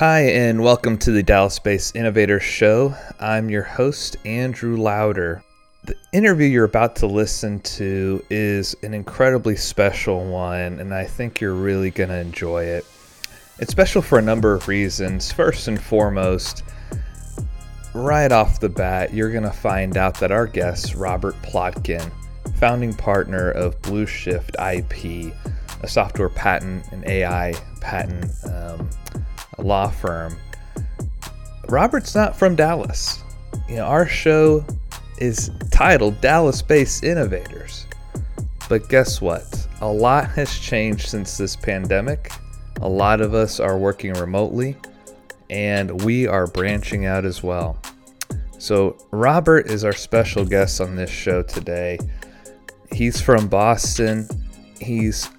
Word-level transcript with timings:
Hi, 0.00 0.20
and 0.20 0.62
welcome 0.62 0.96
to 0.96 1.10
the 1.10 1.22
Dallas 1.22 1.58
Based 1.58 1.94
Innovator 1.94 2.40
Show. 2.40 2.94
I'm 3.20 3.50
your 3.50 3.64
host, 3.64 4.16
Andrew 4.24 4.78
Lauder. 4.78 5.44
The 5.84 5.94
interview 6.14 6.46
you're 6.46 6.64
about 6.64 6.96
to 6.96 7.06
listen 7.06 7.60
to 7.60 8.24
is 8.30 8.74
an 8.82 8.94
incredibly 8.94 9.56
special 9.56 10.24
one, 10.24 10.80
and 10.80 10.94
I 10.94 11.04
think 11.04 11.38
you're 11.38 11.52
really 11.52 11.90
going 11.90 12.08
to 12.08 12.16
enjoy 12.16 12.64
it. 12.64 12.86
It's 13.58 13.72
special 13.72 14.00
for 14.00 14.18
a 14.18 14.22
number 14.22 14.54
of 14.54 14.68
reasons. 14.68 15.30
First 15.32 15.68
and 15.68 15.78
foremost, 15.78 16.62
right 17.92 18.32
off 18.32 18.58
the 18.58 18.70
bat, 18.70 19.12
you're 19.12 19.30
going 19.30 19.44
to 19.44 19.50
find 19.50 19.98
out 19.98 20.18
that 20.20 20.32
our 20.32 20.46
guest, 20.46 20.94
Robert 20.94 21.34
Plotkin, 21.42 22.10
founding 22.54 22.94
partner 22.94 23.50
of 23.50 23.82
Blue 23.82 24.06
Shift 24.06 24.56
IP, 24.58 25.34
a 25.82 25.86
software 25.86 26.30
patent 26.30 26.86
and 26.90 27.04
AI 27.04 27.52
patent 27.82 28.30
um, 28.46 28.88
law 29.64 29.88
firm, 29.88 30.36
Robert's 31.68 32.14
not 32.14 32.36
from 32.36 32.56
Dallas. 32.56 33.22
You 33.68 33.76
know, 33.76 33.84
our 33.84 34.06
show 34.06 34.64
is 35.18 35.50
titled 35.70 36.20
Dallas 36.20 36.62
Based 36.62 37.04
Innovators. 37.04 37.86
But 38.68 38.88
guess 38.88 39.20
what? 39.20 39.66
A 39.80 39.86
lot 39.86 40.28
has 40.30 40.58
changed 40.58 41.08
since 41.08 41.36
this 41.36 41.56
pandemic. 41.56 42.32
A 42.82 42.88
lot 42.88 43.20
of 43.20 43.34
us 43.34 43.60
are 43.60 43.78
working 43.78 44.12
remotely, 44.14 44.76
and 45.50 46.02
we 46.02 46.26
are 46.26 46.46
branching 46.46 47.06
out 47.06 47.24
as 47.24 47.42
well. 47.42 47.80
So, 48.58 48.96
Robert 49.10 49.70
is 49.70 49.84
our 49.84 49.92
special 49.92 50.44
guest 50.44 50.80
on 50.80 50.94
this 50.94 51.10
show 51.10 51.42
today. 51.42 51.98
He's 52.92 53.20
from 53.20 53.48
Boston. 53.48 54.28
He's 54.80 55.30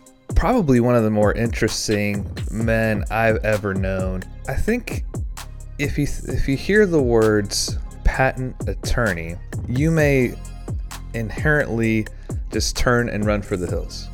probably 0.41 0.79
one 0.79 0.95
of 0.95 1.03
the 1.03 1.09
more 1.11 1.31
interesting 1.33 2.27
men 2.49 3.05
I've 3.11 3.37
ever 3.45 3.75
known. 3.75 4.23
I 4.47 4.55
think 4.55 5.05
if 5.77 5.99
you 5.99 6.07
if 6.27 6.47
you 6.47 6.57
hear 6.57 6.87
the 6.87 6.99
words 6.99 7.77
patent 8.05 8.55
attorney, 8.67 9.35
you 9.67 9.91
may 9.91 10.33
inherently 11.13 12.07
just 12.51 12.75
turn 12.75 13.07
and 13.07 13.23
run 13.23 13.43
for 13.43 13.55
the 13.55 13.67
hills. 13.67 14.07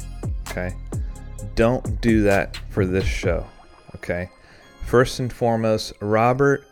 Okay? 0.49 0.75
don't 1.55 2.01
do 2.01 2.23
that 2.23 2.57
for 2.71 2.85
this 2.85 3.05
show. 3.05 3.45
Okay. 3.95 4.29
First 4.85 5.21
and 5.21 5.31
foremost, 5.31 5.93
Robert 6.01 6.67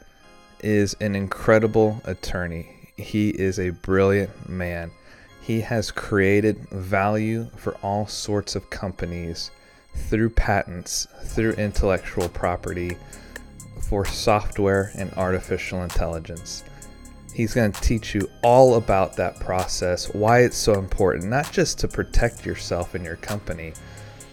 is 0.60 0.96
an 1.00 1.16
incredible 1.16 2.02
attorney. 2.04 2.92
He 2.98 3.30
is 3.30 3.58
a 3.58 3.70
brilliant 3.70 4.50
man. 4.50 4.92
He 5.46 5.62
has 5.62 5.92
created 5.92 6.58
value 6.72 7.48
for 7.56 7.76
all 7.84 8.08
sorts 8.08 8.56
of 8.56 8.72
companies 8.72 9.52
through 9.94 10.32
patents, 10.32 11.08
through 11.26 11.52
intellectual 11.52 12.30
property, 12.30 12.98
for 13.88 14.06
software 14.06 14.92
and 14.96 15.14
artificial 15.14 15.84
intelligence. 15.84 16.64
He's 17.32 17.54
going 17.54 17.74
to 17.74 17.82
teach 17.82 18.16
you 18.16 18.28
all 18.42 18.74
about 18.76 19.18
that 19.18 19.40
process, 19.40 20.12
why 20.16 20.40
it's 20.40 20.58
so 20.58 20.74
important, 20.80 21.26
not 21.26 21.52
just 21.52 21.78
to 21.80 21.88
protect 21.88 22.44
yourself 22.44 22.96
and 22.96 23.06
your 23.06 23.18
company, 23.18 23.74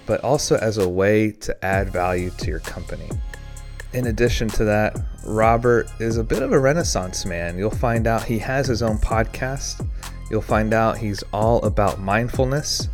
but 0.06 0.24
also 0.24 0.56
as 0.56 0.78
a 0.78 0.88
way 0.88 1.32
to 1.32 1.64
add 1.64 1.91
value 1.91 2.30
to 2.38 2.47
your 2.47 2.60
company. 2.60 3.10
In 3.92 4.06
addition 4.06 4.48
to 4.48 4.64
that, 4.64 4.97
Robert 5.26 5.88
is 6.00 6.16
a 6.16 6.24
bit 6.24 6.42
of 6.42 6.52
a 6.52 6.58
renaissance 6.58 7.26
man. 7.26 7.58
You'll 7.58 7.70
find 7.70 8.06
out 8.06 8.24
he 8.24 8.38
has 8.38 8.66
his 8.66 8.80
own 8.80 8.97
podcast. 8.97 9.86
You'll 10.33 10.41
find 10.41 10.72
out 10.72 10.97
he's 10.97 11.22
all 11.34 11.62
about 11.62 12.00
mindfulness. 12.00 12.88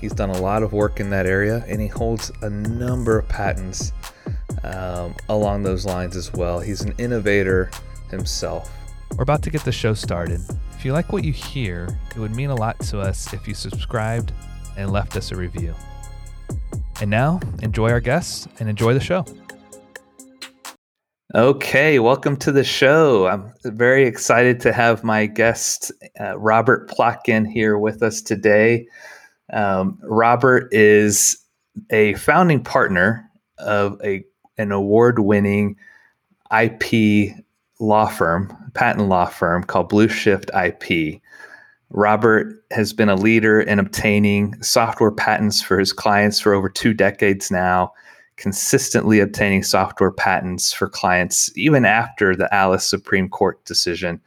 He's 0.00 0.12
done 0.12 0.30
a 0.30 0.40
lot 0.40 0.62
of 0.62 0.72
work 0.72 1.00
in 1.00 1.10
that 1.10 1.26
area 1.26 1.64
and 1.66 1.80
he 1.80 1.88
holds 1.88 2.30
a 2.40 2.48
number 2.48 3.18
of 3.18 3.28
patents 3.28 3.92
um, 4.62 5.16
along 5.28 5.64
those 5.64 5.84
lines 5.84 6.16
as 6.16 6.32
well. 6.32 6.60
He's 6.60 6.82
an 6.82 6.94
innovator 6.98 7.68
himself. 8.12 8.70
We're 9.16 9.24
about 9.24 9.42
to 9.42 9.50
get 9.50 9.64
the 9.64 9.72
show 9.72 9.92
started. 9.92 10.40
If 10.76 10.84
you 10.84 10.92
like 10.92 11.12
what 11.12 11.24
you 11.24 11.32
hear, 11.32 11.98
it 12.14 12.18
would 12.20 12.36
mean 12.36 12.50
a 12.50 12.54
lot 12.54 12.78
to 12.82 13.00
us 13.00 13.32
if 13.32 13.48
you 13.48 13.54
subscribed 13.54 14.32
and 14.76 14.92
left 14.92 15.16
us 15.16 15.32
a 15.32 15.36
review. 15.36 15.74
And 17.00 17.10
now, 17.10 17.40
enjoy 17.60 17.90
our 17.90 18.00
guests 18.00 18.46
and 18.60 18.68
enjoy 18.68 18.94
the 18.94 19.00
show. 19.00 19.24
Okay, 21.34 21.98
welcome 21.98 22.36
to 22.36 22.52
the 22.52 22.62
show. 22.62 23.26
I'm 23.26 23.52
very 23.64 24.06
excited 24.06 24.60
to 24.60 24.72
have 24.72 25.02
my 25.02 25.26
guest, 25.26 25.90
uh, 26.20 26.38
Robert 26.38 26.88
Plotkin, 26.88 27.44
here 27.44 27.76
with 27.76 28.04
us 28.04 28.22
today. 28.22 28.86
Um, 29.52 29.98
Robert 30.04 30.72
is 30.72 31.36
a 31.90 32.14
founding 32.14 32.62
partner 32.62 33.28
of 33.58 34.00
a 34.04 34.22
an 34.58 34.70
award-winning 34.70 35.74
IP 36.56 37.34
law 37.80 38.06
firm, 38.06 38.56
patent 38.74 39.08
law 39.08 39.26
firm 39.26 39.64
called 39.64 39.88
Blue 39.88 40.06
Shift 40.06 40.52
IP. 40.54 41.20
Robert 41.90 42.62
has 42.70 42.92
been 42.92 43.08
a 43.08 43.16
leader 43.16 43.60
in 43.60 43.80
obtaining 43.80 44.54
software 44.62 45.10
patents 45.10 45.60
for 45.60 45.80
his 45.80 45.92
clients 45.92 46.38
for 46.38 46.54
over 46.54 46.68
two 46.68 46.94
decades 46.94 47.50
now, 47.50 47.92
consistently 48.36 49.20
obtaining 49.20 49.62
software 49.62 50.10
patents 50.10 50.72
for 50.72 50.88
clients 50.88 51.56
even 51.56 51.84
after 51.84 52.34
the 52.34 52.52
Alice 52.52 52.84
Supreme 52.84 53.28
Court 53.28 53.64
decision 53.64 54.20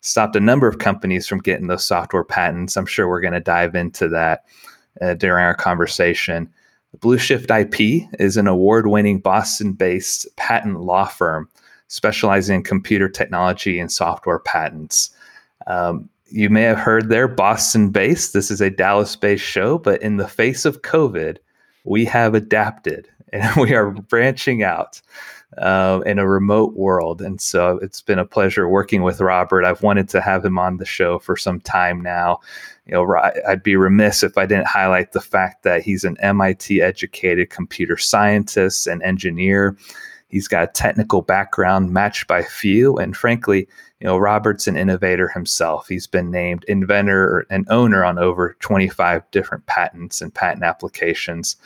stopped 0.00 0.36
a 0.36 0.40
number 0.40 0.68
of 0.68 0.78
companies 0.78 1.26
from 1.26 1.40
getting 1.40 1.66
those 1.66 1.84
software 1.84 2.24
patents. 2.24 2.76
I'm 2.76 2.86
sure 2.86 3.08
we're 3.08 3.20
going 3.20 3.32
to 3.34 3.40
dive 3.40 3.74
into 3.74 4.08
that 4.08 4.44
uh, 5.00 5.14
during 5.14 5.44
our 5.44 5.54
conversation. 5.54 6.48
Blue 7.00 7.18
Shift 7.18 7.50
IP 7.50 8.08
is 8.18 8.36
an 8.36 8.46
award 8.46 8.86
winning 8.86 9.18
Boston 9.18 9.72
based 9.72 10.26
patent 10.36 10.80
law 10.80 11.06
firm 11.06 11.48
specializing 11.88 12.56
in 12.56 12.62
computer 12.62 13.08
technology 13.08 13.80
and 13.80 13.90
software 13.90 14.38
patents. 14.38 15.10
Um, 15.66 16.08
you 16.30 16.50
may 16.50 16.62
have 16.62 16.78
heard 16.78 17.08
they're 17.08 17.28
Boston 17.28 17.90
based. 17.90 18.32
This 18.32 18.50
is 18.50 18.60
a 18.60 18.70
Dallas 18.70 19.16
based 19.16 19.44
show, 19.44 19.78
but 19.78 20.00
in 20.02 20.16
the 20.16 20.28
face 20.28 20.64
of 20.64 20.82
COVID, 20.82 21.38
we 21.84 22.04
have 22.04 22.34
adapted 22.34 23.08
and 23.32 23.56
we 23.60 23.74
are 23.74 23.90
branching 23.90 24.62
out 24.62 25.00
uh, 25.56 26.00
in 26.04 26.18
a 26.18 26.28
remote 26.28 26.74
world. 26.74 27.22
And 27.22 27.40
so 27.40 27.78
it's 27.78 28.02
been 28.02 28.18
a 28.18 28.24
pleasure 28.24 28.68
working 28.68 29.02
with 29.02 29.20
Robert. 29.20 29.64
I've 29.64 29.82
wanted 29.82 30.08
to 30.10 30.20
have 30.20 30.44
him 30.44 30.58
on 30.58 30.76
the 30.76 30.84
show 30.84 31.18
for 31.18 31.36
some 31.36 31.60
time 31.60 32.00
now. 32.00 32.40
You 32.86 32.94
know, 32.94 33.20
I'd 33.46 33.62
be 33.62 33.76
remiss 33.76 34.22
if 34.22 34.36
I 34.36 34.46
didn't 34.46 34.66
highlight 34.66 35.12
the 35.12 35.20
fact 35.20 35.62
that 35.62 35.82
he's 35.82 36.04
an 36.04 36.16
MIT 36.20 36.80
educated 36.80 37.50
computer 37.50 37.96
scientist 37.96 38.86
and 38.86 39.02
engineer. 39.02 39.76
He's 40.28 40.48
got 40.48 40.64
a 40.64 40.72
technical 40.72 41.22
background 41.22 41.90
matched 41.90 42.26
by 42.26 42.42
few, 42.42 42.98
and 42.98 43.16
frankly, 43.16 43.66
you 44.00 44.06
know, 44.06 44.18
Robert's 44.18 44.68
an 44.68 44.76
innovator 44.76 45.28
himself. 45.28 45.88
He's 45.88 46.06
been 46.06 46.30
named 46.30 46.64
inventor 46.68 47.46
and 47.50 47.66
owner 47.70 48.04
on 48.04 48.18
over 48.18 48.54
25 48.60 49.28
different 49.30 49.64
patents 49.66 50.20
and 50.20 50.32
patent 50.32 50.64
applications. 50.64 51.56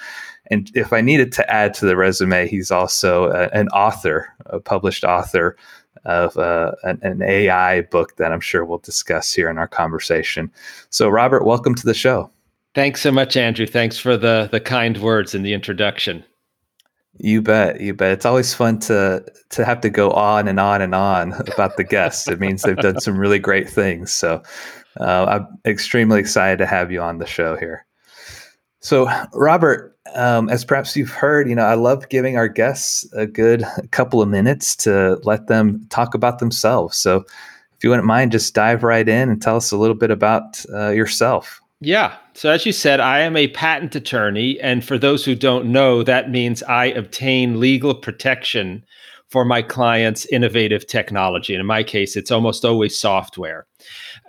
And 0.52 0.70
if 0.74 0.92
I 0.92 1.00
needed 1.00 1.32
to 1.32 1.50
add 1.50 1.72
to 1.74 1.86
the 1.86 1.96
resume, 1.96 2.46
he's 2.46 2.70
also 2.70 3.30
a, 3.30 3.48
an 3.58 3.68
author, 3.68 4.28
a 4.44 4.60
published 4.60 5.02
author 5.02 5.56
of 6.04 6.36
uh, 6.36 6.72
an, 6.82 6.98
an, 7.00 7.22
AI 7.22 7.80
book 7.80 8.16
that 8.16 8.32
I'm 8.32 8.40
sure 8.40 8.62
we'll 8.62 8.78
discuss 8.78 9.32
here 9.32 9.48
in 9.48 9.56
our 9.56 9.66
conversation. 9.66 10.50
So, 10.90 11.08
Robert, 11.08 11.46
welcome 11.46 11.74
to 11.76 11.86
the 11.86 11.94
show. 11.94 12.30
Thanks 12.74 13.00
so 13.00 13.10
much, 13.10 13.34
Andrew. 13.34 13.66
Thanks 13.66 13.96
for 13.96 14.18
the 14.18 14.50
the 14.52 14.60
kind 14.60 14.98
words 14.98 15.34
in 15.34 15.42
the 15.42 15.54
introduction. 15.54 16.22
You 17.16 17.40
bet, 17.40 17.80
you 17.80 17.94
bet. 17.94 18.12
It's 18.12 18.26
always 18.26 18.52
fun 18.52 18.78
to 18.80 19.24
to 19.50 19.64
have 19.64 19.80
to 19.80 19.88
go 19.88 20.10
on 20.10 20.48
and 20.48 20.60
on 20.60 20.82
and 20.82 20.94
on 20.94 21.32
about 21.52 21.78
the 21.78 21.84
guests. 21.84 22.28
it 22.28 22.40
means 22.40 22.60
they've 22.60 22.76
done 22.76 23.00
some 23.00 23.16
really 23.16 23.38
great 23.38 23.70
things. 23.70 24.12
So 24.12 24.42
uh, 25.00 25.24
I'm 25.24 25.46
extremely 25.64 26.20
excited 26.20 26.58
to 26.58 26.66
have 26.66 26.92
you 26.92 27.00
on 27.00 27.18
the 27.18 27.26
show 27.26 27.56
here. 27.56 27.86
So, 28.80 29.08
Robert, 29.32 29.91
um, 30.14 30.48
as 30.48 30.64
perhaps 30.64 30.96
you've 30.96 31.10
heard, 31.10 31.48
you 31.48 31.54
know, 31.54 31.64
I 31.64 31.74
love 31.74 32.08
giving 32.08 32.36
our 32.36 32.48
guests 32.48 33.10
a 33.12 33.26
good 33.26 33.64
couple 33.90 34.20
of 34.20 34.28
minutes 34.28 34.76
to 34.76 35.20
let 35.22 35.46
them 35.46 35.86
talk 35.90 36.14
about 36.14 36.38
themselves. 36.38 36.96
So, 36.96 37.24
if 37.76 37.84
you 37.84 37.90
wouldn't 37.90 38.06
mind, 38.06 38.30
just 38.30 38.54
dive 38.54 38.84
right 38.84 39.08
in 39.08 39.28
and 39.28 39.42
tell 39.42 39.56
us 39.56 39.72
a 39.72 39.76
little 39.76 39.96
bit 39.96 40.12
about 40.12 40.64
uh, 40.72 40.90
yourself. 40.90 41.60
Yeah. 41.80 42.14
So, 42.34 42.50
as 42.50 42.64
you 42.64 42.70
said, 42.70 43.00
I 43.00 43.20
am 43.20 43.36
a 43.36 43.48
patent 43.48 43.96
attorney. 43.96 44.60
And 44.60 44.84
for 44.84 44.98
those 44.98 45.24
who 45.24 45.34
don't 45.34 45.66
know, 45.66 46.04
that 46.04 46.30
means 46.30 46.62
I 46.62 46.86
obtain 46.86 47.58
legal 47.58 47.94
protection 47.94 48.84
for 49.28 49.44
my 49.44 49.62
clients' 49.62 50.26
innovative 50.26 50.86
technology. 50.86 51.54
And 51.54 51.60
in 51.60 51.66
my 51.66 51.82
case, 51.82 52.16
it's 52.16 52.30
almost 52.30 52.64
always 52.64 52.96
software. 52.96 53.66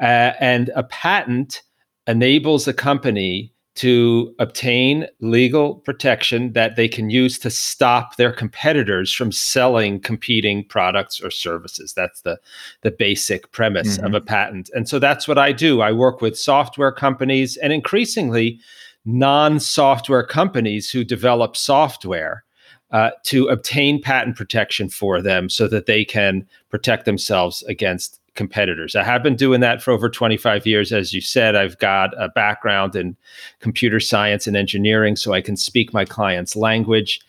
Uh, 0.01 0.33
and 0.39 0.71
a 0.75 0.83
patent 0.83 1.61
enables 2.07 2.67
a 2.67 2.73
company 2.73 3.52
to 3.75 4.35
obtain 4.37 5.07
legal 5.19 5.75
protection 5.75 6.53
that 6.53 6.75
they 6.75 6.87
can 6.87 7.09
use 7.09 7.39
to 7.39 7.49
stop 7.49 8.17
their 8.17 8.31
competitors 8.31 9.11
from 9.11 9.31
selling 9.31 9.99
competing 9.99 10.63
products 10.63 11.19
or 11.21 11.31
services. 11.31 11.93
That's 11.93 12.21
the, 12.21 12.39
the 12.81 12.91
basic 12.91 13.51
premise 13.51 13.97
mm-hmm. 13.97 14.05
of 14.05 14.13
a 14.13 14.21
patent. 14.21 14.69
And 14.75 14.87
so 14.87 14.99
that's 14.99 15.27
what 15.27 15.39
I 15.39 15.51
do. 15.51 15.81
I 15.81 15.91
work 15.91 16.21
with 16.21 16.37
software 16.37 16.91
companies 16.91 17.57
and 17.57 17.73
increasingly 17.73 18.59
non 19.05 19.59
software 19.59 20.25
companies 20.25 20.91
who 20.91 21.03
develop 21.03 21.57
software 21.57 22.43
uh, 22.91 23.09
to 23.23 23.47
obtain 23.47 23.99
patent 23.99 24.37
protection 24.37 24.87
for 24.87 25.19
them 25.19 25.49
so 25.49 25.67
that 25.67 25.87
they 25.87 26.05
can 26.05 26.47
protect 26.69 27.05
themselves 27.05 27.63
against 27.63 28.19
competitors. 28.35 28.95
I 28.95 29.03
have 29.03 29.23
been 29.23 29.35
doing 29.35 29.61
that 29.61 29.81
for 29.81 29.91
over 29.91 30.09
25 30.09 30.65
years. 30.65 30.91
As 30.91 31.13
you 31.13 31.21
said, 31.21 31.55
I've 31.55 31.77
got 31.79 32.11
a 32.21 32.29
background 32.29 32.95
in 32.95 33.15
computer 33.59 33.99
science 33.99 34.47
and 34.47 34.57
engineering, 34.57 35.15
so 35.15 35.33
I 35.33 35.41
can 35.41 35.55
speak 35.55 35.93
my 35.93 36.05
client's 36.05 36.55
language. 36.55 37.21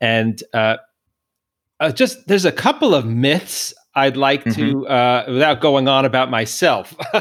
And 0.00 0.42
uh, 0.52 0.76
uh, 1.80 1.92
just 1.92 2.26
there's 2.28 2.44
a 2.44 2.52
couple 2.52 2.94
of 2.94 3.04
myths 3.04 3.74
I'd 3.94 4.16
like 4.16 4.44
mm-hmm. 4.44 4.84
to, 4.84 4.88
uh, 4.88 5.24
without 5.28 5.60
going 5.60 5.86
on 5.86 6.06
about 6.06 6.30
myself, 6.30 6.94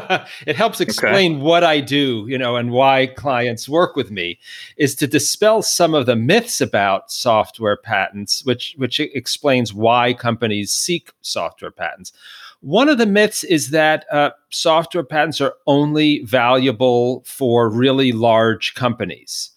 it 0.47 0.55
helps 0.55 0.79
explain 0.79 1.33
okay. 1.33 1.41
what 1.41 1.65
I 1.65 1.81
do, 1.81 2.25
you 2.29 2.37
know, 2.37 2.55
and 2.55 2.71
why 2.71 3.07
clients 3.07 3.67
work 3.67 3.97
with 3.97 4.09
me, 4.09 4.39
is 4.77 4.95
to 4.95 5.07
dispel 5.07 5.61
some 5.61 5.93
of 5.93 6.05
the 6.05 6.15
myths 6.15 6.61
about 6.61 7.11
software 7.11 7.75
patents, 7.75 8.45
which 8.45 8.75
which 8.77 9.01
explains 9.01 9.73
why 9.73 10.13
companies 10.13 10.71
seek 10.71 11.11
software 11.21 11.71
patents. 11.71 12.13
One 12.61 12.89
of 12.89 12.99
the 12.99 13.05
myths 13.07 13.43
is 13.43 13.71
that 13.71 14.05
uh, 14.11 14.31
software 14.49 15.03
patents 15.03 15.41
are 15.41 15.55
only 15.65 16.23
valuable 16.23 17.23
for 17.25 17.69
really 17.69 18.11
large 18.11 18.75
companies. 18.75 19.51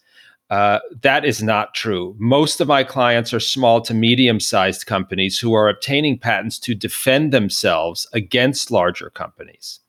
Uh, 0.49 0.79
that 1.01 1.25
is 1.25 1.41
not 1.41 1.73
true. 1.73 2.15
Most 2.19 2.61
of 2.61 2.67
my 2.67 2.83
clients 2.83 3.33
are 3.33 3.39
small 3.39 3.81
to 3.81 3.93
medium 3.93 4.39
sized 4.39 4.85
companies 4.85 5.39
who 5.39 5.53
are 5.53 5.69
obtaining 5.69 6.19
patents 6.19 6.59
to 6.59 6.75
defend 6.75 7.31
themselves 7.31 8.07
against 8.13 8.69
larger 8.69 9.09
companies. 9.09 9.79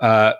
Uh, 0.00 0.34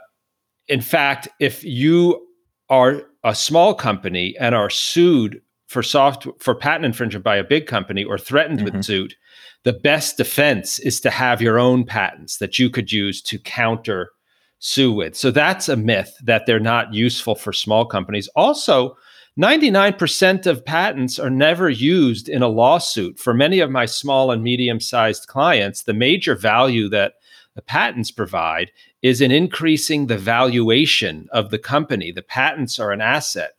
in 0.69 0.81
fact, 0.81 1.29
if 1.41 1.65
you 1.65 2.27
are 2.69 3.03
a 3.25 3.35
small 3.35 3.75
company 3.75 4.37
and 4.39 4.55
are 4.55 4.71
sued 4.71 5.43
for 5.67 5.83
soft 5.83 6.27
for 6.39 6.55
patent 6.55 6.85
infringement 6.85 7.25
by 7.25 7.37
a 7.37 7.45
big 7.45 7.67
company 7.67 8.05
or 8.05 8.19
threatened 8.19 8.61
mm-hmm. 8.61 8.77
with 8.77 8.85
suit, 8.85 9.17
the 9.65 9.73
best 9.73 10.17
defense 10.17 10.79
is 10.79 11.01
to 11.01 11.11
have 11.11 11.43
your 11.43 11.59
own 11.59 11.85
patents 11.85 12.39
that 12.39 12.59
you 12.59 12.71
could 12.71 12.93
use 12.93 13.21
to 13.23 13.39
counter 13.39 14.11
sue 14.59 14.93
with. 14.93 15.17
So 15.17 15.31
that's 15.31 15.69
a 15.69 15.77
myth 15.77 16.17
that 16.23 16.47
they're 16.47 16.61
not 16.61 16.95
useful 16.95 17.35
for 17.35 17.53
small 17.53 17.85
companies. 17.85 18.29
Also, 18.37 18.97
99% 19.39 20.47
of 20.47 20.65
patents 20.65 21.19
are 21.19 21.31
never 21.31 21.71
used 21.71 22.29
in 22.29 22.43
a 22.43 22.49
lawsuit. 22.49 23.19
For 23.19 23.33
many 23.33 23.61
of 23.61 23.71
my 23.71 23.87
small 23.87 24.31
and 24.31 24.43
medium 24.43 24.81
sized 24.81 25.29
clients, 25.29 25.83
the 25.83 25.95
major 25.95 26.35
value 26.35 26.89
that 26.91 27.15
the 27.55 27.63
patents 27.63 28.11
provide 28.11 28.71
is 29.03 29.21
in 29.21 29.31
increasing 29.31 30.07
the 30.07 30.19
valuation 30.19 31.29
of 31.33 31.51
the 31.51 31.59
company. 31.59 32.13
The 32.13 32.23
patents 32.23 32.79
are 32.79 32.93
an 32.93 33.01
asset. 33.01 33.53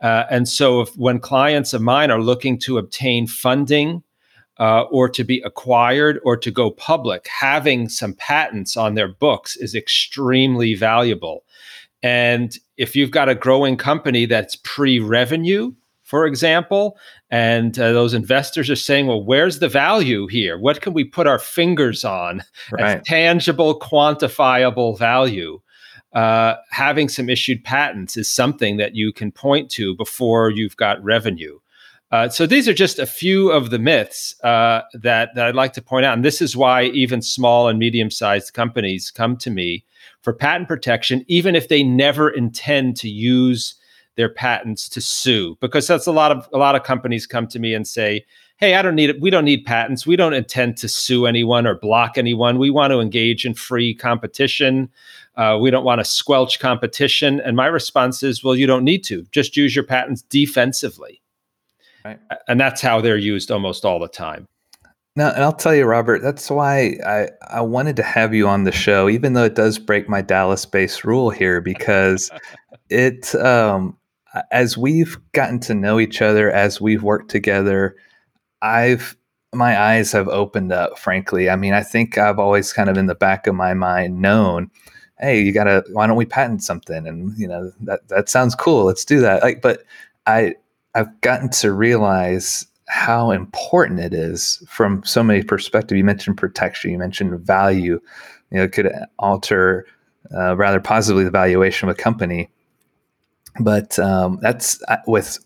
Uh, 0.00 0.24
and 0.30 0.48
so, 0.48 0.80
if, 0.80 0.96
when 0.96 1.18
clients 1.18 1.72
of 1.72 1.80
mine 1.80 2.10
are 2.10 2.20
looking 2.20 2.58
to 2.58 2.78
obtain 2.78 3.26
funding 3.26 4.02
uh, 4.62 4.82
or 4.92 5.08
to 5.08 5.24
be 5.24 5.42
acquired 5.44 6.20
or 6.24 6.36
to 6.36 6.48
go 6.48 6.70
public, 6.70 7.26
having 7.26 7.88
some 7.88 8.14
patents 8.14 8.76
on 8.76 8.94
their 8.94 9.08
books 9.08 9.56
is 9.56 9.74
extremely 9.74 10.72
valuable. 10.72 11.42
And 12.00 12.56
if 12.76 12.94
you've 12.94 13.10
got 13.10 13.28
a 13.28 13.34
growing 13.34 13.76
company 13.76 14.24
that's 14.24 14.54
pre 14.54 15.00
revenue, 15.00 15.72
for 16.04 16.26
example, 16.26 16.96
and 17.28 17.76
uh, 17.76 17.92
those 17.92 18.14
investors 18.14 18.70
are 18.70 18.76
saying, 18.76 19.08
well, 19.08 19.24
where's 19.24 19.58
the 19.58 19.68
value 19.68 20.28
here? 20.28 20.56
What 20.56 20.80
can 20.80 20.92
we 20.92 21.02
put 21.02 21.26
our 21.26 21.40
fingers 21.40 22.04
on 22.04 22.44
right. 22.70 22.98
as 22.98 23.02
tangible, 23.04 23.80
quantifiable 23.80 24.96
value? 24.96 25.60
Uh, 26.12 26.54
having 26.70 27.08
some 27.08 27.28
issued 27.28 27.64
patents 27.64 28.16
is 28.16 28.30
something 28.30 28.76
that 28.76 28.94
you 28.94 29.12
can 29.12 29.32
point 29.32 29.72
to 29.72 29.96
before 29.96 30.50
you've 30.50 30.76
got 30.76 31.02
revenue. 31.02 31.58
Uh, 32.12 32.28
so 32.28 32.46
these 32.46 32.68
are 32.68 32.74
just 32.74 32.98
a 32.98 33.06
few 33.06 33.50
of 33.50 33.70
the 33.70 33.78
myths 33.78 34.34
uh, 34.44 34.82
that, 34.92 35.34
that 35.34 35.46
I'd 35.46 35.54
like 35.54 35.72
to 35.72 35.82
point 35.82 36.04
out. 36.04 36.12
And 36.12 36.24
this 36.24 36.42
is 36.42 36.54
why 36.54 36.84
even 36.84 37.22
small 37.22 37.68
and 37.68 37.78
medium 37.78 38.10
sized 38.10 38.52
companies 38.52 39.10
come 39.10 39.34
to 39.38 39.50
me 39.50 39.84
for 40.20 40.34
patent 40.34 40.68
protection, 40.68 41.24
even 41.26 41.56
if 41.56 41.68
they 41.68 41.82
never 41.82 42.28
intend 42.28 42.96
to 42.98 43.08
use 43.08 43.76
their 44.16 44.28
patents 44.28 44.90
to 44.90 45.00
sue. 45.00 45.56
Because 45.62 45.86
that's 45.86 46.06
a 46.06 46.12
lot 46.12 46.30
of 46.30 46.46
a 46.52 46.58
lot 46.58 46.76
of 46.76 46.82
companies 46.82 47.26
come 47.26 47.46
to 47.46 47.58
me 47.58 47.72
and 47.72 47.88
say, 47.88 48.26
hey, 48.58 48.74
I 48.74 48.82
don't 48.82 48.94
need 48.94 49.08
it. 49.08 49.20
We 49.20 49.30
don't 49.30 49.46
need 49.46 49.64
patents. 49.64 50.06
We 50.06 50.16
don't 50.16 50.34
intend 50.34 50.76
to 50.78 50.88
sue 50.88 51.24
anyone 51.24 51.66
or 51.66 51.76
block 51.76 52.18
anyone. 52.18 52.58
We 52.58 52.68
want 52.68 52.90
to 52.90 53.00
engage 53.00 53.46
in 53.46 53.54
free 53.54 53.94
competition. 53.94 54.90
Uh, 55.36 55.58
we 55.58 55.70
don't 55.70 55.84
want 55.84 56.00
to 56.00 56.04
squelch 56.04 56.60
competition. 56.60 57.40
And 57.40 57.56
my 57.56 57.66
response 57.66 58.22
is, 58.22 58.44
well, 58.44 58.54
you 58.54 58.66
don't 58.66 58.84
need 58.84 59.02
to. 59.04 59.24
Just 59.32 59.56
use 59.56 59.74
your 59.74 59.84
patents 59.84 60.20
defensively. 60.20 61.21
Right. 62.04 62.18
And 62.48 62.60
that's 62.60 62.80
how 62.80 63.00
they're 63.00 63.16
used 63.16 63.50
almost 63.50 63.84
all 63.84 63.98
the 63.98 64.08
time. 64.08 64.48
Now, 65.14 65.30
and 65.30 65.42
I'll 65.42 65.52
tell 65.52 65.74
you, 65.74 65.84
Robert, 65.84 66.22
that's 66.22 66.50
why 66.50 66.96
I, 67.04 67.28
I 67.50 67.60
wanted 67.60 67.96
to 67.96 68.02
have 68.02 68.32
you 68.32 68.48
on 68.48 68.64
the 68.64 68.72
show, 68.72 69.10
even 69.10 69.34
though 69.34 69.44
it 69.44 69.54
does 69.54 69.78
break 69.78 70.08
my 70.08 70.22
Dallas 70.22 70.64
based 70.64 71.04
rule 71.04 71.28
here, 71.28 71.60
because 71.60 72.30
it, 72.88 73.34
um, 73.34 73.96
as 74.50 74.78
we've 74.78 75.18
gotten 75.32 75.60
to 75.60 75.74
know 75.74 76.00
each 76.00 76.22
other, 76.22 76.50
as 76.50 76.80
we've 76.80 77.02
worked 77.02 77.30
together, 77.30 77.94
I've, 78.62 79.14
my 79.52 79.78
eyes 79.78 80.12
have 80.12 80.28
opened 80.28 80.72
up, 80.72 80.98
frankly. 80.98 81.50
I 81.50 81.56
mean, 81.56 81.74
I 81.74 81.82
think 81.82 82.16
I've 82.16 82.38
always 82.38 82.72
kind 82.72 82.88
of 82.88 82.96
in 82.96 83.06
the 83.06 83.14
back 83.14 83.46
of 83.46 83.54
my 83.54 83.74
mind 83.74 84.22
known, 84.22 84.70
hey, 85.20 85.42
you 85.42 85.52
gotta, 85.52 85.84
why 85.92 86.06
don't 86.06 86.16
we 86.16 86.24
patent 86.24 86.64
something? 86.64 87.06
And, 87.06 87.36
you 87.36 87.46
know, 87.46 87.70
that, 87.82 88.08
that 88.08 88.30
sounds 88.30 88.54
cool. 88.54 88.86
Let's 88.86 89.04
do 89.04 89.20
that. 89.20 89.42
Like, 89.42 89.60
but 89.60 89.82
I, 90.26 90.54
I've 90.94 91.20
gotten 91.20 91.48
to 91.50 91.72
realize 91.72 92.66
how 92.88 93.30
important 93.30 94.00
it 94.00 94.12
is 94.12 94.62
from 94.68 95.02
so 95.04 95.22
many 95.22 95.42
perspectives. 95.42 95.96
You 95.96 96.04
mentioned 96.04 96.36
protection, 96.36 96.90
you 96.90 96.98
mentioned 96.98 97.38
value. 97.40 98.00
You 98.50 98.58
know, 98.58 98.64
it 98.64 98.72
could 98.72 98.92
alter 99.18 99.86
uh, 100.34 100.56
rather 100.56 100.80
positively 100.80 101.24
the 101.24 101.30
valuation 101.30 101.88
of 101.88 101.94
a 101.94 101.98
company. 101.98 102.50
But 103.60 103.98
um, 103.98 104.38
that's 104.42 104.82
uh, 104.88 104.98
with 105.06 105.38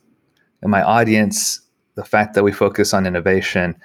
my 0.62 0.82
audience, 0.82 1.60
the 1.94 2.04
fact 2.04 2.34
that 2.34 2.44
we 2.44 2.52
focus 2.52 2.92
on 2.94 3.06
innovation. 3.06 3.76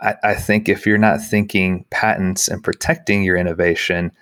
I, 0.00 0.14
I, 0.22 0.34
think 0.34 0.68
if 0.68 0.86
you're 0.86 0.98
not 0.98 1.20
thinking 1.20 1.84
patents 1.90 2.46
and 2.46 2.62
protecting 2.62 3.24
your 3.24 3.36
innovation, 3.36 4.12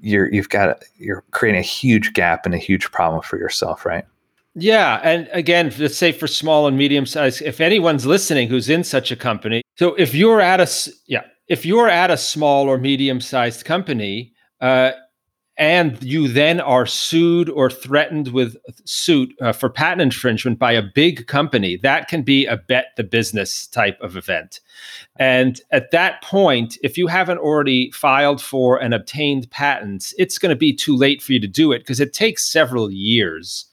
you're 0.00 0.32
you've 0.32 0.48
got 0.48 0.82
you're 0.96 1.24
creating 1.30 1.58
a 1.58 1.62
huge 1.62 2.14
gap 2.14 2.46
and 2.46 2.54
a 2.54 2.58
huge 2.58 2.90
problem 2.90 3.22
for 3.22 3.38
yourself, 3.38 3.84
right? 3.84 4.04
Yeah, 4.54 5.00
and 5.04 5.28
again, 5.32 5.72
let's 5.78 5.96
say 5.96 6.10
for 6.10 6.26
small 6.26 6.66
and 6.66 6.76
medium 6.76 7.06
size, 7.06 7.40
if 7.40 7.60
anyone's 7.60 8.04
listening 8.04 8.48
who's 8.48 8.68
in 8.68 8.82
such 8.82 9.12
a 9.12 9.16
company, 9.16 9.62
so 9.76 9.94
if 9.94 10.14
you're 10.14 10.40
at 10.40 10.60
a 10.60 10.92
yeah, 11.06 11.22
if 11.46 11.64
you're 11.64 11.88
at 11.88 12.10
a 12.10 12.16
small 12.16 12.68
or 12.68 12.76
medium 12.76 13.20
sized 13.20 13.64
company, 13.64 14.32
uh, 14.60 14.92
and 15.56 16.02
you 16.02 16.26
then 16.26 16.58
are 16.58 16.86
sued 16.86 17.50
or 17.50 17.70
threatened 17.70 18.28
with 18.28 18.56
suit 18.86 19.30
uh, 19.42 19.52
for 19.52 19.68
patent 19.68 20.00
infringement 20.00 20.58
by 20.58 20.72
a 20.72 20.82
big 20.82 21.26
company, 21.26 21.76
that 21.76 22.08
can 22.08 22.22
be 22.22 22.46
a 22.46 22.56
bet 22.56 22.86
the 22.96 23.04
business 23.04 23.66
type 23.66 24.00
of 24.00 24.16
event. 24.16 24.60
And 25.18 25.60
at 25.70 25.90
that 25.90 26.22
point, 26.22 26.78
if 26.82 26.96
you 26.96 27.06
haven't 27.08 27.38
already 27.38 27.90
filed 27.90 28.40
for 28.40 28.82
and 28.82 28.94
obtained 28.94 29.50
patents, 29.50 30.14
it's 30.18 30.38
going 30.38 30.50
to 30.50 30.56
be 30.56 30.72
too 30.72 30.96
late 30.96 31.20
for 31.22 31.34
you 31.34 31.40
to 31.40 31.46
do 31.46 31.72
it 31.72 31.80
because 31.80 32.00
it 32.00 32.14
takes 32.14 32.50
several 32.50 32.90
years 32.90 33.66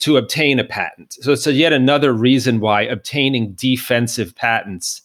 to 0.00 0.16
obtain 0.16 0.58
a 0.58 0.64
patent. 0.64 1.14
So 1.20 1.32
it's 1.32 1.46
a 1.46 1.52
yet 1.52 1.72
another 1.72 2.12
reason 2.12 2.60
why 2.60 2.82
obtaining 2.82 3.52
defensive 3.52 4.34
patents 4.34 5.02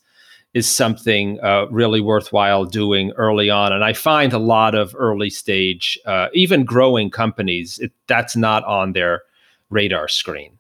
is 0.54 0.68
something 0.68 1.40
uh, 1.44 1.68
really 1.70 2.02
worthwhile 2.02 2.66
doing 2.66 3.12
early 3.12 3.50
on. 3.50 3.72
And 3.72 3.84
I 3.84 3.94
find 3.94 4.34
a 4.34 4.40
lot 4.40 4.74
of 4.74 4.96
early 4.98 5.30
stage, 5.30 6.00
uh, 6.06 6.30
even 6.34 6.66
growing 6.66 7.12
companies, 7.12 7.78
it, 7.78 7.92
that's 8.08 8.36
not 8.36 8.64
on 8.64 8.94
their 8.94 9.22
radar 9.70 10.08
screen. 10.08 10.58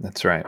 That's 0.00 0.24
right. 0.24 0.46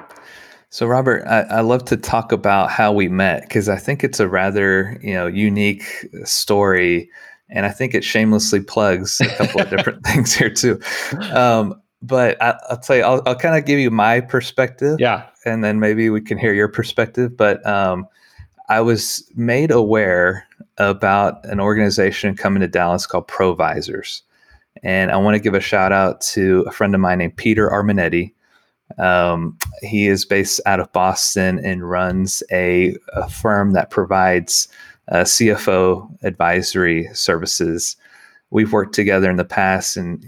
So, 0.71 0.87
Robert, 0.87 1.25
I, 1.27 1.43
I 1.43 1.61
love 1.61 1.85
to 1.87 1.97
talk 1.97 2.33
about 2.33 2.71
how 2.71 2.93
we 2.93 3.09
met 3.09 3.43
because 3.43 3.69
I 3.69 3.77
think 3.77 4.03
it's 4.03 4.21
a 4.21 4.29
rather 4.29 4.99
you 5.03 5.15
know 5.15 5.27
unique 5.27 5.85
story, 6.25 7.09
and 7.49 7.65
I 7.65 7.71
think 7.71 7.95
it 7.95 8.05
shamelessly 8.05 8.61
plugs 8.61 9.21
a 9.21 9.29
couple 9.37 9.61
of 9.61 9.71
different 9.77 10.05
things 10.05 10.35
here 10.35 10.51
too. 10.51 10.81
Um, 11.33 11.81
but 12.03 12.41
I, 12.43 12.59
will 12.71 12.77
tell 12.79 12.97
you, 12.97 13.03
I'll, 13.03 13.23
I'll 13.27 13.37
kind 13.37 13.57
of 13.57 13.65
give 13.65 13.79
you 13.79 13.91
my 13.91 14.21
perspective. 14.21 14.99
Yeah. 15.01 15.27
And 15.45 15.65
then 15.65 15.81
maybe 15.81 16.11
we 16.11 16.21
can 16.21 16.39
hear 16.39 16.53
your 16.53 16.69
perspective. 16.69 17.37
But 17.37 17.67
um, 17.67 18.07
I 18.69 18.81
was 18.81 19.31
made 19.35 19.71
aware 19.71 20.47
about 20.79 21.45
an 21.47 21.61
organization 21.61 22.37
coming 22.37 22.61
to 22.61 22.69
Dallas 22.69 23.07
called 23.07 23.29
Provisors. 23.29 24.23
And 24.83 25.11
I 25.11 25.17
want 25.17 25.35
to 25.35 25.41
give 25.41 25.55
a 25.55 25.61
shout 25.61 25.93
out 25.93 26.21
to 26.23 26.65
a 26.67 26.71
friend 26.71 26.95
of 26.95 27.01
mine 27.01 27.19
named 27.19 27.37
Peter 27.37 27.69
Arminetti. 27.69 28.33
Um, 28.99 29.59
he 29.83 30.07
is 30.07 30.25
based 30.25 30.61
out 30.67 30.81
of 30.81 30.93
Boston 30.93 31.59
and 31.65 31.89
runs 31.89 32.43
a, 32.53 32.97
a 33.15 33.29
firm 33.29 33.73
that 33.73 33.91
provides 33.91 34.69
uh, 35.09 35.23
CFO 35.23 36.09
advisory 36.23 37.09
services. 37.13 37.97
We've 38.51 38.73
worked 38.73 38.95
together 38.95 39.31
in 39.31 39.37
the 39.37 39.45
past, 39.45 39.97
and 39.97 40.25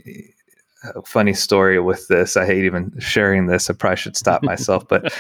funny 1.05 1.35
story 1.35 1.81
with 1.81 2.09
this. 2.09 2.37
I 2.37 2.47
hate 2.47 2.65
even 2.65 2.93
sharing 2.99 3.47
this. 3.47 3.71
I 3.71 3.75
probably 3.75 3.97
should 3.97 4.17
stop 4.17 4.43
myself, 4.43 4.87
but 4.89 5.13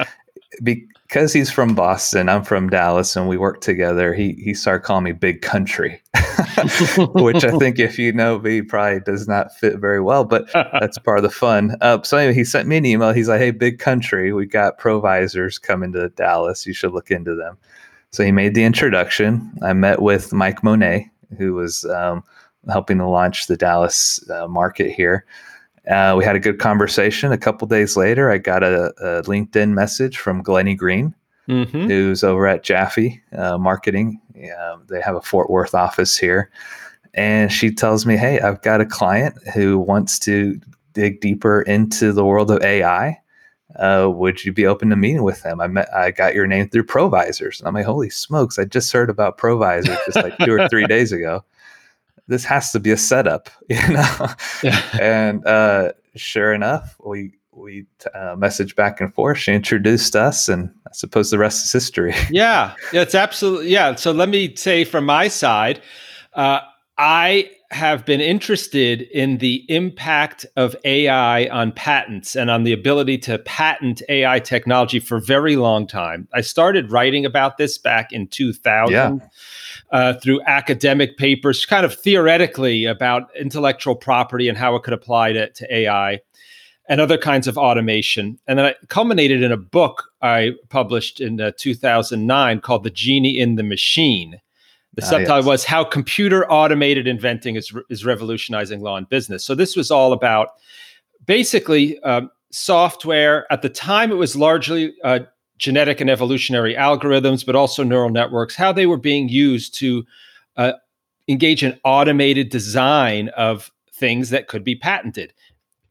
because 0.62 1.32
he's 1.32 1.50
from 1.50 1.74
Boston, 1.74 2.28
I'm 2.28 2.42
from 2.42 2.70
Dallas, 2.70 3.16
and 3.16 3.28
we 3.28 3.36
work 3.36 3.60
together. 3.60 4.14
He 4.14 4.32
he 4.34 4.54
started 4.54 4.84
calling 4.84 5.04
me 5.04 5.12
Big 5.12 5.42
Country, 5.42 6.02
which 7.14 7.44
I 7.44 7.56
think 7.58 7.78
if 7.78 7.98
you 7.98 8.12
know 8.12 8.38
me, 8.38 8.62
probably 8.62 9.00
does 9.00 9.28
not 9.28 9.54
fit 9.56 9.78
very 9.78 10.00
well. 10.00 10.24
But 10.24 10.50
that's 10.52 10.98
part 11.04 11.18
of 11.18 11.22
the 11.22 11.30
fun. 11.30 11.76
Uh, 11.80 12.02
so 12.02 12.16
anyway, 12.16 12.34
he 12.34 12.44
sent 12.44 12.68
me 12.68 12.76
an 12.76 12.86
email. 12.86 13.12
He's 13.12 13.28
like, 13.28 13.40
"Hey, 13.40 13.50
Big 13.50 13.78
Country, 13.78 14.32
we 14.32 14.46
got 14.46 14.78
provisors 14.78 15.58
coming 15.58 15.92
to 15.92 16.08
Dallas. 16.10 16.66
You 16.66 16.74
should 16.74 16.92
look 16.92 17.10
into 17.10 17.34
them." 17.34 17.58
So 18.10 18.24
he 18.24 18.32
made 18.32 18.54
the 18.54 18.64
introduction. 18.64 19.52
I 19.62 19.74
met 19.74 20.00
with 20.00 20.32
Mike 20.32 20.64
Monet, 20.64 21.10
who 21.36 21.54
was 21.54 21.84
um, 21.84 22.24
helping 22.68 22.98
to 22.98 23.06
launch 23.06 23.46
the 23.46 23.56
Dallas 23.56 24.28
uh, 24.30 24.48
market 24.48 24.90
here. 24.90 25.26
Uh, 25.88 26.14
we 26.16 26.24
had 26.24 26.36
a 26.36 26.40
good 26.40 26.58
conversation. 26.58 27.32
A 27.32 27.38
couple 27.38 27.66
days 27.66 27.96
later, 27.96 28.30
I 28.30 28.38
got 28.38 28.62
a, 28.62 28.92
a, 28.98 29.22
LinkedIn 29.22 29.72
message 29.72 30.18
from 30.18 30.42
Glennie 30.42 30.74
Green, 30.74 31.14
mm-hmm. 31.48 31.86
who's 31.86 32.22
over 32.22 32.46
at 32.46 32.62
Jaffe 32.62 33.20
uh, 33.36 33.56
Marketing. 33.56 34.20
they 34.34 35.00
have 35.00 35.16
a 35.16 35.22
Fort 35.22 35.48
Worth 35.48 35.74
office 35.74 36.18
here. 36.18 36.50
And 37.14 37.50
she 37.50 37.72
tells 37.72 38.04
me, 38.04 38.16
Hey, 38.16 38.40
I've 38.40 38.60
got 38.62 38.82
a 38.82 38.86
client 38.86 39.36
who 39.54 39.78
wants 39.78 40.18
to 40.20 40.60
dig 40.92 41.20
deeper 41.20 41.62
into 41.62 42.12
the 42.12 42.24
world 42.24 42.50
of 42.50 42.62
AI. 42.62 43.18
Uh, 43.76 44.10
would 44.12 44.44
you 44.44 44.52
be 44.52 44.66
open 44.66 44.90
to 44.90 44.96
meeting 44.96 45.22
with 45.22 45.42
them? 45.42 45.60
I 45.60 45.68
met, 45.68 45.92
I 45.94 46.10
got 46.10 46.34
your 46.34 46.46
name 46.46 46.68
through 46.68 46.84
Provisors. 46.84 47.60
And 47.60 47.68
I'm 47.68 47.74
like, 47.74 47.86
holy 47.86 48.10
smokes, 48.10 48.58
I 48.58 48.64
just 48.64 48.92
heard 48.92 49.08
about 49.08 49.38
Provisors 49.38 49.98
just 50.06 50.16
like 50.16 50.36
two 50.38 50.52
or 50.52 50.68
three 50.68 50.86
days 50.88 51.12
ago 51.12 51.44
this 52.28 52.44
has 52.44 52.70
to 52.72 52.80
be 52.80 52.90
a 52.90 52.96
setup, 52.96 53.50
you 53.68 53.88
know. 53.88 54.28
Yeah. 54.62 54.82
and 55.00 55.46
uh, 55.46 55.92
sure 56.14 56.52
enough, 56.52 56.96
we 57.04 57.32
we 57.52 57.86
uh, 58.14 58.36
messaged 58.36 58.76
back 58.76 59.00
and 59.00 59.12
forth. 59.12 59.38
She 59.38 59.52
introduced 59.52 60.14
us, 60.14 60.48
and 60.48 60.70
I 60.86 60.90
suppose 60.92 61.30
the 61.30 61.38
rest 61.38 61.64
is 61.64 61.72
history. 61.72 62.14
yeah, 62.30 62.74
it's 62.92 63.14
absolutely 63.14 63.70
yeah. 63.70 63.94
So 63.96 64.12
let 64.12 64.28
me 64.28 64.54
say 64.54 64.84
from 64.84 65.04
my 65.06 65.28
side, 65.28 65.80
uh, 66.34 66.60
I 66.96 67.50
have 67.70 68.06
been 68.06 68.20
interested 68.20 69.02
in 69.02 69.38
the 69.38 69.62
impact 69.68 70.46
of 70.56 70.74
AI 70.84 71.48
on 71.48 71.70
patents 71.70 72.34
and 72.34 72.50
on 72.50 72.64
the 72.64 72.72
ability 72.72 73.18
to 73.18 73.38
patent 73.40 74.00
AI 74.08 74.40
technology 74.40 74.98
for 74.98 75.16
a 75.16 75.20
very 75.20 75.56
long 75.56 75.86
time. 75.86 76.26
I 76.32 76.40
started 76.40 76.90
writing 76.90 77.26
about 77.26 77.58
this 77.58 77.76
back 77.76 78.10
in 78.10 78.26
2000. 78.26 78.90
Yeah 78.90 79.28
uh, 79.90 80.14
through 80.14 80.40
academic 80.46 81.16
papers, 81.16 81.64
kind 81.64 81.84
of 81.84 81.94
theoretically 81.94 82.84
about 82.84 83.30
intellectual 83.38 83.94
property 83.94 84.48
and 84.48 84.58
how 84.58 84.76
it 84.76 84.82
could 84.82 84.92
apply 84.92 85.32
to, 85.32 85.50
to 85.50 85.74
AI 85.74 86.20
and 86.88 87.00
other 87.00 87.18
kinds 87.18 87.46
of 87.46 87.58
automation. 87.58 88.38
And 88.46 88.58
then 88.58 88.66
it 88.66 88.76
culminated 88.88 89.42
in 89.42 89.52
a 89.52 89.56
book 89.56 90.10
I 90.22 90.52
published 90.70 91.20
in 91.20 91.40
uh, 91.40 91.52
2009 91.58 92.60
called 92.60 92.84
The 92.84 92.90
Genie 92.90 93.38
in 93.38 93.56
the 93.56 93.62
Machine. 93.62 94.40
The 94.94 95.02
ah, 95.04 95.08
subtitle 95.08 95.36
yes. 95.36 95.46
was 95.46 95.64
How 95.64 95.84
Computer 95.84 96.50
Automated 96.50 97.06
Inventing 97.06 97.56
is, 97.56 97.72
is 97.90 98.04
Revolutionizing 98.04 98.80
Law 98.80 98.96
and 98.96 99.08
Business. 99.08 99.44
So 99.44 99.54
this 99.54 99.76
was 99.76 99.90
all 99.90 100.12
about 100.12 100.48
basically 101.26 102.00
um, 102.00 102.30
software. 102.50 103.46
At 103.52 103.62
the 103.62 103.68
time, 103.68 104.10
it 104.10 104.16
was 104.16 104.34
largely 104.34 104.94
uh, 105.04 105.20
genetic 105.58 106.00
and 106.00 106.08
evolutionary 106.08 106.74
algorithms, 106.74 107.44
but 107.44 107.56
also 107.56 107.82
neural 107.82 108.10
networks, 108.10 108.56
how 108.56 108.72
they 108.72 108.86
were 108.86 108.96
being 108.96 109.28
used 109.28 109.74
to 109.78 110.04
uh, 110.56 110.72
engage 111.28 111.62
in 111.62 111.78
automated 111.84 112.48
design 112.48 113.28
of 113.30 113.70
things 113.92 114.30
that 114.30 114.48
could 114.48 114.64
be 114.64 114.74
patented, 114.74 115.32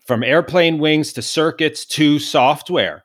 from 0.05 0.23
airplane 0.23 0.79
wings 0.79 1.13
to 1.13 1.21
circuits 1.21 1.85
to 1.85 2.17
software. 2.17 3.03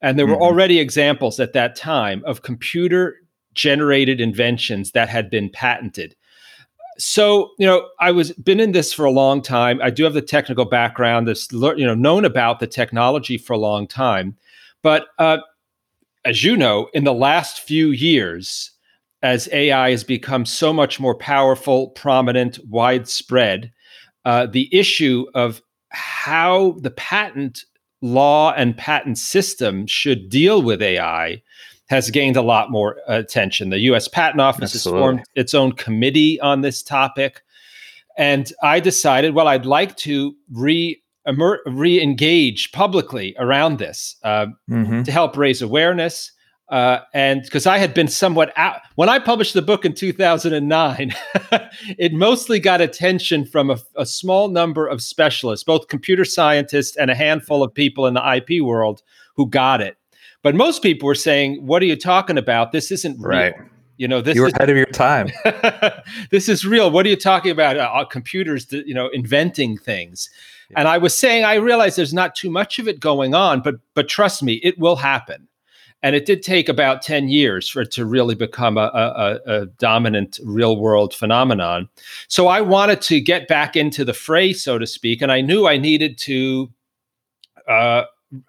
And 0.00 0.18
there 0.18 0.26
were 0.26 0.34
mm-hmm. 0.34 0.42
already 0.42 0.78
examples 0.78 1.40
at 1.40 1.52
that 1.54 1.76
time 1.76 2.22
of 2.26 2.42
computer 2.42 3.16
generated 3.54 4.20
inventions 4.20 4.92
that 4.92 5.08
had 5.08 5.30
been 5.30 5.48
patented. 5.48 6.14
So, 6.98 7.50
you 7.58 7.66
know, 7.66 7.88
I 8.00 8.12
was 8.12 8.32
been 8.32 8.60
in 8.60 8.72
this 8.72 8.92
for 8.92 9.04
a 9.04 9.10
long 9.10 9.42
time. 9.42 9.80
I 9.82 9.90
do 9.90 10.04
have 10.04 10.14
the 10.14 10.22
technical 10.22 10.64
background, 10.64 11.26
this 11.26 11.50
you 11.52 11.86
know, 11.86 11.94
known 11.94 12.24
about 12.24 12.60
the 12.60 12.66
technology 12.66 13.36
for 13.36 13.52
a 13.52 13.58
long 13.58 13.86
time. 13.86 14.36
But 14.82 15.06
uh, 15.18 15.38
as 16.24 16.42
you 16.42 16.56
know, 16.56 16.88
in 16.94 17.04
the 17.04 17.14
last 17.14 17.60
few 17.60 17.90
years, 17.90 18.70
as 19.22 19.48
AI 19.52 19.90
has 19.90 20.04
become 20.04 20.44
so 20.44 20.72
much 20.72 21.00
more 21.00 21.14
powerful, 21.14 21.88
prominent, 21.88 22.58
widespread, 22.68 23.72
uh, 24.24 24.46
the 24.46 24.68
issue 24.74 25.26
of 25.34 25.62
how 25.90 26.76
the 26.80 26.90
patent 26.90 27.64
law 28.02 28.52
and 28.52 28.76
patent 28.76 29.18
system 29.18 29.86
should 29.86 30.28
deal 30.28 30.62
with 30.62 30.82
AI 30.82 31.42
has 31.88 32.10
gained 32.10 32.36
a 32.36 32.42
lot 32.42 32.70
more 32.70 33.00
attention. 33.06 33.70
The 33.70 33.78
US 33.80 34.08
Patent 34.08 34.40
Office 34.40 34.74
Absolutely. 34.74 34.98
has 34.98 35.02
formed 35.02 35.24
its 35.34 35.54
own 35.54 35.72
committee 35.72 36.40
on 36.40 36.62
this 36.62 36.82
topic. 36.82 37.42
And 38.16 38.50
I 38.62 38.80
decided, 38.80 39.34
well, 39.34 39.48
I'd 39.48 39.66
like 39.66 39.96
to 39.98 40.34
re 40.52 41.02
emer- 41.28 41.60
re-engage 41.66 42.72
publicly 42.72 43.34
around 43.38 43.78
this 43.78 44.16
uh, 44.22 44.46
mm-hmm. 44.70 45.02
to 45.02 45.12
help 45.12 45.36
raise 45.36 45.62
awareness. 45.62 46.32
Uh, 46.70 47.00
and 47.12 47.42
because 47.42 47.66
I 47.66 47.76
had 47.76 47.92
been 47.92 48.08
somewhat 48.08 48.52
out 48.56 48.80
when 48.94 49.10
I 49.10 49.18
published 49.18 49.52
the 49.52 49.62
book 49.62 49.84
in 49.84 49.94
2009, 49.94 51.14
it 51.98 52.12
mostly 52.14 52.58
got 52.58 52.80
attention 52.80 53.44
from 53.44 53.70
a, 53.70 53.78
a, 53.96 54.06
small 54.06 54.48
number 54.48 54.86
of 54.86 55.02
specialists, 55.02 55.62
both 55.62 55.88
computer 55.88 56.24
scientists 56.24 56.96
and 56.96 57.10
a 57.10 57.14
handful 57.14 57.62
of 57.62 57.74
people 57.74 58.06
in 58.06 58.14
the 58.14 58.34
IP 58.36 58.62
world 58.62 59.02
who 59.36 59.46
got 59.46 59.82
it. 59.82 59.98
But 60.42 60.54
most 60.54 60.82
people 60.82 61.06
were 61.06 61.14
saying, 61.14 61.66
"What 61.66 61.82
are 61.82 61.86
you 61.86 61.96
talking 61.96 62.38
about? 62.38 62.72
This 62.72 62.90
isn't 62.90 63.20
real." 63.20 63.38
Right. 63.38 63.54
You 63.96 64.08
know, 64.08 64.20
this 64.20 64.34
you 64.34 64.42
were 64.42 64.48
is, 64.48 64.54
ahead 64.54 64.70
of 64.70 64.76
your 64.76 64.86
time. 64.86 65.30
this 66.30 66.48
is 66.48 66.66
real. 66.66 66.90
What 66.90 67.06
are 67.06 67.08
you 67.08 67.16
talking 67.16 67.52
about? 67.52 67.76
Uh, 67.76 68.04
computers, 68.04 68.66
you 68.72 68.94
know, 68.94 69.08
inventing 69.08 69.78
things. 69.78 70.28
And 70.76 70.88
I 70.88 70.98
was 70.98 71.16
saying, 71.16 71.44
I 71.44 71.54
realize 71.54 71.96
there's 71.96 72.14
not 72.14 72.34
too 72.34 72.50
much 72.50 72.78
of 72.78 72.88
it 72.88 73.00
going 73.00 73.34
on, 73.34 73.60
but 73.60 73.76
but 73.94 74.08
trust 74.08 74.42
me, 74.42 74.54
it 74.62 74.78
will 74.78 74.96
happen. 74.96 75.48
And 76.02 76.14
it 76.14 76.26
did 76.26 76.42
take 76.42 76.68
about 76.68 77.00
10 77.00 77.30
years 77.30 77.66
for 77.66 77.80
it 77.80 77.90
to 77.92 78.04
really 78.04 78.34
become 78.34 78.76
a, 78.76 78.90
a, 78.94 79.40
a 79.46 79.66
dominant 79.78 80.38
real 80.44 80.78
world 80.78 81.14
phenomenon. 81.14 81.88
So 82.28 82.46
I 82.46 82.60
wanted 82.60 83.00
to 83.02 83.22
get 83.22 83.48
back 83.48 83.74
into 83.74 84.04
the 84.04 84.12
fray, 84.12 84.52
so 84.52 84.76
to 84.76 84.86
speak. 84.86 85.22
And 85.22 85.32
I 85.32 85.40
knew 85.40 85.66
I 85.66 85.78
needed 85.78 86.18
to 86.18 86.70
uh, 87.66 88.04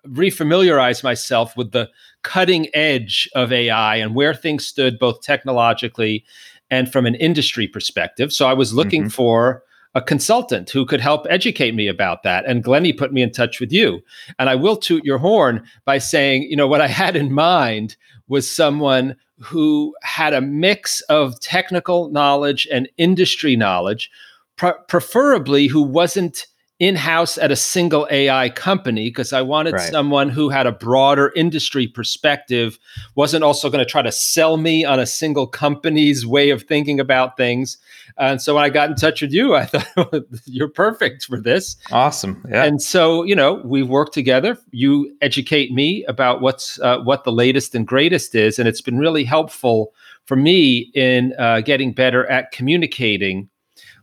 refamiliarize 0.05 1.01
myself 1.01 1.55
with 1.55 1.71
the 1.71 1.89
cutting 2.23 2.67
edge 2.73 3.29
of 3.35 3.53
AI 3.53 3.95
and 3.95 4.15
where 4.15 4.33
things 4.33 4.67
stood 4.67 4.99
both 4.99 5.21
technologically 5.21 6.25
and 6.69 6.91
from 6.91 7.05
an 7.05 7.15
industry 7.15 7.67
perspective. 7.67 8.33
So 8.33 8.47
I 8.47 8.53
was 8.53 8.73
looking 8.73 9.03
mm-hmm. 9.03 9.09
for 9.09 9.63
a 9.95 10.01
consultant 10.01 10.69
who 10.69 10.85
could 10.85 10.99
help 10.99 11.25
educate 11.29 11.73
me 11.73 11.87
about 11.87 12.21
that. 12.23 12.45
And 12.45 12.63
Glennie 12.63 12.93
put 12.93 13.13
me 13.13 13.21
in 13.21 13.31
touch 13.31 13.61
with 13.61 13.71
you. 13.71 14.01
And 14.37 14.49
I 14.49 14.55
will 14.55 14.75
toot 14.75 15.05
your 15.05 15.17
horn 15.17 15.65
by 15.85 15.97
saying, 15.97 16.43
you 16.43 16.57
know, 16.57 16.67
what 16.67 16.81
I 16.81 16.87
had 17.03 17.15
in 17.15 17.31
mind 17.31 17.95
was 18.27 18.49
someone 18.49 19.15
who 19.39 19.95
had 20.01 20.33
a 20.33 20.41
mix 20.41 21.01
of 21.01 21.39
technical 21.39 22.09
knowledge 22.09 22.67
and 22.71 22.89
industry 22.97 23.55
knowledge, 23.55 24.11
preferably 24.57 25.67
who 25.67 25.81
wasn't 25.81 26.47
in 26.79 26.95
house 26.95 27.37
at 27.37 27.51
a 27.51 27.55
single 27.55 28.05
AI 28.11 28.49
company 28.49 29.07
because 29.09 29.31
I 29.31 29.41
wanted 29.41 29.75
right. 29.75 29.91
someone 29.91 30.29
who 30.29 30.49
had 30.49 30.67
a 30.67 30.73
broader 30.73 31.31
industry 31.35 31.87
perspective, 31.87 32.77
wasn't 33.15 33.45
also 33.45 33.69
going 33.69 33.83
to 33.83 33.89
try 33.89 34.01
to 34.01 34.11
sell 34.11 34.57
me 34.57 34.83
on 34.83 34.99
a 34.99 35.05
single 35.05 35.47
company's 35.47 36.25
way 36.25 36.49
of 36.49 36.63
thinking 36.63 36.99
about 36.99 37.37
things. 37.37 37.77
And 38.17 38.41
so 38.41 38.55
when 38.55 38.63
I 38.63 38.69
got 38.69 38.89
in 38.89 38.95
touch 38.95 39.21
with 39.21 39.33
you, 39.33 39.55
I 39.55 39.65
thought 39.65 40.23
you're 40.45 40.69
perfect 40.69 41.25
for 41.25 41.39
this. 41.39 41.75
Awesome. 41.91 42.45
Yeah. 42.49 42.63
And 42.63 42.81
so, 42.81 43.23
you 43.23 43.35
know, 43.35 43.61
we 43.65 43.83
work 43.83 44.11
together. 44.13 44.57
You 44.71 45.15
educate 45.21 45.71
me 45.71 46.05
about 46.05 46.41
what's 46.41 46.79
uh, 46.79 46.99
what 46.99 47.23
the 47.23 47.31
latest 47.31 47.75
and 47.75 47.85
greatest 47.85 48.35
is. 48.35 48.57
And 48.57 48.67
it's 48.67 48.81
been 48.81 48.97
really 48.97 49.23
helpful 49.23 49.93
for 50.25 50.35
me 50.35 50.91
in 50.93 51.33
uh, 51.37 51.61
getting 51.61 51.93
better 51.93 52.25
at 52.27 52.51
communicating 52.51 53.49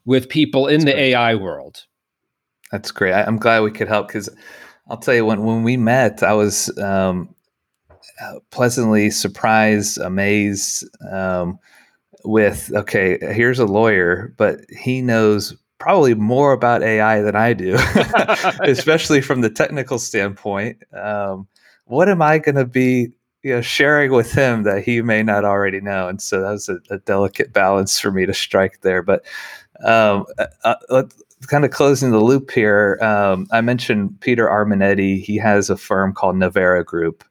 with 0.04 0.28
people 0.28 0.66
in 0.66 0.80
That's 0.80 0.84
the 0.84 0.92
great. 0.92 1.14
AI 1.14 1.34
world. 1.34 1.84
That's 2.70 2.90
great. 2.90 3.12
I, 3.12 3.26
am 3.26 3.38
glad 3.38 3.62
we 3.62 3.70
could 3.70 3.88
help 3.88 4.08
because 4.08 4.28
I'll 4.88 4.96
tell 4.96 5.14
you 5.14 5.24
when 5.24 5.44
when 5.44 5.62
we 5.62 5.76
met, 5.76 6.22
I 6.22 6.32
was 6.32 6.76
um, 6.78 7.34
uh, 8.20 8.40
pleasantly 8.50 9.10
surprised, 9.10 9.98
amazed 9.98 10.84
um, 11.10 11.58
with 12.24 12.70
okay, 12.74 13.18
here's 13.20 13.58
a 13.58 13.66
lawyer, 13.66 14.34
but 14.36 14.60
he 14.70 15.02
knows 15.02 15.56
probably 15.78 16.14
more 16.14 16.52
about 16.52 16.82
AI 16.82 17.20
than 17.22 17.34
I 17.34 17.52
do, 17.52 17.74
especially 18.62 19.20
from 19.20 19.40
the 19.40 19.50
technical 19.50 19.98
standpoint. 19.98 20.78
Um, 20.92 21.48
what 21.86 22.08
am 22.08 22.22
I 22.22 22.38
going 22.38 22.54
to 22.54 22.64
be 22.64 23.08
you 23.42 23.56
know, 23.56 23.60
sharing 23.60 24.12
with 24.12 24.32
him 24.32 24.62
that 24.62 24.84
he 24.84 25.02
may 25.02 25.24
not 25.24 25.44
already 25.44 25.80
know? 25.80 26.06
And 26.06 26.22
so 26.22 26.40
that 26.40 26.52
was 26.52 26.68
a, 26.68 26.78
a 26.90 26.98
delicate 26.98 27.52
balance 27.52 27.98
for 27.98 28.12
me 28.12 28.26
to 28.26 28.32
strike 28.32 28.82
there. 28.82 29.02
But 29.02 29.24
um, 29.84 30.24
uh, 30.38 30.76
uh 30.88 31.02
kind 31.48 31.64
of 31.64 31.72
closing 31.72 32.12
the 32.12 32.20
loop 32.20 32.52
here, 32.52 32.98
um, 33.02 33.48
I 33.50 33.60
mentioned 33.60 34.20
Peter 34.20 34.46
Armanetti. 34.46 35.20
He 35.20 35.36
has 35.38 35.68
a 35.68 35.76
firm 35.76 36.14
called 36.14 36.36
Novera 36.36 36.84
Group. 36.84 37.24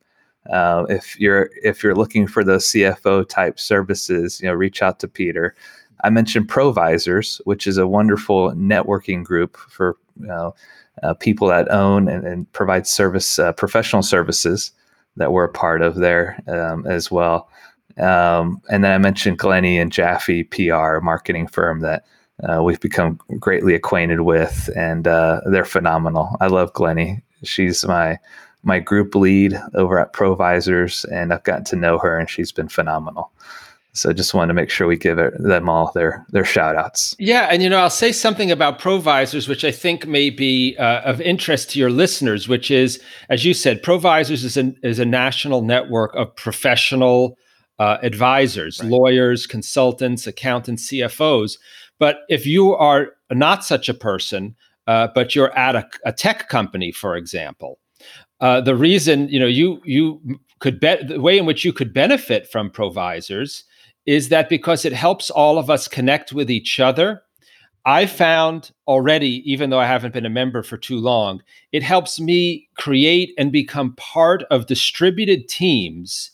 Uh, 0.49 0.85
if 0.89 1.19
you're 1.19 1.49
if 1.63 1.83
you're 1.83 1.95
looking 1.95 2.27
for 2.27 2.43
those 2.43 2.67
CFO 2.67 3.27
type 3.27 3.59
services, 3.59 4.41
you 4.41 4.47
know, 4.47 4.53
reach 4.53 4.81
out 4.81 4.99
to 4.99 5.07
Peter. 5.07 5.55
I 6.03 6.09
mentioned 6.09 6.49
Provisors, 6.49 7.39
which 7.45 7.67
is 7.67 7.77
a 7.77 7.87
wonderful 7.87 8.51
networking 8.53 9.23
group 9.23 9.55
for 9.55 9.97
you 10.19 10.27
know, 10.27 10.55
uh, 11.03 11.13
people 11.13 11.47
that 11.47 11.71
own 11.71 12.07
and, 12.07 12.25
and 12.25 12.51
provide 12.53 12.87
service 12.87 13.37
uh, 13.37 13.51
professional 13.53 14.01
services 14.01 14.71
that 15.17 15.31
we're 15.31 15.43
a 15.43 15.49
part 15.49 15.81
of 15.81 15.95
there 15.95 16.41
um, 16.47 16.85
as 16.87 17.11
well. 17.11 17.49
Um, 17.97 18.61
and 18.69 18.83
then 18.83 18.93
I 18.93 18.97
mentioned 18.97 19.37
Glennie 19.37 19.77
and 19.77 19.91
Jaffe 19.91 20.45
PR, 20.45 20.99
marketing 21.01 21.47
firm 21.47 21.81
that 21.81 22.05
uh, 22.47 22.63
we've 22.63 22.79
become 22.79 23.19
greatly 23.39 23.75
acquainted 23.75 24.21
with, 24.21 24.69
and 24.75 25.07
uh, 25.07 25.41
they're 25.45 25.65
phenomenal. 25.65 26.35
I 26.39 26.47
love 26.47 26.73
Glennie. 26.73 27.21
She's 27.43 27.85
my 27.85 28.17
my 28.63 28.79
group 28.79 29.15
lead 29.15 29.59
over 29.73 29.99
at 29.99 30.13
Provisors, 30.13 31.05
and 31.05 31.33
I've 31.33 31.43
gotten 31.43 31.65
to 31.65 31.75
know 31.75 31.97
her, 31.97 32.17
and 32.17 32.29
she's 32.29 32.51
been 32.51 32.67
phenomenal. 32.67 33.31
So 33.93 34.13
just 34.13 34.33
wanted 34.33 34.47
to 34.49 34.53
make 34.53 34.69
sure 34.69 34.87
we 34.87 34.95
give 34.95 35.19
it, 35.19 35.33
them 35.37 35.67
all 35.67 35.91
their 35.93 36.25
their 36.29 36.45
shout 36.45 36.77
outs. 36.77 37.13
Yeah, 37.19 37.49
and 37.51 37.61
you 37.61 37.69
know, 37.69 37.79
I'll 37.79 37.89
say 37.89 38.13
something 38.13 38.49
about 38.49 38.79
Provisors, 38.79 39.49
which 39.49 39.65
I 39.65 39.71
think 39.71 40.07
may 40.07 40.29
be 40.29 40.77
uh, 40.77 41.01
of 41.01 41.19
interest 41.19 41.71
to 41.71 41.79
your 41.79 41.89
listeners, 41.89 42.47
which 42.47 42.71
is, 42.71 43.01
as 43.29 43.43
you 43.43 43.53
said, 43.53 43.83
Provisors 43.83 44.45
is 44.45 44.55
a, 44.55 44.73
is 44.81 44.99
a 44.99 45.05
national 45.05 45.61
network 45.61 46.15
of 46.15 46.33
professional 46.37 47.37
uh, 47.79 47.97
advisors, 48.01 48.79
right. 48.79 48.89
lawyers, 48.89 49.45
consultants, 49.45 50.25
accountants, 50.25 50.89
CFOs. 50.89 51.57
But 51.99 52.19
if 52.29 52.45
you 52.45 52.73
are 52.73 53.09
not 53.29 53.65
such 53.65 53.89
a 53.89 53.93
person, 53.93 54.55
uh, 54.87 55.09
but 55.13 55.35
you're 55.35 55.55
at 55.57 55.75
a, 55.75 55.89
a, 56.05 56.11
tech 56.11 56.47
company, 56.49 56.91
for 56.91 57.15
example, 57.15 57.79
uh, 58.41 58.59
the 58.59 58.75
reason 58.75 59.29
you 59.29 59.39
know 59.39 59.45
you 59.45 59.79
you 59.85 60.39
could 60.59 60.79
bet 60.79 61.07
the 61.07 61.21
way 61.21 61.37
in 61.37 61.45
which 61.45 61.63
you 61.63 61.71
could 61.71 61.93
benefit 61.93 62.51
from 62.51 62.69
provisors 62.69 63.63
is 64.05 64.29
that 64.29 64.49
because 64.49 64.83
it 64.83 64.93
helps 64.93 65.29
all 65.29 65.57
of 65.57 65.69
us 65.69 65.87
connect 65.87 66.33
with 66.33 66.49
each 66.49 66.79
other. 66.79 67.21
I 67.85 68.05
found 68.05 68.71
already, 68.87 69.41
even 69.51 69.69
though 69.69 69.79
I 69.79 69.87
haven't 69.87 70.13
been 70.13 70.25
a 70.25 70.29
member 70.29 70.61
for 70.61 70.77
too 70.77 70.97
long, 70.97 71.41
it 71.71 71.81
helps 71.81 72.19
me 72.19 72.67
create 72.77 73.33
and 73.37 73.51
become 73.51 73.95
part 73.95 74.43
of 74.51 74.67
distributed 74.67 75.47
teams 75.47 76.31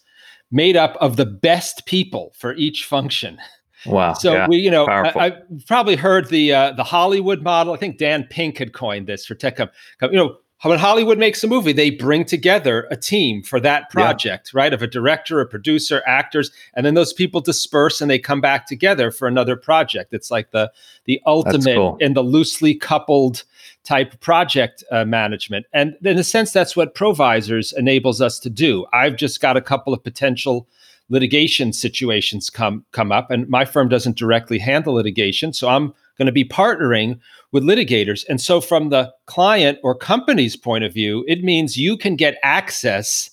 made 0.51 0.75
up 0.75 0.97
of 0.99 1.15
the 1.15 1.25
best 1.25 1.85
people 1.85 2.33
for 2.37 2.53
each 2.55 2.85
function. 2.85 3.37
Wow! 3.85 4.13
So 4.13 4.33
yeah, 4.33 4.47
we, 4.47 4.57
you 4.57 4.71
know, 4.71 4.87
I, 4.87 5.29
have 5.29 5.65
probably 5.67 5.95
heard 5.95 6.29
the 6.29 6.53
uh, 6.53 6.71
the 6.73 6.83
Hollywood 6.83 7.43
model. 7.43 7.73
I 7.73 7.77
think 7.77 7.97
Dan 7.97 8.25
Pink 8.29 8.57
had 8.57 8.73
coined 8.73 9.07
this 9.07 9.25
for 9.25 9.35
tech. 9.35 9.59
You 9.59 10.11
know, 10.11 10.37
when 10.63 10.79
Hollywood 10.79 11.19
makes 11.19 11.43
a 11.43 11.47
movie, 11.47 11.71
they 11.71 11.91
bring 11.91 12.25
together 12.25 12.87
a 12.89 12.97
team 12.97 13.43
for 13.43 13.59
that 13.59 13.89
project, 13.91 14.51
yeah. 14.53 14.59
right? 14.59 14.73
Of 14.73 14.81
a 14.81 14.87
director, 14.87 15.39
a 15.39 15.45
producer, 15.45 16.01
actors, 16.07 16.49
and 16.73 16.85
then 16.85 16.95
those 16.95 17.13
people 17.13 17.41
disperse 17.41 18.01
and 18.01 18.09
they 18.09 18.17
come 18.17 18.41
back 18.41 18.65
together 18.65 19.11
for 19.11 19.27
another 19.27 19.55
project. 19.55 20.13
It's 20.13 20.31
like 20.31 20.51
the 20.51 20.71
the 21.05 21.21
ultimate 21.25 21.75
cool. 21.75 21.97
in 21.99 22.13
the 22.13 22.23
loosely 22.23 22.73
coupled 22.73 23.43
type 23.83 24.19
project 24.19 24.83
uh, 24.91 25.05
management. 25.05 25.67
And 25.73 25.95
in 26.03 26.17
a 26.17 26.23
sense, 26.23 26.51
that's 26.51 26.75
what 26.75 26.95
Provisors 26.95 27.71
enables 27.73 28.19
us 28.19 28.39
to 28.39 28.49
do. 28.49 28.85
I've 28.93 29.15
just 29.15 29.39
got 29.39 29.57
a 29.57 29.61
couple 29.61 29.93
of 29.93 30.03
potential 30.03 30.67
litigation 31.09 31.71
situations 31.71 32.49
come 32.49 32.83
come 32.91 33.11
up, 33.11 33.29
and 33.29 33.47
my 33.47 33.63
firm 33.63 33.89
doesn't 33.89 34.17
directly 34.17 34.57
handle 34.57 34.95
litigation, 34.95 35.53
so 35.53 35.69
I'm 35.69 35.93
going 36.17 36.25
to 36.25 36.31
be 36.31 36.45
partnering 36.45 37.19
with 37.51 37.63
litigators. 37.63 38.25
And 38.27 38.41
so, 38.41 38.61
from 38.61 38.89
the 38.89 39.13
client 39.25 39.79
or 39.83 39.95
company's 39.95 40.55
point 40.55 40.83
of 40.83 40.93
view, 40.93 41.23
it 41.27 41.43
means 41.43 41.77
you 41.77 41.97
can 41.97 42.15
get 42.15 42.37
access 42.43 43.29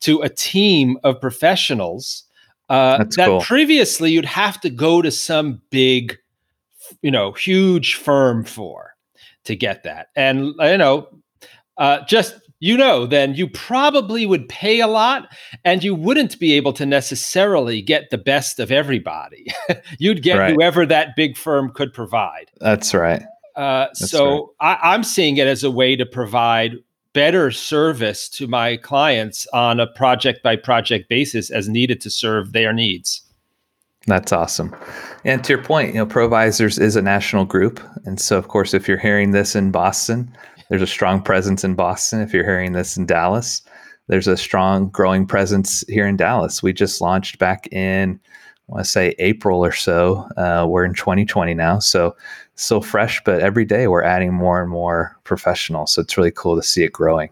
to 0.00 0.20
a 0.20 0.28
team 0.28 0.98
of 1.04 1.20
professionals 1.20 2.24
uh, 2.68 3.04
that 3.16 3.26
cool. 3.26 3.40
previously 3.40 4.10
you'd 4.10 4.24
have 4.24 4.60
to 4.60 4.70
go 4.70 5.02
to 5.02 5.10
some 5.10 5.60
big, 5.70 6.18
you 7.02 7.10
know, 7.10 7.32
huge 7.32 7.94
firm 7.94 8.44
for 8.44 8.94
to 9.44 9.54
get 9.56 9.82
that. 9.82 10.08
And 10.16 10.54
you 10.58 10.78
know, 10.78 11.08
uh, 11.76 12.04
just 12.06 12.34
you 12.62 12.76
know, 12.76 13.06
then 13.06 13.34
you 13.34 13.48
probably 13.48 14.24
would 14.24 14.48
pay 14.48 14.78
a 14.78 14.86
lot 14.86 15.26
and 15.64 15.82
you 15.82 15.96
wouldn't 15.96 16.38
be 16.38 16.52
able 16.52 16.72
to 16.74 16.86
necessarily 16.86 17.82
get 17.82 18.10
the 18.10 18.18
best 18.18 18.60
of 18.60 18.70
everybody. 18.70 19.48
You'd 19.98 20.22
get 20.22 20.38
right. 20.38 20.54
whoever 20.54 20.86
that 20.86 21.16
big 21.16 21.36
firm 21.36 21.72
could 21.72 21.92
provide. 21.92 22.52
That's 22.60 22.94
right. 22.94 23.24
Uh, 23.56 23.86
That's 23.86 24.08
so 24.08 24.54
right. 24.62 24.78
I, 24.80 24.94
I'm 24.94 25.02
seeing 25.02 25.38
it 25.38 25.48
as 25.48 25.64
a 25.64 25.72
way 25.72 25.96
to 25.96 26.06
provide 26.06 26.76
better 27.14 27.50
service 27.50 28.28
to 28.28 28.46
my 28.46 28.76
clients 28.76 29.44
on 29.52 29.80
a 29.80 29.88
project 29.88 30.44
by 30.44 30.54
project 30.54 31.08
basis 31.08 31.50
as 31.50 31.68
needed 31.68 32.00
to 32.02 32.10
serve 32.10 32.52
their 32.52 32.72
needs. 32.72 33.22
That's 34.06 34.32
awesome. 34.32 34.74
And 35.24 35.42
to 35.44 35.52
your 35.52 35.62
point, 35.62 35.88
you 35.88 35.94
know, 35.94 36.06
Provisors 36.06 36.78
is 36.78 36.96
a 36.96 37.02
national 37.02 37.44
group. 37.44 37.80
And 38.04 38.20
so, 38.20 38.36
of 38.36 38.48
course, 38.48 38.74
if 38.74 38.88
you're 38.88 38.98
hearing 38.98 39.30
this 39.30 39.54
in 39.54 39.70
Boston, 39.70 40.32
there's 40.72 40.80
a 40.80 40.86
strong 40.86 41.20
presence 41.20 41.64
in 41.64 41.74
Boston. 41.74 42.22
If 42.22 42.32
you're 42.32 42.46
hearing 42.46 42.72
this 42.72 42.96
in 42.96 43.04
Dallas, 43.04 43.60
there's 44.06 44.26
a 44.26 44.38
strong 44.38 44.88
growing 44.88 45.26
presence 45.26 45.84
here 45.86 46.06
in 46.06 46.16
Dallas. 46.16 46.62
We 46.62 46.72
just 46.72 47.02
launched 47.02 47.38
back 47.38 47.70
in, 47.70 48.18
I 48.70 48.72
want 48.72 48.82
to 48.82 48.90
say 48.90 49.14
April 49.18 49.62
or 49.62 49.72
so. 49.72 50.26
Uh, 50.38 50.64
we're 50.66 50.86
in 50.86 50.94
2020 50.94 51.52
now. 51.52 51.78
So, 51.78 52.16
so 52.54 52.80
fresh, 52.80 53.22
but 53.22 53.40
every 53.40 53.66
day 53.66 53.86
we're 53.86 54.02
adding 54.02 54.32
more 54.32 54.62
and 54.62 54.70
more 54.70 55.14
professionals. 55.24 55.92
So 55.92 56.00
it's 56.00 56.16
really 56.16 56.30
cool 56.30 56.56
to 56.56 56.62
see 56.62 56.84
it 56.84 56.92
growing. 56.94 57.28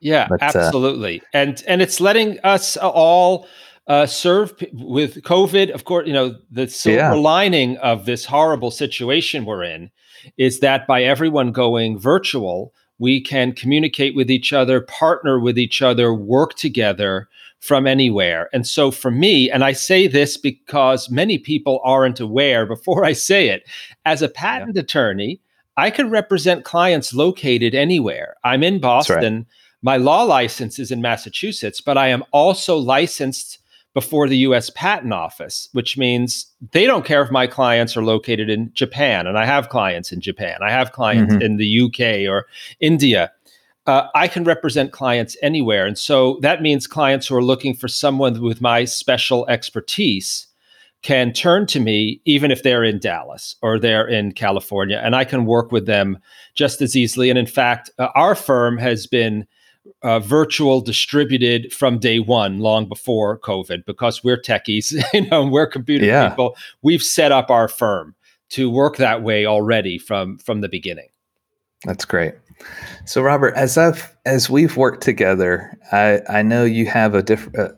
Yeah, 0.00 0.26
but, 0.26 0.42
uh, 0.42 0.46
absolutely. 0.46 1.20
Uh, 1.20 1.24
and, 1.34 1.62
and 1.68 1.82
it's 1.82 2.00
letting 2.00 2.40
us 2.44 2.78
all, 2.78 3.46
uh, 3.88 4.06
serve 4.06 4.56
p- 4.56 4.70
with 4.72 5.22
COVID. 5.22 5.68
Of 5.68 5.84
course, 5.84 6.06
you 6.06 6.14
know, 6.14 6.38
the 6.50 6.66
silver 6.66 6.96
yeah. 6.96 7.12
lining 7.12 7.76
of 7.76 8.06
this 8.06 8.24
horrible 8.24 8.70
situation 8.70 9.44
we're 9.44 9.64
in 9.64 9.90
is 10.36 10.60
that 10.60 10.86
by 10.86 11.02
everyone 11.02 11.52
going 11.52 11.98
virtual, 11.98 12.72
we 12.98 13.20
can 13.20 13.52
communicate 13.52 14.14
with 14.14 14.30
each 14.30 14.52
other, 14.52 14.80
partner 14.80 15.38
with 15.38 15.58
each 15.58 15.82
other, 15.82 16.12
work 16.12 16.54
together 16.54 17.28
from 17.60 17.86
anywhere. 17.86 18.48
And 18.52 18.66
so 18.66 18.90
for 18.90 19.10
me, 19.10 19.50
and 19.50 19.64
I 19.64 19.72
say 19.72 20.06
this 20.06 20.36
because 20.36 21.10
many 21.10 21.38
people 21.38 21.80
aren't 21.84 22.20
aware 22.20 22.66
before 22.66 23.04
I 23.04 23.12
say 23.12 23.48
it, 23.48 23.68
as 24.04 24.22
a 24.22 24.28
patent 24.28 24.76
yeah. 24.76 24.82
attorney, 24.82 25.40
I 25.76 25.90
can 25.90 26.10
represent 26.10 26.64
clients 26.64 27.14
located 27.14 27.74
anywhere. 27.74 28.34
I'm 28.44 28.62
in 28.62 28.80
Boston. 28.80 29.36
Right. 29.36 29.46
My 29.80 29.96
law 29.96 30.22
license 30.22 30.80
is 30.80 30.90
in 30.90 31.00
Massachusetts, 31.00 31.80
but 31.80 31.96
I 31.96 32.08
am 32.08 32.24
also 32.32 32.76
licensed 32.76 33.58
before 33.98 34.28
the 34.28 34.38
US 34.48 34.70
Patent 34.70 35.12
Office, 35.12 35.68
which 35.72 35.98
means 35.98 36.46
they 36.70 36.86
don't 36.86 37.04
care 37.04 37.20
if 37.20 37.32
my 37.32 37.48
clients 37.48 37.96
are 37.96 38.04
located 38.04 38.48
in 38.48 38.72
Japan. 38.72 39.26
And 39.26 39.36
I 39.36 39.44
have 39.44 39.70
clients 39.70 40.12
in 40.12 40.20
Japan, 40.20 40.58
I 40.62 40.70
have 40.70 40.92
clients 40.92 41.34
mm-hmm. 41.34 41.42
in 41.42 41.56
the 41.56 41.80
UK 41.80 42.30
or 42.30 42.46
India. 42.78 43.32
Uh, 43.88 44.06
I 44.14 44.28
can 44.28 44.44
represent 44.44 44.92
clients 44.92 45.36
anywhere. 45.42 45.84
And 45.84 45.98
so 45.98 46.38
that 46.42 46.62
means 46.62 46.86
clients 46.86 47.26
who 47.26 47.34
are 47.34 47.42
looking 47.42 47.74
for 47.74 47.88
someone 47.88 48.40
with 48.40 48.60
my 48.60 48.84
special 48.84 49.44
expertise 49.48 50.46
can 51.02 51.32
turn 51.32 51.66
to 51.66 51.80
me 51.80 52.20
even 52.24 52.52
if 52.52 52.62
they're 52.62 52.84
in 52.84 53.00
Dallas 53.00 53.56
or 53.62 53.80
they're 53.80 54.06
in 54.06 54.30
California, 54.30 55.00
and 55.02 55.16
I 55.16 55.24
can 55.24 55.44
work 55.44 55.72
with 55.72 55.86
them 55.86 56.18
just 56.54 56.82
as 56.82 56.94
easily. 56.94 57.30
And 57.30 57.38
in 57.38 57.46
fact, 57.46 57.90
uh, 57.98 58.08
our 58.14 58.36
firm 58.36 58.78
has 58.78 59.08
been 59.08 59.46
uh, 60.02 60.20
virtual 60.20 60.80
distributed 60.80 61.72
from 61.72 61.98
day 61.98 62.18
one, 62.18 62.58
long 62.58 62.88
before 62.88 63.38
COVID, 63.38 63.84
because 63.84 64.22
we're 64.22 64.40
techies, 64.40 64.92
you 65.12 65.28
know, 65.28 65.46
we're 65.46 65.66
computer 65.66 66.04
yeah. 66.04 66.30
people. 66.30 66.56
We've 66.82 67.02
set 67.02 67.32
up 67.32 67.50
our 67.50 67.68
firm 67.68 68.14
to 68.50 68.70
work 68.70 68.96
that 68.96 69.22
way 69.22 69.46
already 69.46 69.98
from 69.98 70.38
from 70.38 70.60
the 70.60 70.68
beginning. 70.68 71.08
That's 71.84 72.04
great. 72.04 72.34
So, 73.04 73.22
Robert, 73.22 73.54
as 73.54 73.78
I've 73.78 74.16
as 74.26 74.50
we've 74.50 74.76
worked 74.76 75.02
together, 75.02 75.78
I 75.92 76.20
I 76.28 76.42
know 76.42 76.64
you 76.64 76.86
have 76.86 77.14
a 77.14 77.22
different. 77.22 77.58
Uh, 77.58 77.74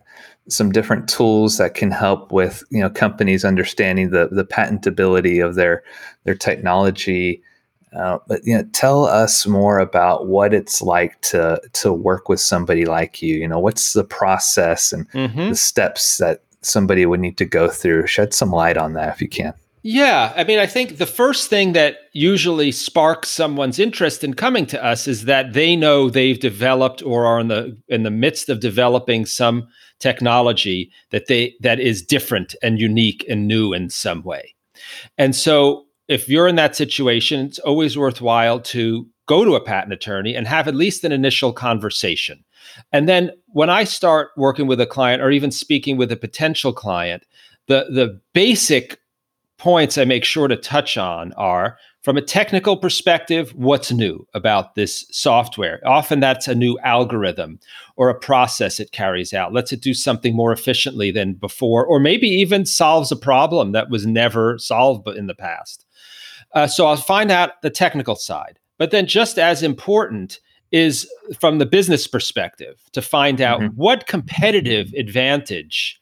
some 0.48 0.72
different 0.72 1.08
tools 1.08 1.58
that 1.58 1.74
can 1.74 1.92
help 1.92 2.32
with 2.32 2.64
you 2.70 2.80
know 2.80 2.90
companies 2.90 3.44
understanding 3.44 4.10
the 4.10 4.28
the 4.32 4.44
patentability 4.44 5.44
of 5.44 5.54
their 5.54 5.84
their 6.24 6.34
technology 6.34 7.40
uh, 7.92 8.18
but 8.26 8.40
you 8.44 8.56
know, 8.56 8.64
tell 8.72 9.04
us 9.04 9.46
more 9.46 9.78
about 9.78 10.28
what 10.28 10.54
it's 10.54 10.80
like 10.80 11.20
to 11.22 11.60
to 11.74 11.92
work 11.92 12.28
with 12.28 12.40
somebody 12.40 12.84
like 12.84 13.20
you. 13.20 13.36
You 13.36 13.48
know, 13.48 13.58
what's 13.58 13.92
the 13.92 14.04
process 14.04 14.92
and 14.92 15.10
mm-hmm. 15.10 15.50
the 15.50 15.56
steps 15.56 16.18
that 16.18 16.42
somebody 16.62 17.06
would 17.06 17.20
need 17.20 17.36
to 17.38 17.44
go 17.44 17.68
through? 17.68 18.06
Shed 18.06 18.32
some 18.32 18.52
light 18.52 18.76
on 18.76 18.92
that 18.94 19.14
if 19.14 19.20
you 19.20 19.28
can. 19.28 19.54
Yeah, 19.82 20.34
I 20.36 20.44
mean, 20.44 20.58
I 20.58 20.66
think 20.66 20.98
the 20.98 21.06
first 21.06 21.48
thing 21.48 21.72
that 21.72 21.96
usually 22.12 22.70
sparks 22.70 23.30
someone's 23.30 23.78
interest 23.78 24.22
in 24.22 24.34
coming 24.34 24.66
to 24.66 24.84
us 24.84 25.08
is 25.08 25.24
that 25.24 25.54
they 25.54 25.74
know 25.74 26.10
they've 26.10 26.38
developed 26.38 27.02
or 27.02 27.24
are 27.24 27.40
in 27.40 27.48
the 27.48 27.76
in 27.88 28.02
the 28.02 28.10
midst 28.10 28.50
of 28.50 28.60
developing 28.60 29.24
some 29.24 29.68
technology 29.98 30.90
that 31.10 31.26
they 31.26 31.54
that 31.60 31.80
is 31.80 32.02
different 32.02 32.54
and 32.62 32.78
unique 32.78 33.24
and 33.28 33.48
new 33.48 33.72
in 33.72 33.88
some 33.88 34.22
way. 34.22 34.54
And 35.16 35.34
so 35.34 35.86
if 36.10 36.28
you're 36.28 36.48
in 36.48 36.56
that 36.56 36.74
situation, 36.74 37.46
it's 37.46 37.60
always 37.60 37.96
worthwhile 37.96 38.58
to 38.58 39.06
go 39.26 39.44
to 39.44 39.54
a 39.54 39.64
patent 39.64 39.92
attorney 39.92 40.34
and 40.34 40.44
have 40.44 40.66
at 40.66 40.74
least 40.74 41.04
an 41.04 41.12
initial 41.12 41.52
conversation. 41.52 42.44
And 42.92 43.08
then 43.08 43.30
when 43.46 43.70
I 43.70 43.84
start 43.84 44.30
working 44.36 44.66
with 44.66 44.80
a 44.80 44.86
client 44.86 45.22
or 45.22 45.30
even 45.30 45.52
speaking 45.52 45.96
with 45.96 46.10
a 46.10 46.16
potential 46.16 46.72
client, 46.72 47.22
the 47.68 47.86
the 47.90 48.20
basic 48.34 48.98
points 49.56 49.96
I 49.98 50.04
make 50.04 50.24
sure 50.24 50.48
to 50.48 50.56
touch 50.56 50.98
on 50.98 51.32
are 51.34 51.78
from 52.02 52.16
a 52.16 52.22
technical 52.22 52.76
perspective, 52.76 53.50
what's 53.54 53.92
new 53.92 54.26
about 54.34 54.74
this 54.74 55.04
software? 55.10 55.80
Often 55.86 56.20
that's 56.20 56.48
a 56.48 56.54
new 56.54 56.78
algorithm 56.82 57.60
or 57.94 58.08
a 58.08 58.18
process 58.18 58.80
it 58.80 58.90
carries 58.90 59.32
out. 59.32 59.52
Lets 59.52 59.72
it 59.72 59.82
do 59.82 59.94
something 59.94 60.34
more 60.34 60.50
efficiently 60.50 61.10
than 61.12 61.34
before, 61.34 61.84
or 61.84 62.00
maybe 62.00 62.26
even 62.26 62.64
solves 62.64 63.12
a 63.12 63.16
problem 63.16 63.72
that 63.72 63.90
was 63.90 64.06
never 64.06 64.58
solved 64.58 65.06
in 65.08 65.26
the 65.28 65.34
past. 65.34 65.84
Uh, 66.54 66.66
so 66.66 66.86
I'll 66.86 66.96
find 66.96 67.30
out 67.30 67.62
the 67.62 67.70
technical 67.70 68.16
side. 68.16 68.58
But 68.78 68.90
then, 68.90 69.06
just 69.06 69.38
as 69.38 69.62
important 69.62 70.40
is 70.72 71.08
from 71.38 71.58
the 71.58 71.66
business 71.66 72.06
perspective 72.06 72.80
to 72.92 73.02
find 73.02 73.40
out 73.40 73.60
mm-hmm. 73.60 73.74
what 73.74 74.06
competitive 74.06 74.92
advantage 74.96 76.00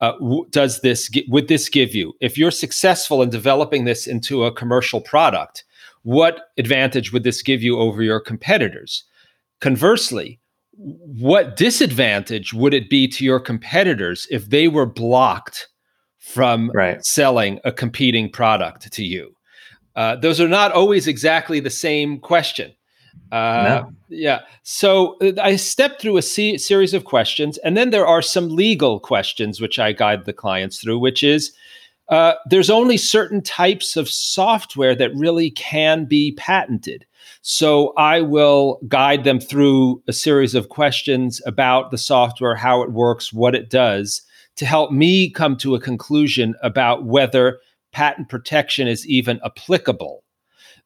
uh, 0.00 0.12
w- 0.18 0.46
does 0.50 0.80
this 0.80 1.10
would 1.28 1.48
this 1.48 1.68
give 1.68 1.94
you 1.94 2.12
if 2.20 2.36
you're 2.36 2.50
successful 2.50 3.22
in 3.22 3.30
developing 3.30 3.84
this 3.84 4.06
into 4.06 4.44
a 4.44 4.52
commercial 4.52 5.00
product 5.00 5.64
what 6.02 6.48
advantage 6.58 7.12
would 7.12 7.24
this 7.24 7.42
give 7.42 7.62
you 7.62 7.78
over 7.78 8.02
your 8.02 8.20
competitors 8.20 9.04
conversely 9.60 10.38
what 10.72 11.56
disadvantage 11.56 12.52
would 12.52 12.74
it 12.74 12.90
be 12.90 13.06
to 13.06 13.24
your 13.24 13.38
competitors 13.38 14.26
if 14.30 14.50
they 14.50 14.68
were 14.68 14.86
blocked 14.86 15.68
from 16.18 16.70
right. 16.74 17.04
selling 17.04 17.60
a 17.64 17.72
competing 17.72 18.30
product 18.30 18.92
to 18.92 19.04
you 19.04 19.34
uh, 19.96 20.16
those 20.16 20.40
are 20.40 20.48
not 20.48 20.72
always 20.72 21.06
exactly 21.06 21.60
the 21.60 21.70
same 21.70 22.18
question 22.18 22.72
uh, 23.30 23.62
no. 23.66 23.92
Yeah. 24.08 24.40
So 24.62 25.16
uh, 25.20 25.32
I 25.40 25.56
step 25.56 25.98
through 25.98 26.18
a 26.18 26.22
se- 26.22 26.58
series 26.58 26.92
of 26.92 27.04
questions, 27.04 27.56
and 27.58 27.76
then 27.76 27.90
there 27.90 28.06
are 28.06 28.22
some 28.22 28.50
legal 28.50 29.00
questions 29.00 29.60
which 29.60 29.78
I 29.78 29.92
guide 29.92 30.26
the 30.26 30.34
clients 30.34 30.80
through, 30.80 30.98
which 30.98 31.22
is 31.22 31.52
uh, 32.08 32.34
there's 32.50 32.68
only 32.68 32.98
certain 32.98 33.42
types 33.42 33.96
of 33.96 34.08
software 34.08 34.94
that 34.94 35.14
really 35.14 35.50
can 35.50 36.04
be 36.04 36.32
patented. 36.32 37.06
So 37.40 37.94
I 37.96 38.20
will 38.20 38.78
guide 38.86 39.24
them 39.24 39.40
through 39.40 40.02
a 40.06 40.12
series 40.12 40.54
of 40.54 40.68
questions 40.68 41.40
about 41.46 41.90
the 41.90 41.98
software, 41.98 42.54
how 42.54 42.82
it 42.82 42.92
works, 42.92 43.32
what 43.32 43.54
it 43.54 43.70
does, 43.70 44.22
to 44.56 44.66
help 44.66 44.92
me 44.92 45.30
come 45.30 45.56
to 45.56 45.74
a 45.74 45.80
conclusion 45.80 46.54
about 46.62 47.04
whether 47.04 47.60
patent 47.92 48.28
protection 48.28 48.88
is 48.88 49.06
even 49.06 49.40
applicable 49.44 50.24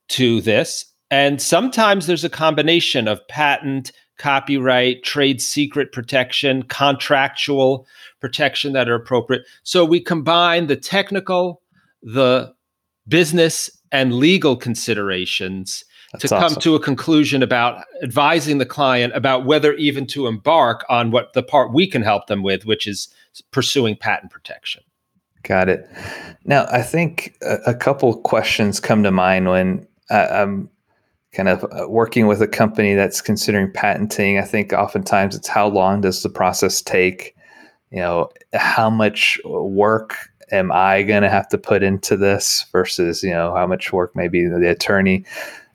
to 0.09 0.41
this 0.41 0.93
and 1.11 1.41
sometimes 1.41 2.07
there's 2.07 2.25
a 2.25 2.31
combination 2.31 3.07
of 3.07 3.27
patent, 3.29 3.93
copyright, 4.19 5.05
trade 5.05 5.41
secret 5.41 5.93
protection, 5.93 6.65
contractual 6.65 7.87
protection 8.21 8.73
that 8.73 8.89
are 8.89 8.95
appropriate. 8.95 9.45
So 9.63 9.85
we 9.85 10.01
combine 10.01 10.67
the 10.67 10.77
technical, 10.77 11.63
the 12.03 12.53
business, 13.07 13.71
and 13.93 14.15
legal 14.15 14.57
considerations 14.57 15.85
That's 16.13 16.23
to 16.23 16.29
come 16.29 16.45
awesome. 16.45 16.63
to 16.63 16.75
a 16.75 16.81
conclusion 16.81 17.43
about 17.43 17.85
advising 18.03 18.59
the 18.59 18.67
client 18.67 19.15
about 19.15 19.47
whether 19.47 19.75
even 19.75 20.09
to 20.09 20.27
embark 20.27 20.85
on 20.89 21.13
what 21.13 21.35
the 21.35 21.43
part 21.43 21.73
we 21.73 21.87
can 21.87 22.03
help 22.03 22.27
them 22.27 22.43
with, 22.43 22.67
which 22.67 22.87
is 22.89 23.09
pursuing 23.53 23.95
patent 23.95 24.33
protection. 24.33 24.83
Got 25.47 25.69
it. 25.69 25.89
Now, 26.45 26.67
I 26.71 26.83
think 26.83 27.37
a, 27.43 27.59
a 27.69 27.75
couple 27.75 28.17
questions 28.23 28.81
come 28.81 29.05
to 29.05 29.13
mind 29.13 29.49
when 29.49 29.87
uh, 30.11 30.27
I'm 30.31 30.69
kind 31.33 31.49
of 31.49 31.65
uh, 31.65 31.89
working 31.89 32.27
with 32.27 32.43
a 32.43 32.49
company 32.49 32.95
that's 32.95 33.21
considering 33.21 33.71
patenting, 33.73 34.39
I 34.39 34.43
think 34.43 34.73
oftentimes 34.73 35.37
it's 35.37 35.47
how 35.47 35.69
long 35.69 36.01
does 36.01 36.23
the 36.23 36.29
process 36.29 36.83
take? 36.83 37.37
You 37.91 37.99
know, 37.99 38.31
how 38.55 38.91
much 38.91 39.39
work 39.45 40.17
am 40.51 40.73
I 40.73 41.03
going 41.03 41.23
to 41.23 41.31
have 41.31 41.49
to 41.51 41.59
put 41.59 41.83
into 41.83 42.17
this 42.17 42.67
versus, 42.73 43.23
you 43.23 43.31
know, 43.31 43.55
how 43.55 43.67
much 43.67 43.93
work 43.93 44.17
maybe 44.17 44.47
the 44.47 44.71
attorney. 44.71 45.25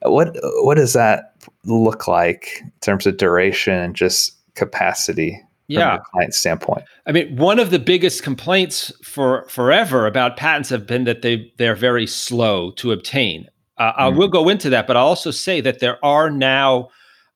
What 0.02 0.36
what 0.62 0.74
does 0.74 0.92
that 0.92 1.34
look 1.64 2.06
like 2.06 2.58
in 2.60 2.72
terms 2.80 3.06
of 3.06 3.16
duration 3.16 3.74
and 3.74 3.94
just 3.94 4.32
capacity 4.54 5.40
yeah. 5.80 5.98
client 6.12 6.34
standpoint. 6.34 6.84
I 7.06 7.12
mean, 7.12 7.36
one 7.36 7.58
of 7.58 7.70
the 7.70 7.78
biggest 7.78 8.22
complaints 8.22 8.92
for 9.02 9.46
forever 9.48 10.06
about 10.06 10.36
patents 10.36 10.68
have 10.70 10.86
been 10.86 11.04
that 11.04 11.22
they 11.22 11.52
they're 11.58 11.74
very 11.74 12.06
slow 12.06 12.70
to 12.72 12.92
obtain. 12.92 13.48
Uh, 13.78 13.92
I 13.96 14.10
mm. 14.10 14.16
will 14.16 14.28
go 14.28 14.48
into 14.48 14.70
that, 14.70 14.86
but 14.86 14.96
I'll 14.96 15.06
also 15.06 15.30
say 15.30 15.60
that 15.60 15.80
there 15.80 16.02
are 16.04 16.30
now 16.30 16.90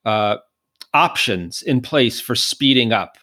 uh, 0.05 0.37
options 0.94 1.62
in 1.62 1.81
place 1.81 2.20
for 2.20 2.35
speeding 2.35 2.92
up 2.92 3.16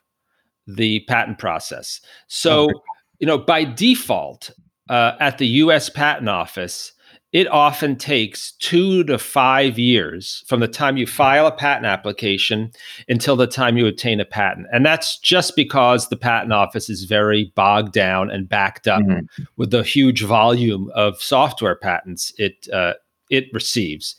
the 0.68 1.02
patent 1.08 1.40
process. 1.40 2.02
So, 2.28 2.66
okay. 2.66 2.74
you 3.20 3.28
know, 3.28 3.38
by 3.38 3.66
default, 3.66 4.52
uh, 4.90 5.14
at 5.20 5.38
the 5.38 5.48
U.S. 5.48 5.90
Patent 5.90 6.30
Office, 6.30 6.94
it 7.34 7.48
often 7.48 7.96
takes 7.96 8.52
two 8.54 9.04
to 9.06 9.18
five 9.18 9.80
years 9.80 10.44
from 10.46 10.60
the 10.60 10.68
time 10.68 10.98
you 10.98 11.08
file 11.08 11.48
a 11.48 11.52
patent 11.52 11.88
application 11.88 12.72
until 13.10 13.36
the 13.36 13.48
time 13.48 13.76
you 13.76 13.88
obtain 13.88 14.20
a 14.20 14.26
patent. 14.26 14.68
And 14.72 14.86
that's 14.86 15.18
just 15.18 15.56
because 15.56 16.08
the 16.08 16.16
patent 16.16 16.54
office 16.54 16.92
is 16.92 17.06
very 17.06 17.52
bogged 17.56 17.92
down 17.92 18.30
and 18.30 18.48
backed 18.48 18.88
up 18.88 19.02
mm-hmm. 19.02 19.44
with 19.58 19.72
the 19.72 19.82
huge 19.82 20.24
volume 20.24 20.92
of 20.94 21.20
software 21.22 21.76
patents 21.76 22.32
it 22.38 22.68
uh, 22.72 22.94
it 23.32 23.46
receives. 23.52 24.16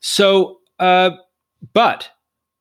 So, 0.00 0.58
uh, 0.80 1.10
but 1.72 2.10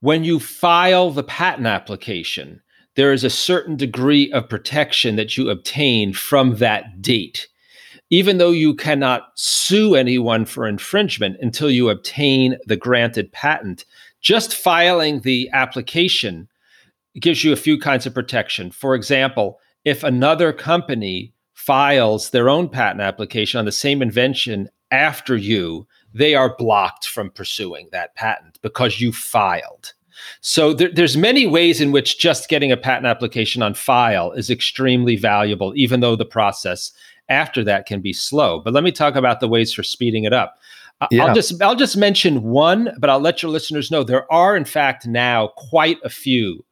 when 0.02 0.24
you 0.24 0.40
file 0.40 1.10
the 1.10 1.24
patent 1.24 1.66
application, 1.66 2.62
there 2.94 3.12
is 3.12 3.24
a 3.24 3.30
certain 3.30 3.76
degree 3.76 4.32
of 4.32 4.48
protection 4.48 5.16
that 5.16 5.36
you 5.36 5.50
obtain 5.50 6.14
from 6.14 6.58
that 6.58 7.02
date. 7.02 7.48
Even 8.10 8.38
though 8.38 8.52
you 8.52 8.76
cannot 8.76 9.32
sue 9.36 9.96
anyone 9.96 10.46
for 10.46 10.68
infringement 10.68 11.38
until 11.42 11.72
you 11.72 11.90
obtain 11.90 12.58
the 12.68 12.78
granted 12.78 13.32
patent, 13.32 13.86
just 14.22 14.54
filing 14.54 15.22
the 15.22 15.50
application 15.54 16.48
gives 17.20 17.44
you 17.44 17.52
a 17.52 17.58
few 17.58 17.80
kinds 17.80 18.06
of 18.06 18.14
protection. 18.14 18.72
For 18.72 18.96
example, 18.96 19.60
if 19.86 20.04
another 20.04 20.52
company 20.52 21.34
files 21.54 22.30
their 22.30 22.50
own 22.50 22.70
patent 22.70 23.02
application 23.02 23.58
on 23.58 23.66
the 23.66 23.72
same 23.72 24.02
invention 24.02 24.70
after 24.92 25.36
you, 25.36 25.88
they 26.14 26.36
are 26.36 26.56
blocked 26.58 27.08
from 27.08 27.30
pursuing 27.30 27.90
that 27.92 28.16
patent 28.16 28.60
because 28.62 29.02
you 29.02 29.12
filed. 29.12 29.94
So 30.42 30.74
there, 30.74 30.90
there's 30.92 31.18
many 31.18 31.46
ways 31.46 31.82
in 31.82 31.92
which 31.92 32.20
just 32.20 32.50
getting 32.50 32.72
a 32.72 32.78
patent 32.78 33.06
application 33.06 33.62
on 33.62 33.74
file 33.74 34.32
is 34.32 34.50
extremely 34.50 35.18
valuable, 35.18 35.74
even 35.76 36.00
though 36.00 36.16
the 36.16 36.26
process 36.26 36.92
after 37.30 37.64
that 37.64 37.86
can 37.86 38.02
be 38.02 38.14
slow. 38.14 38.60
But 38.60 38.74
let 38.74 38.84
me 38.84 38.92
talk 38.92 39.16
about 39.16 39.40
the 39.40 39.48
ways 39.48 39.74
for 39.74 39.84
speeding 39.84 40.24
it 40.24 40.34
up. 40.34 40.58
Yeah. 41.12 41.26
I'll 41.26 41.36
just 41.36 41.62
I'll 41.62 41.76
just 41.76 41.98
mention 41.98 42.44
one, 42.44 42.96
but 43.00 43.10
I'll 43.10 43.20
let 43.20 43.42
your 43.44 43.52
listeners 43.52 43.92
know 43.92 44.04
there 44.04 44.32
are 44.32 44.56
in 44.56 44.66
fact 44.66 45.06
now 45.06 45.48
quite 45.58 45.98
a 46.04 46.10
few 46.10 46.64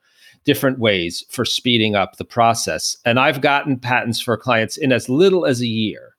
different 0.46 0.80
ways 0.80 1.24
for 1.30 1.46
speeding 1.46 1.96
up 1.96 2.18
the 2.18 2.26
process. 2.26 2.98
And 3.06 3.20
I've 3.20 3.42
gotten 3.42 3.80
patents 3.80 4.20
for 4.20 4.38
clients 4.38 4.78
in 4.78 4.92
as 4.92 5.10
little 5.10 5.46
as 5.46 5.62
a 5.62 5.68
year, 5.68 6.16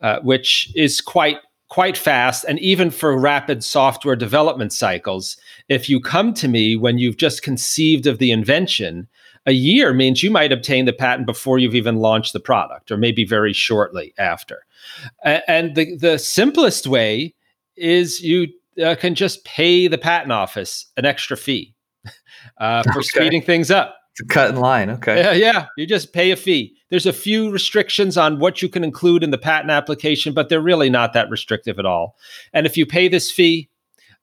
uh, 0.00 0.20
which 0.20 0.72
is 0.76 1.00
quite 1.00 1.38
quite 1.68 1.96
fast. 1.96 2.44
And 2.44 2.58
even 2.58 2.90
for 2.90 3.16
rapid 3.16 3.62
software 3.62 4.16
development 4.16 4.72
cycles, 4.72 5.36
if 5.68 5.88
you 5.88 6.00
come 6.00 6.34
to 6.34 6.48
me 6.48 6.76
when 6.76 6.98
you've 6.98 7.16
just 7.16 7.42
conceived 7.42 8.06
of 8.06 8.18
the 8.18 8.32
invention, 8.32 9.08
a 9.50 9.52
year 9.52 9.92
means 9.92 10.22
you 10.22 10.30
might 10.30 10.52
obtain 10.52 10.84
the 10.84 10.92
patent 10.92 11.26
before 11.26 11.58
you've 11.58 11.74
even 11.74 11.96
launched 11.96 12.32
the 12.32 12.40
product, 12.40 12.90
or 12.90 12.96
maybe 12.96 13.24
very 13.24 13.52
shortly 13.52 14.14
after. 14.16 14.64
And 15.24 15.74
the, 15.74 15.96
the 15.96 16.18
simplest 16.18 16.86
way 16.86 17.34
is 17.76 18.22
you 18.22 18.46
uh, 18.82 18.94
can 18.94 19.14
just 19.14 19.44
pay 19.44 19.88
the 19.88 19.98
patent 19.98 20.32
office 20.32 20.86
an 20.96 21.04
extra 21.04 21.36
fee 21.36 21.74
uh, 22.58 22.82
for 22.84 23.00
okay. 23.00 23.02
speeding 23.02 23.42
things 23.42 23.70
up. 23.70 23.96
It's 24.12 24.20
a 24.20 24.26
cut 24.26 24.50
in 24.50 24.56
line. 24.56 24.90
Okay. 24.90 25.20
Yeah, 25.20 25.32
yeah. 25.32 25.66
You 25.76 25.86
just 25.86 26.12
pay 26.12 26.30
a 26.30 26.36
fee. 26.36 26.76
There's 26.88 27.06
a 27.06 27.12
few 27.12 27.50
restrictions 27.50 28.16
on 28.16 28.38
what 28.38 28.62
you 28.62 28.68
can 28.68 28.84
include 28.84 29.22
in 29.22 29.30
the 29.30 29.38
patent 29.38 29.70
application, 29.70 30.32
but 30.32 30.48
they're 30.48 30.60
really 30.60 30.90
not 30.90 31.12
that 31.12 31.30
restrictive 31.30 31.78
at 31.78 31.86
all. 31.86 32.16
And 32.52 32.66
if 32.66 32.76
you 32.76 32.86
pay 32.86 33.08
this 33.08 33.30
fee, 33.30 33.68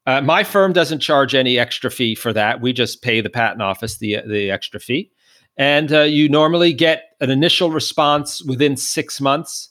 uh, 0.06 0.22
my 0.22 0.44
firm 0.44 0.72
doesn't 0.72 1.00
charge 1.00 1.36
any 1.36 1.60
extra 1.60 1.92
fee 1.92 2.16
for 2.16 2.32
that. 2.32 2.62
We 2.62 2.72
just 2.72 3.02
pay 3.02 3.20
the 3.20 3.30
patent 3.30 3.62
office 3.62 3.98
the 3.98 4.22
the 4.26 4.50
extra 4.50 4.80
fee, 4.80 5.12
and 5.58 5.92
uh, 5.92 6.02
you 6.02 6.30
normally 6.30 6.74
get 6.74 7.16
an 7.20 7.30
initial 7.30 7.72
response 7.72 8.44
within 8.44 8.78
six 8.78 9.20
months. 9.20 9.70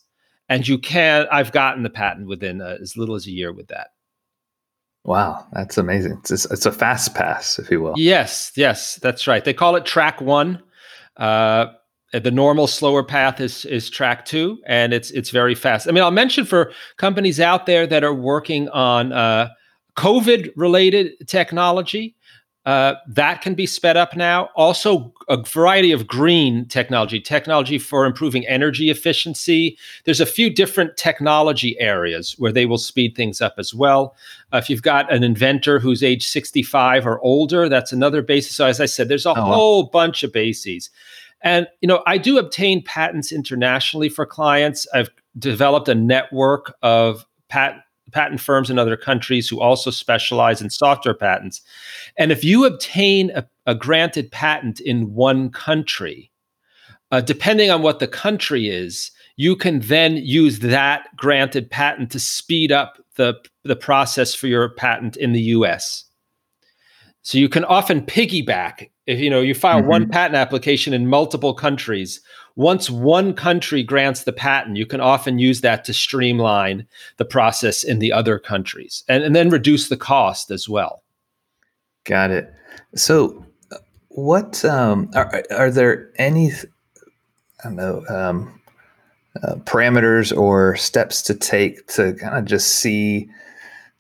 And 0.49 0.66
you 0.66 0.79
can. 0.79 1.27
I've 1.33 1.51
gotten 1.51 1.83
the 1.83 1.90
patent 1.90 2.29
within 2.29 2.61
uh, 2.61 2.77
as 2.81 2.96
little 2.96 3.16
as 3.16 3.27
a 3.27 3.33
year 3.33 3.53
with 3.53 3.66
that. 3.68 3.88
Wow, 5.03 5.46
that's 5.53 5.79
amazing. 5.79 6.20
It's, 6.29 6.44
it's 6.44 6.66
a 6.66 6.72
fast 6.72 7.14
pass, 7.14 7.59
if 7.59 7.70
you 7.70 7.81
will. 7.81 7.94
Yes, 7.96 8.53
yes, 8.57 8.96
that's 8.96 9.27
right. 9.27 9.44
They 9.44 9.55
call 9.55 9.77
it 9.77 9.85
track 9.85 10.20
one. 10.20 10.62
Uh, 11.16 11.66
the 12.12 12.31
normal 12.31 12.66
slower 12.66 13.03
path 13.03 13.40
is 13.40 13.64
is 13.64 13.90
track 13.90 14.25
two, 14.25 14.59
and 14.66 14.92
it's 14.92 15.11
it's 15.11 15.31
very 15.31 15.55
fast. 15.55 15.88
I 15.88 15.92
mean, 15.92 16.03
I'll 16.03 16.11
mention 16.11 16.44
for 16.44 16.72
companies 16.96 17.40
out 17.40 17.66
there 17.66 17.87
that 17.87 18.05
are 18.05 18.14
working 18.14 18.68
on 18.68 19.12
uh, 19.12 19.49
COVID 19.96 20.53
related 20.57 21.27
technology. 21.27 22.14
Uh, 22.66 22.96
that 23.07 23.42
can 23.42 23.55
be 23.55 23.64
sped 23.64 23.96
up 23.96 24.16
now. 24.16 24.50
Also, 24.57 25.14
a 25.29 25.37
variety 25.37 25.92
of 25.92 26.09
green 26.09 26.66
technology, 26.66 27.20
technology 27.20 27.79
for 27.79 28.05
improving 28.05 28.44
energy 28.48 28.90
efficiency. 28.90 29.79
There's 30.05 30.20
a 30.20 30.26
few 30.26 30.50
different 30.50 30.96
technology 30.96 31.79
areas 31.79 32.35
where 32.38 32.50
they 32.50 32.66
will 32.66 32.79
speed 32.79 33.14
things 33.14 33.40
up 33.40 33.55
as 33.57 33.72
well. 33.72 34.16
Uh, 34.52 34.57
if 34.57 34.68
you've 34.68 34.83
got 34.83 35.11
an 35.12 35.22
inventor 35.22 35.79
who's 35.79 36.02
age 36.02 36.26
65 36.26 37.07
or 37.07 37.20
older, 37.20 37.68
that's 37.68 37.92
another 37.92 38.20
basis. 38.20 38.57
So, 38.57 38.66
as 38.66 38.81
I 38.81 38.87
said, 38.87 39.09
there's 39.09 39.26
a 39.26 39.31
oh, 39.31 39.35
whole 39.35 39.83
wow. 39.85 39.90
bunch 39.92 40.24
of 40.24 40.33
bases. 40.33 40.90
And 41.42 41.68
you 41.81 41.87
know, 41.87 42.02
I 42.05 42.18
do 42.18 42.37
obtain 42.37 42.83
patents 42.83 43.31
internationally 43.31 44.09
for 44.09 44.26
clients. 44.26 44.88
I've 44.92 45.11
developed 45.38 45.88
a 45.88 45.94
network 45.94 46.74
of 46.83 47.24
patent 47.48 47.83
patent 48.12 48.40
firms 48.40 48.71
in 48.71 48.79
other 48.79 48.97
countries 48.97 49.49
who 49.49 49.61
also 49.61 49.90
specialize 49.90 50.62
in 50.62 50.71
software 50.71 51.14
patents. 51.14 51.61
And 52.19 52.31
if 52.31 52.45
you 52.45 52.64
obtain 52.64 53.31
a, 53.31 53.47
a 53.66 53.75
granted 53.75 54.31
patent 54.31 54.81
in 54.81 55.14
one 55.14 55.51
country, 55.51 56.31
uh, 57.11 57.21
depending 57.21 57.71
on 57.71 57.83
what 57.83 57.99
the 57.99 58.09
country 58.09 58.69
is, 58.69 59.11
you 59.37 59.55
can 59.55 59.81
then 59.81 60.16
use 60.16 60.61
that 60.61 61.09
granted 61.16 61.71
patent 61.71 62.11
to 62.12 62.21
speed 62.21 62.73
up 62.73 62.99
the, 63.16 63.35
the 63.64 63.77
process 63.77 64.35
for 64.35 64.47
your 64.47 64.69
patent 64.69 65.16
in 65.16 65.33
the 65.33 65.42
US. 65.42 66.05
So 67.23 67.38
you 67.38 67.49
can 67.49 67.64
often 67.64 68.03
piggyback 68.03 68.88
if 69.07 69.21
you 69.21 69.31
know 69.31 69.40
you 69.40 69.55
file 69.55 69.81
mm-hmm. 69.81 69.88
one 69.88 70.09
patent 70.09 70.37
application 70.37 70.92
in 70.92 71.07
multiple 71.07 71.55
countries 71.55 72.21
once 72.57 72.88
one 72.88 73.35
country 73.35 73.83
grants 73.83 74.25
the 74.25 74.33
patent, 74.33 74.77
you 74.77 74.87
can 74.87 75.01
often 75.01 75.38
use 75.38 75.61
that 75.61 75.85
to 75.85 75.92
streamline 75.92 76.87
the 77.19 77.25
process 77.25 77.85
in 77.85 77.99
the 77.99 78.12
other 78.12 78.38
countries 78.38 79.05
and, 79.09 79.23
and 79.23 79.37
then 79.37 79.51
reduce 79.51 79.88
the 79.88 79.97
cost 79.97 80.51
as 80.51 80.69
well. 80.69 81.03
Got 82.05 82.31
it. 82.31 82.53
So, 82.95 83.45
what 84.09 84.64
um, 84.64 85.11
are, 85.14 85.42
are 85.51 85.71
there 85.71 86.11
any, 86.16 86.53
I 86.53 87.64
don't 87.64 87.77
know, 87.77 88.05
um, 88.09 88.61
uh, 89.42 89.57
parameters 89.57 90.35
or 90.35 90.77
steps 90.77 91.21
to 91.21 91.35
take 91.35 91.87
to 91.88 92.14
kind 92.14 92.38
of 92.38 92.47
just 92.47 92.77
see 92.77 93.29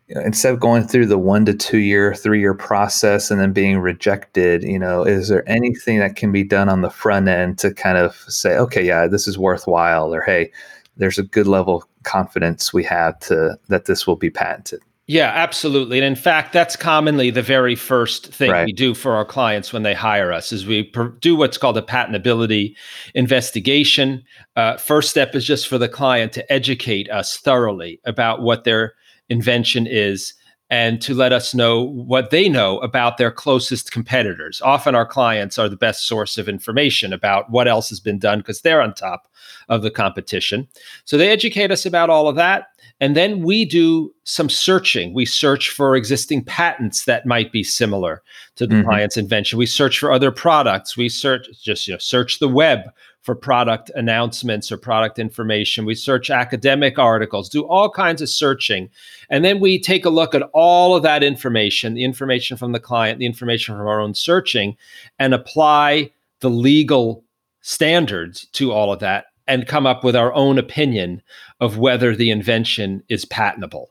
you 0.08 0.14
know, 0.14 0.20
instead 0.20 0.52
of 0.52 0.60
going 0.60 0.86
through 0.86 1.06
the 1.06 1.18
one 1.18 1.44
to 1.46 1.54
two 1.54 1.78
year, 1.78 2.14
three 2.14 2.40
year 2.40 2.54
process 2.54 3.30
and 3.30 3.40
then 3.40 3.52
being 3.52 3.78
rejected, 3.78 4.62
you 4.62 4.78
know, 4.78 5.02
is 5.02 5.28
there 5.28 5.48
anything 5.48 5.98
that 5.98 6.16
can 6.16 6.30
be 6.30 6.44
done 6.44 6.68
on 6.68 6.82
the 6.82 6.90
front 6.90 7.28
end 7.28 7.58
to 7.58 7.74
kind 7.74 7.98
of 7.98 8.14
say, 8.28 8.56
okay, 8.56 8.84
yeah, 8.84 9.06
this 9.06 9.26
is 9.26 9.36
worthwhile, 9.36 10.14
or 10.14 10.22
hey, 10.22 10.50
there's 10.96 11.18
a 11.18 11.24
good 11.24 11.46
level 11.46 11.76
of 11.76 12.02
confidence 12.04 12.72
we 12.72 12.84
have 12.84 13.18
to 13.20 13.58
that 13.68 13.86
this 13.86 14.06
will 14.06 14.16
be 14.16 14.30
patented? 14.30 14.80
Yeah, 15.08 15.30
absolutely. 15.32 15.98
And 15.98 16.06
in 16.06 16.16
fact, 16.16 16.52
that's 16.52 16.74
commonly 16.74 17.30
the 17.30 17.42
very 17.42 17.76
first 17.76 18.26
thing 18.26 18.50
right. 18.50 18.66
we 18.66 18.72
do 18.72 18.92
for 18.92 19.12
our 19.12 19.24
clients 19.24 19.72
when 19.72 19.84
they 19.84 19.94
hire 19.94 20.32
us 20.32 20.50
is 20.50 20.66
we 20.66 20.82
per- 20.82 21.10
do 21.20 21.36
what's 21.36 21.58
called 21.58 21.78
a 21.78 21.82
patentability 21.82 22.74
investigation. 23.14 24.24
Uh, 24.56 24.76
first 24.76 25.10
step 25.10 25.36
is 25.36 25.44
just 25.44 25.68
for 25.68 25.78
the 25.78 25.88
client 25.88 26.32
to 26.32 26.52
educate 26.52 27.08
us 27.08 27.36
thoroughly 27.36 28.00
about 28.04 28.42
what 28.42 28.64
their 28.64 28.94
invention 29.28 29.86
is 29.86 30.34
and 30.68 31.00
to 31.00 31.14
let 31.14 31.32
us 31.32 31.54
know 31.54 31.82
what 31.82 32.30
they 32.30 32.48
know 32.48 32.78
about 32.78 33.18
their 33.18 33.30
closest 33.30 33.92
competitors. 33.92 34.60
Often 34.62 34.96
our 34.96 35.06
clients 35.06 35.58
are 35.58 35.68
the 35.68 35.76
best 35.76 36.08
source 36.08 36.38
of 36.38 36.48
information 36.48 37.12
about 37.12 37.50
what 37.50 37.68
else 37.68 37.88
has 37.88 38.00
been 38.00 38.18
done 38.18 38.38
because 38.38 38.62
they're 38.62 38.82
on 38.82 38.92
top 38.92 39.28
of 39.68 39.82
the 39.82 39.90
competition. 39.90 40.66
So 41.04 41.16
they 41.16 41.30
educate 41.30 41.70
us 41.70 41.86
about 41.86 42.10
all 42.10 42.26
of 42.26 42.36
that. 42.36 42.68
And 43.00 43.14
then 43.14 43.42
we 43.42 43.66
do 43.66 44.14
some 44.24 44.48
searching. 44.48 45.12
We 45.12 45.26
search 45.26 45.68
for 45.68 45.96
existing 45.96 46.44
patents 46.44 47.04
that 47.04 47.26
might 47.26 47.52
be 47.52 47.62
similar 47.62 48.22
to 48.56 48.66
the 48.66 48.76
mm-hmm. 48.76 48.88
client's 48.88 49.18
invention. 49.18 49.58
We 49.58 49.66
search 49.66 49.98
for 49.98 50.10
other 50.10 50.30
products. 50.30 50.96
We 50.96 51.08
search 51.08 51.46
just 51.62 51.86
you 51.86 51.94
know 51.94 51.98
search 51.98 52.38
the 52.38 52.48
web 52.48 52.80
for 53.20 53.34
product 53.34 53.90
announcements 53.96 54.70
or 54.70 54.78
product 54.78 55.18
information. 55.18 55.84
We 55.84 55.96
search 55.96 56.30
academic 56.30 56.96
articles, 56.96 57.48
do 57.48 57.64
all 57.64 57.90
kinds 57.90 58.22
of 58.22 58.30
searching. 58.30 58.88
And 59.28 59.44
then 59.44 59.58
we 59.58 59.80
take 59.80 60.04
a 60.04 60.10
look 60.10 60.32
at 60.32 60.48
all 60.54 60.94
of 60.94 61.02
that 61.02 61.24
information, 61.24 61.94
the 61.94 62.04
information 62.04 62.56
from 62.56 62.70
the 62.70 62.78
client, 62.78 63.18
the 63.18 63.26
information 63.26 63.76
from 63.76 63.88
our 63.88 64.00
own 64.00 64.14
searching, 64.14 64.76
and 65.18 65.34
apply 65.34 66.12
the 66.38 66.48
legal 66.48 67.24
standards 67.62 68.46
to 68.52 68.70
all 68.70 68.92
of 68.92 69.00
that 69.00 69.26
and 69.46 69.66
come 69.66 69.86
up 69.86 70.04
with 70.04 70.16
our 70.16 70.32
own 70.34 70.58
opinion 70.58 71.22
of 71.60 71.78
whether 71.78 72.14
the 72.14 72.30
invention 72.30 73.02
is 73.08 73.24
patentable. 73.24 73.90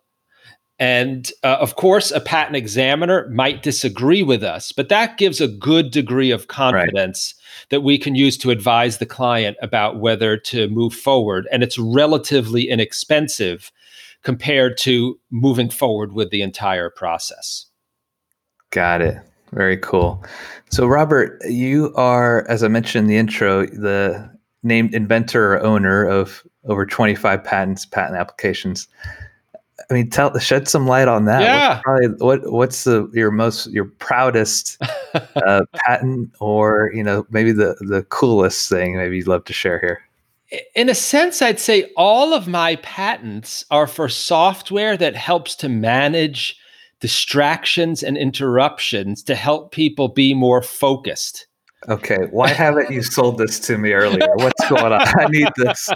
And 0.77 1.31
uh, 1.41 1.57
of 1.61 1.77
course, 1.77 2.11
a 2.11 2.19
patent 2.19 2.57
examiner 2.57 3.29
might 3.29 3.63
disagree 3.63 4.23
with 4.23 4.43
us, 4.43 4.73
but 4.73 4.89
that 4.89 5.17
gives 5.17 5.39
a 5.39 5.47
good 5.47 5.89
degree 5.89 6.31
of 6.31 6.49
confidence 6.49 7.33
right. 7.37 7.69
that 7.69 7.81
we 7.81 7.97
can 7.97 8.15
use 8.15 8.37
to 8.39 8.51
advise 8.51 8.97
the 8.97 9.05
client 9.05 9.55
about 9.61 10.01
whether 10.01 10.35
to 10.35 10.67
move 10.67 10.93
forward. 10.93 11.47
And 11.49 11.63
it's 11.63 11.79
relatively 11.79 12.67
inexpensive 12.69 13.71
compared 14.21 14.77
to 14.79 15.17
moving 15.31 15.69
forward 15.69 16.11
with 16.11 16.29
the 16.31 16.41
entire 16.41 16.89
process. 16.89 17.67
Got 18.71 19.01
it. 19.01 19.17
Very 19.53 19.77
cool. 19.77 20.21
So, 20.71 20.87
Robert, 20.87 21.41
you 21.47 21.93
are, 21.95 22.45
as 22.49 22.63
I 22.63 22.67
mentioned 22.67 23.03
in 23.03 23.07
the 23.07 23.17
intro, 23.17 23.65
the 23.65 24.29
named 24.65 24.93
inventor 24.93 25.53
or 25.53 25.63
owner 25.63 26.03
of 26.03 26.43
over 26.65 26.85
25 26.85 27.43
patents, 27.43 27.85
patent 27.85 28.17
applications. 28.17 28.87
I 29.89 29.93
mean, 29.93 30.09
tell 30.09 30.37
shed 30.39 30.67
some 30.67 30.87
light 30.87 31.07
on 31.07 31.25
that. 31.25 31.41
Yeah. 31.41 31.69
What's 31.69 31.83
probably, 31.83 32.07
what 32.25 32.51
what's 32.51 32.83
the 32.85 33.09
your 33.13 33.29
most 33.29 33.67
your 33.67 33.85
proudest 33.85 34.81
uh, 35.35 35.61
patent, 35.75 36.31
or 36.39 36.91
you 36.93 37.03
know 37.03 37.27
maybe 37.29 37.51
the 37.51 37.75
the 37.81 38.03
coolest 38.09 38.67
thing 38.67 38.97
maybe 38.97 39.17
you'd 39.17 39.27
love 39.27 39.45
to 39.45 39.53
share 39.53 39.79
here. 39.79 40.01
In 40.75 40.89
a 40.89 40.95
sense, 40.95 41.41
I'd 41.41 41.59
say 41.59 41.91
all 41.97 42.33
of 42.33 42.47
my 42.47 42.77
patents 42.77 43.65
are 43.69 43.87
for 43.87 44.09
software 44.09 44.95
that 44.97 45.15
helps 45.15 45.55
to 45.55 45.69
manage 45.69 46.57
distractions 46.99 48.01
and 48.01 48.17
interruptions 48.17 49.21
to 49.23 49.35
help 49.35 49.71
people 49.71 50.07
be 50.07 50.33
more 50.33 50.61
focused. 50.61 51.47
Okay, 51.87 52.27
why 52.31 52.49
haven't 52.49 52.89
you 52.89 53.03
sold 53.03 53.37
this 53.37 53.59
to 53.59 53.77
me 53.77 53.93
earlier? 53.93 54.27
What's 54.35 54.69
going 54.69 54.91
on? 54.91 55.01
I 55.01 55.27
need 55.29 55.49
this. 55.55 55.87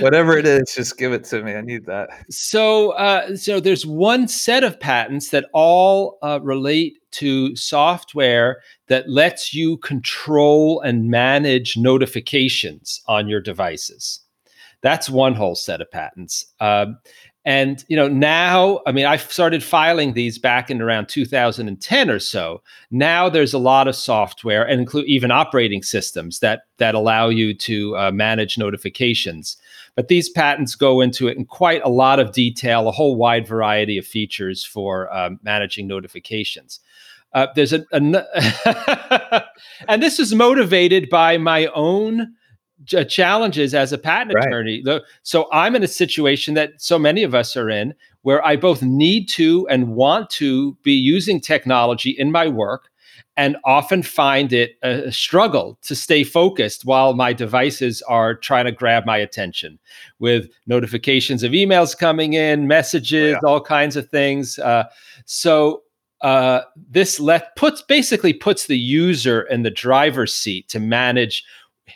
Whatever 0.00 0.36
it 0.36 0.46
is, 0.46 0.74
just 0.74 0.98
give 0.98 1.12
it 1.14 1.24
to 1.24 1.42
me. 1.42 1.54
I 1.54 1.62
need 1.62 1.86
that. 1.86 2.10
So, 2.30 2.90
uh, 2.90 3.34
so 3.36 3.60
there's 3.60 3.86
one 3.86 4.28
set 4.28 4.64
of 4.64 4.78
patents 4.78 5.30
that 5.30 5.46
all 5.54 6.18
uh, 6.22 6.40
relate 6.42 6.98
to 7.12 7.56
software 7.56 8.60
that 8.88 9.08
lets 9.08 9.54
you 9.54 9.78
control 9.78 10.80
and 10.80 11.08
manage 11.08 11.78
notifications 11.78 13.00
on 13.08 13.26
your 13.26 13.40
devices. 13.40 14.20
That's 14.80 15.10
one 15.10 15.34
whole 15.34 15.56
set 15.56 15.80
of 15.80 15.90
patents. 15.90 16.44
Um, 16.60 16.98
and 17.44 17.84
you 17.88 17.96
know 17.96 18.08
now, 18.08 18.80
I 18.86 18.92
mean, 18.92 19.06
I 19.06 19.16
started 19.16 19.62
filing 19.62 20.12
these 20.12 20.38
back 20.38 20.70
in 20.70 20.82
around 20.82 21.08
2010 21.08 22.10
or 22.10 22.18
so. 22.18 22.62
Now 22.90 23.28
there's 23.28 23.54
a 23.54 23.58
lot 23.58 23.88
of 23.88 23.96
software 23.96 24.66
and 24.66 24.80
include 24.80 25.06
even 25.06 25.30
operating 25.30 25.82
systems 25.82 26.40
that 26.40 26.62
that 26.78 26.94
allow 26.94 27.28
you 27.28 27.54
to 27.54 27.96
uh, 27.96 28.10
manage 28.10 28.58
notifications. 28.58 29.56
But 29.94 30.08
these 30.08 30.28
patents 30.28 30.74
go 30.74 31.00
into 31.00 31.28
it 31.28 31.36
in 31.36 31.44
quite 31.44 31.82
a 31.84 31.88
lot 31.88 32.20
of 32.20 32.32
detail, 32.32 32.86
a 32.86 32.92
whole 32.92 33.16
wide 33.16 33.46
variety 33.46 33.98
of 33.98 34.06
features 34.06 34.64
for 34.64 35.12
um, 35.12 35.40
managing 35.42 35.86
notifications. 35.86 36.80
Uh, 37.32 37.46
there's 37.54 37.72
a, 37.72 37.84
a 37.92 39.44
and 39.88 40.02
this 40.02 40.18
is 40.18 40.34
motivated 40.34 41.10
by 41.10 41.36
my 41.36 41.66
own 41.66 42.34
challenges 42.86 43.74
as 43.74 43.92
a 43.92 43.98
patent 43.98 44.34
right. 44.34 44.46
attorney. 44.46 44.84
So 45.22 45.48
I'm 45.52 45.74
in 45.74 45.82
a 45.82 45.88
situation 45.88 46.54
that 46.54 46.80
so 46.80 46.98
many 46.98 47.22
of 47.22 47.34
us 47.34 47.56
are 47.56 47.68
in 47.68 47.94
where 48.22 48.44
I 48.44 48.56
both 48.56 48.82
need 48.82 49.28
to 49.30 49.66
and 49.68 49.94
want 49.94 50.30
to 50.30 50.74
be 50.82 50.92
using 50.92 51.40
technology 51.40 52.10
in 52.10 52.30
my 52.30 52.48
work 52.48 52.88
and 53.36 53.56
often 53.64 54.02
find 54.02 54.52
it 54.52 54.76
a 54.82 55.12
struggle 55.12 55.78
to 55.82 55.94
stay 55.94 56.24
focused 56.24 56.84
while 56.84 57.14
my 57.14 57.32
devices 57.32 58.02
are 58.02 58.34
trying 58.34 58.64
to 58.64 58.72
grab 58.72 59.06
my 59.06 59.16
attention 59.16 59.78
with 60.18 60.48
notifications 60.66 61.44
of 61.44 61.52
emails 61.52 61.96
coming 61.96 62.32
in, 62.32 62.66
messages, 62.66 63.36
yeah. 63.40 63.48
all 63.48 63.60
kinds 63.60 63.94
of 63.94 64.10
things. 64.10 64.58
Uh, 64.58 64.84
so 65.24 65.82
uh, 66.20 66.62
this 66.90 67.20
let 67.20 67.54
puts 67.54 67.80
basically 67.80 68.32
puts 68.32 68.66
the 68.66 68.78
user 68.78 69.42
in 69.42 69.62
the 69.62 69.70
driver's 69.70 70.34
seat 70.34 70.68
to 70.68 70.80
manage 70.80 71.44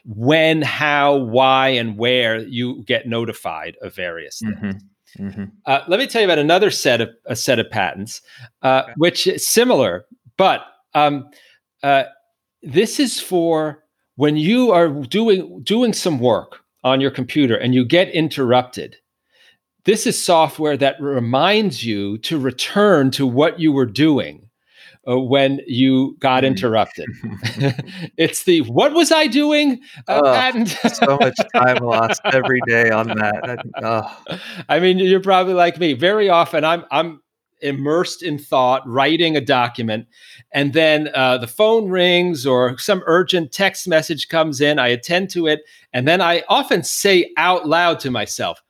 when, 0.05 0.63
how, 0.63 1.17
why, 1.17 1.69
and 1.69 1.99
where 1.99 2.39
you 2.39 2.83
get 2.85 3.07
notified 3.07 3.77
of 3.83 3.95
various 3.95 4.41
things. 4.41 4.57
Mm-hmm. 4.57 5.27
Mm-hmm. 5.27 5.45
Uh, 5.67 5.81
let 5.89 6.01
me 6.01 6.07
tell 6.07 6.23
you 6.23 6.27
about 6.27 6.39
another 6.39 6.71
set 6.71 7.01
of 7.01 7.11
a 7.27 7.37
set 7.37 7.59
of 7.59 7.71
patents, 7.71 8.23
uh, 8.63 8.83
okay. 8.85 8.93
which 8.97 9.27
is 9.27 9.47
similar, 9.47 10.07
but 10.39 10.63
um, 10.95 11.29
uh, 11.83 12.05
this 12.63 12.99
is 12.99 13.21
for 13.21 13.85
when 14.17 14.37
you 14.37 14.71
are 14.71 14.89
doing 14.89 15.63
doing 15.63 15.93
some 15.93 16.19
work 16.19 16.61
on 16.85 17.01
your 17.01 17.11
computer 17.11 17.57
and 17.57 17.75
you 17.75 17.85
get 17.85 18.09
interrupted, 18.11 18.97
this 19.85 20.07
is 20.07 20.23
software 20.23 20.77
that 20.77 21.01
reminds 21.01 21.85
you 21.85 22.19
to 22.19 22.39
return 22.39 23.11
to 23.13 23.27
what 23.27 23.61
you 23.61 23.73
were 23.73 23.87
doing 23.87 24.42
uh, 25.09 25.19
when 25.19 25.61
you 25.67 26.17
got 26.21 26.45
mm. 26.45 26.49
interrupted. 26.49 27.09
it's 28.17 28.45
the 28.45 28.61
what 28.63 28.93
was 28.93 29.13
I 29.13 29.27
doing? 29.27 29.81
Uh, 30.09 30.51
oh, 30.55 30.65
so 30.65 31.19
much 31.19 31.37
time 31.55 31.79
lost 31.79 32.21
every 32.25 32.61
day 32.67 32.91
on 32.91 33.09
that. 33.09 33.65
Oh. 33.83 34.39
I 34.69 34.81
mean, 34.81 34.99
you're 34.99 35.21
probably 35.21 35.55
like 35.55 35.79
me. 35.79 35.95
Very 35.95 36.29
often, 36.29 36.65
I'm 36.65 36.85
I'm 36.91 37.21
immersed 37.61 38.23
in 38.23 38.39
thought, 38.39 38.87
writing 38.89 39.37
a 39.37 39.41
document, 39.41 40.07
and 40.53 40.73
then 40.73 41.11
uh, 41.15 41.39
the 41.39 41.47
phone 41.47 41.89
rings 41.89 42.47
or 42.47 42.77
some 42.79 43.03
urgent 43.07 43.53
text 43.53 43.89
message 43.89 44.29
comes 44.29 44.61
in. 44.61 44.79
I 44.79 44.89
attend 44.89 45.31
to 45.31 45.47
it, 45.47 45.63
and 45.93 46.07
then 46.07 46.21
I 46.21 46.43
often 46.49 46.83
say 46.83 47.33
out 47.37 47.67
loud 47.67 48.01
to 48.01 48.11
myself, 48.11 48.63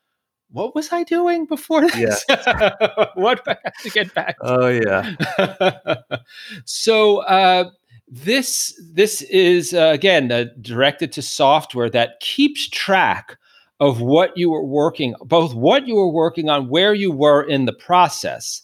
"What 0.52 0.74
was 0.74 0.92
I 0.92 1.02
doing 1.02 1.46
before 1.46 1.88
this? 1.88 2.24
Yeah. 2.28 3.06
what 3.14 3.44
do 3.44 3.50
I 3.50 3.56
have 3.64 3.82
to 3.82 3.90
get 3.90 4.14
back?" 4.14 4.38
To? 4.38 4.44
Oh 4.44 4.68
yeah. 4.68 5.96
so. 6.64 7.18
Uh, 7.18 7.70
this 8.12 8.78
this 8.92 9.22
is 9.22 9.72
uh, 9.72 9.90
again 9.94 10.30
uh, 10.30 10.44
directed 10.60 11.12
to 11.12 11.22
software 11.22 11.88
that 11.88 12.20
keeps 12.20 12.68
track 12.68 13.38
of 13.80 14.02
what 14.02 14.36
you 14.36 14.50
were 14.50 14.64
working 14.64 15.14
both 15.24 15.54
what 15.54 15.88
you 15.88 15.94
were 15.94 16.12
working 16.12 16.50
on 16.50 16.68
where 16.68 16.92
you 16.92 17.10
were 17.10 17.42
in 17.42 17.64
the 17.64 17.72
process 17.72 18.60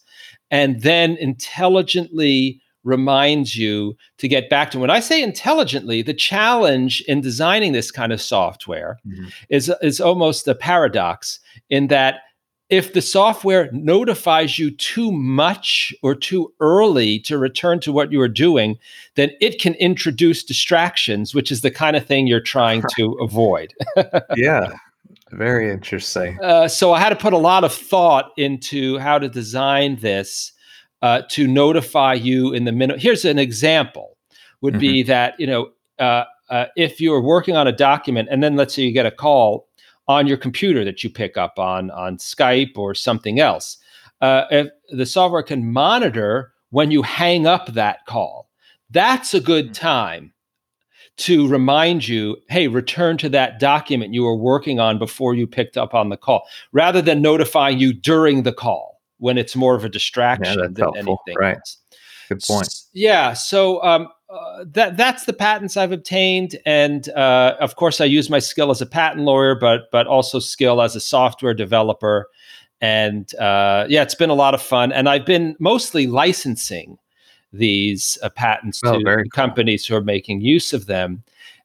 and 0.50 0.82
then 0.82 1.16
intelligently 1.16 2.60
reminds 2.84 3.56
you 3.56 3.96
to 4.18 4.28
get 4.28 4.50
back 4.50 4.70
to 4.70 4.78
when 4.78 4.90
i 4.90 5.00
say 5.00 5.22
intelligently 5.22 6.02
the 6.02 6.12
challenge 6.12 7.00
in 7.08 7.22
designing 7.22 7.72
this 7.72 7.90
kind 7.90 8.12
of 8.12 8.20
software 8.20 8.98
mm-hmm. 9.06 9.28
is 9.48 9.72
is 9.80 9.98
almost 9.98 10.46
a 10.46 10.54
paradox 10.54 11.40
in 11.70 11.88
that 11.88 12.20
if 12.68 12.92
the 12.92 13.00
software 13.00 13.70
notifies 13.72 14.58
you 14.58 14.70
too 14.70 15.10
much 15.10 15.94
or 16.02 16.14
too 16.14 16.52
early 16.60 17.18
to 17.20 17.38
return 17.38 17.80
to 17.80 17.92
what 17.92 18.12
you 18.12 18.20
are 18.20 18.28
doing 18.28 18.78
then 19.14 19.30
it 19.40 19.60
can 19.60 19.74
introduce 19.74 20.44
distractions 20.44 21.34
which 21.34 21.50
is 21.50 21.62
the 21.62 21.70
kind 21.70 21.96
of 21.96 22.06
thing 22.06 22.26
you're 22.26 22.40
trying 22.40 22.82
to 22.96 23.12
avoid 23.20 23.72
yeah 24.36 24.70
very 25.30 25.70
interesting. 25.70 26.38
Uh, 26.42 26.68
so 26.68 26.92
I 26.92 27.00
had 27.00 27.10
to 27.10 27.16
put 27.16 27.32
a 27.32 27.38
lot 27.38 27.64
of 27.64 27.72
thought 27.72 28.32
into 28.36 28.98
how 28.98 29.18
to 29.18 29.28
design 29.28 29.96
this 29.96 30.52
uh, 31.02 31.22
to 31.30 31.46
notify 31.46 32.14
you 32.14 32.52
in 32.54 32.64
the 32.64 32.72
minute. 32.72 33.00
Here's 33.00 33.24
an 33.24 33.38
example: 33.38 34.16
would 34.60 34.74
mm-hmm. 34.74 34.80
be 34.80 35.02
that 35.04 35.34
you 35.38 35.46
know 35.46 35.70
uh, 35.98 36.24
uh, 36.50 36.66
if 36.76 37.00
you 37.00 37.12
are 37.12 37.20
working 37.20 37.56
on 37.56 37.66
a 37.66 37.72
document 37.72 38.28
and 38.30 38.42
then 38.42 38.56
let's 38.56 38.74
say 38.74 38.82
you 38.82 38.92
get 38.92 39.06
a 39.06 39.10
call 39.10 39.67
on 40.08 40.26
your 40.26 40.38
computer 40.38 40.84
that 40.84 41.04
you 41.04 41.10
pick 41.10 41.36
up 41.36 41.58
on 41.58 41.90
on 41.90 42.16
Skype 42.16 42.76
or 42.76 42.94
something 42.94 43.38
else, 43.38 43.76
uh, 44.20 44.44
if 44.50 44.68
the 44.90 45.06
software 45.06 45.42
can 45.42 45.72
monitor 45.72 46.52
when 46.70 46.90
you 46.90 47.02
hang 47.02 47.46
up 47.46 47.72
that 47.74 48.04
call. 48.06 48.48
That's 48.90 49.34
a 49.34 49.40
good 49.40 49.70
mm. 49.70 49.74
time 49.74 50.32
to 51.18 51.48
remind 51.48 52.06
you, 52.06 52.36
hey, 52.48 52.68
return 52.68 53.18
to 53.18 53.28
that 53.28 53.58
document 53.58 54.14
you 54.14 54.22
were 54.22 54.36
working 54.36 54.78
on 54.78 54.98
before 54.98 55.34
you 55.34 55.46
picked 55.46 55.76
up 55.76 55.92
on 55.92 56.08
the 56.08 56.16
call, 56.16 56.46
rather 56.72 57.02
than 57.02 57.20
notifying 57.20 57.78
you 57.78 57.92
during 57.92 58.44
the 58.44 58.52
call 58.52 59.00
when 59.18 59.36
it's 59.36 59.56
more 59.56 59.74
of 59.74 59.84
a 59.84 59.88
distraction 59.88 60.58
yeah, 60.58 60.66
than 60.66 60.76
helpful. 60.76 61.18
anything 61.26 61.40
right. 61.40 61.56
else. 61.56 61.78
Good 62.28 62.40
point. 62.42 62.68
Yeah. 62.92 63.32
So 63.32 63.82
um, 63.82 64.08
uh, 64.30 64.64
that 64.72 64.96
that's 64.96 65.24
the 65.24 65.32
patents 65.32 65.76
I've 65.76 65.92
obtained, 65.92 66.58
and 66.66 67.08
uh, 67.10 67.56
of 67.60 67.76
course, 67.76 68.00
I 68.00 68.04
use 68.04 68.28
my 68.28 68.38
skill 68.38 68.70
as 68.70 68.82
a 68.82 68.86
patent 68.86 69.24
lawyer, 69.24 69.54
but 69.54 69.90
but 69.90 70.06
also 70.06 70.38
skill 70.38 70.82
as 70.82 70.94
a 70.96 71.00
software 71.00 71.54
developer. 71.54 72.28
And 72.80 73.34
uh, 73.36 73.86
yeah, 73.88 74.02
it's 74.02 74.14
been 74.14 74.30
a 74.30 74.34
lot 74.34 74.54
of 74.54 74.62
fun, 74.62 74.92
and 74.92 75.08
I've 75.08 75.26
been 75.26 75.56
mostly 75.58 76.06
licensing 76.06 76.98
these 77.52 78.18
uh, 78.22 78.28
patents 78.28 78.80
oh, 78.84 78.98
to 78.98 79.24
companies 79.32 79.86
cool. 79.86 79.96
who 79.96 80.02
are 80.02 80.04
making 80.04 80.42
use 80.42 80.72
of 80.72 80.86
them. 80.86 81.22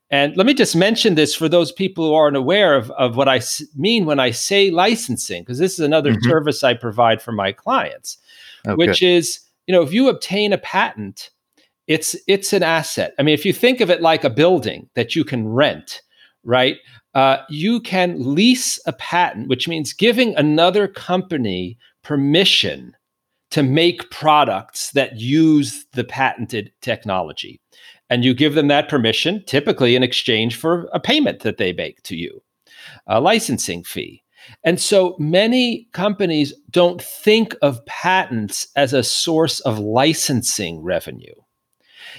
And 0.09 0.37
let 0.37 0.45
me 0.45 0.53
just 0.53 0.75
mention 0.75 1.15
this 1.15 1.33
for 1.33 1.49
those 1.49 1.71
people 1.71 2.05
who 2.05 2.13
aren't 2.13 2.37
aware 2.37 2.75
of, 2.75 2.91
of 2.91 3.17
what 3.17 3.27
I 3.27 3.37
s- 3.37 3.63
mean 3.75 4.05
when 4.05 4.19
I 4.19 4.29
say 4.29 4.69
licensing, 4.69 5.41
because 5.41 5.57
this 5.57 5.73
is 5.73 5.79
another 5.79 6.11
mm-hmm. 6.11 6.29
service 6.29 6.63
I 6.63 6.75
provide 6.75 7.19
for 7.19 7.31
my 7.31 7.51
clients, 7.51 8.19
oh, 8.67 8.75
which 8.75 8.99
good. 8.99 9.07
is, 9.07 9.39
you 9.65 9.73
know, 9.73 9.81
if 9.81 9.91
you 9.91 10.09
obtain 10.09 10.53
a 10.53 10.57
patent, 10.59 11.31
it's 11.87 12.15
it's 12.27 12.53
an 12.53 12.63
asset. 12.63 13.13
I 13.19 13.23
mean, 13.23 13.33
if 13.33 13.45
you 13.45 13.53
think 13.53 13.81
of 13.81 13.89
it 13.89 14.01
like 14.01 14.23
a 14.23 14.29
building 14.29 14.89
that 14.95 15.15
you 15.15 15.23
can 15.23 15.47
rent, 15.47 16.01
right? 16.43 16.77
Uh, 17.13 17.37
you 17.49 17.79
can 17.79 18.15
lease 18.17 18.79
a 18.85 18.93
patent, 18.93 19.47
which 19.47 19.67
means 19.67 19.93
giving 19.93 20.35
another 20.35 20.87
company 20.87 21.77
permission 22.03 22.95
to 23.51 23.61
make 23.61 24.09
products 24.09 24.91
that 24.91 25.19
use 25.19 25.85
the 25.93 26.03
patented 26.03 26.71
technology. 26.81 27.61
And 28.09 28.25
you 28.25 28.33
give 28.33 28.55
them 28.55 28.67
that 28.69 28.89
permission, 28.89 29.43
typically 29.45 29.95
in 29.95 30.03
exchange 30.03 30.55
for 30.55 30.89
a 30.91 30.99
payment 30.99 31.41
that 31.41 31.57
they 31.57 31.71
make 31.71 32.01
to 32.03 32.15
you, 32.15 32.41
a 33.05 33.21
licensing 33.21 33.83
fee. 33.83 34.23
And 34.63 34.79
so 34.79 35.15
many 35.19 35.87
companies 35.93 36.53
don't 36.69 37.01
think 37.01 37.55
of 37.61 37.85
patents 37.85 38.67
as 38.75 38.91
a 38.93 39.03
source 39.03 39.59
of 39.61 39.79
licensing 39.79 40.81
revenue. 40.81 41.33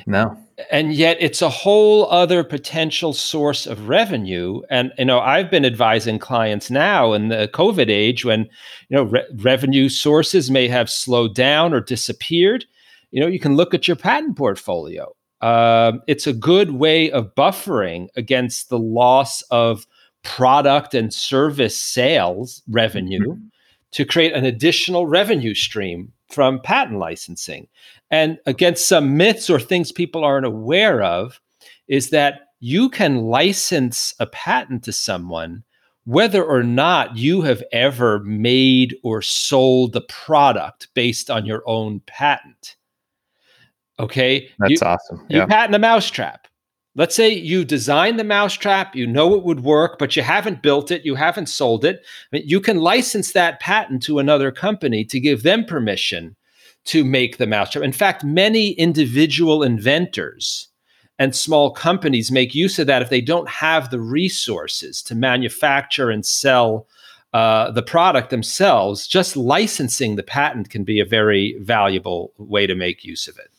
No. 0.07 0.37
And 0.71 0.95
yet 0.95 1.17
it's 1.21 1.43
a 1.43 1.49
whole 1.49 2.09
other 2.11 2.45
potential 2.45 3.13
source 3.13 3.67
of 3.67 3.89
revenue. 3.89 4.63
And, 4.71 4.93
you 4.99 5.05
know, 5.05 5.21
I've 5.21 5.51
been 5.51 5.65
advising 5.65 6.19
clients 6.19 6.71
now 6.71 7.13
in 7.13 7.29
the 7.29 7.51
COVID 7.53 7.91
age 7.91 8.25
when, 8.25 8.41
you 8.89 8.97
know, 8.97 9.03
re- 9.05 9.27
revenue 9.37 9.89
sources 9.89 10.51
may 10.51 10.69
have 10.69 10.89
slowed 10.89 11.35
down 11.35 11.75
or 11.75 11.81
disappeared. 11.81 12.65
You 13.11 13.21
know, 13.21 13.27
you 13.27 13.41
can 13.41 13.57
look 13.57 13.75
at 13.75 13.89
your 13.89 13.97
patent 13.97 14.37
portfolio. 14.37 15.15
Uh, 15.41 15.93
it's 16.07 16.27
a 16.27 16.33
good 16.33 16.71
way 16.71 17.11
of 17.11 17.35
buffering 17.35 18.09
against 18.17 18.71
the 18.71 18.79
loss 18.79 19.43
of 19.51 19.87
product 20.23 20.95
and 20.95 21.13
service 21.13 21.79
sales 21.79 22.63
revenue 22.67 23.35
mm-hmm. 23.35 23.47
to 23.93 24.05
create 24.07 24.33
an 24.33 24.47
additional 24.47 25.07
revenue 25.07 25.55
stream 25.55 26.14
from 26.31 26.61
patent 26.61 26.99
licensing. 26.99 27.69
And 28.11 28.39
against 28.47 28.89
some 28.89 29.17
myths 29.17 29.51
or 29.51 29.61
things 29.61 29.93
people 29.93 30.25
aren't 30.25 30.47
aware 30.47 31.03
of, 31.03 31.41
is 31.89 32.11
that 32.11 32.49
you 32.61 32.89
can 32.89 33.25
license 33.25 34.15
a 34.19 34.27
patent 34.27 34.85
to 34.85 34.93
someone 34.93 35.65
whether 36.07 36.45
or 36.45 36.63
not 36.63 37.17
you 37.17 37.41
have 37.43 37.63
ever 37.73 38.21
made 38.21 38.97
or 39.03 39.23
sold 39.23 39.93
the 39.93 40.03
product 40.03 40.89
based 40.95 41.31
on 41.31 41.47
your 41.47 41.63
own 41.67 42.01
patent. 42.01 42.77
Okay. 43.99 44.51
That's 44.59 44.73
you, 44.73 44.79
awesome. 44.83 45.27
Yeah. 45.29 45.43
You 45.43 45.47
patent 45.47 45.75
a 45.75 45.79
mousetrap. 45.79 46.47
Let's 46.97 47.17
say 47.17 47.29
you 47.31 47.65
design 47.65 48.17
the 48.17 48.25
mousetrap, 48.25 48.95
you 48.95 49.07
know 49.07 49.35
it 49.35 49.43
would 49.43 49.65
work, 49.65 49.99
but 49.99 50.15
you 50.15 50.23
haven't 50.23 50.63
built 50.63 50.93
it, 50.93 51.05
you 51.05 51.17
haven't 51.17 51.49
sold 51.49 51.85
it. 51.85 52.05
You 52.31 52.61
can 52.61 52.79
license 52.79 53.33
that 53.33 53.59
patent 53.59 54.03
to 54.05 54.21
another 54.21 54.53
company 54.53 55.05
to 55.07 55.19
give 55.19 55.43
them 55.43 55.65
permission 55.65 56.37
to 56.85 57.05
make 57.05 57.39
the 57.39 57.49
mousetrap. 57.49 57.85
In 57.85 57.93
fact, 57.93 58.23
many 58.23 58.73
individual 58.73 59.63
inventors 59.65 60.69
and 61.19 61.35
small 61.35 61.73
companies 61.73 62.31
make 62.31 62.55
use 62.55 62.79
of 62.79 62.87
that 62.87 63.03
if 63.03 63.11
they 63.11 63.21
don't 63.21 63.49
have 63.49 63.91
the 63.91 64.01
resources 64.01 65.03
to 65.03 65.15
manufacture 65.15 66.11
and 66.11 66.25
sell 66.25 66.87
uh, 67.33 67.73
the 67.73 67.83
product 67.83 68.31
themselves. 68.31 69.09
Just 69.09 69.37
licensing 69.37 70.15
the 70.15 70.23
patent 70.23 70.71
can 70.71 70.85
be 70.85 71.01
a 71.01 71.05
very 71.05 71.57
valuable 71.61 72.33
way 72.39 72.67
to 72.67 72.77
make 72.77 73.05
use 73.05 73.27
of 73.27 73.37
it. 73.39 73.51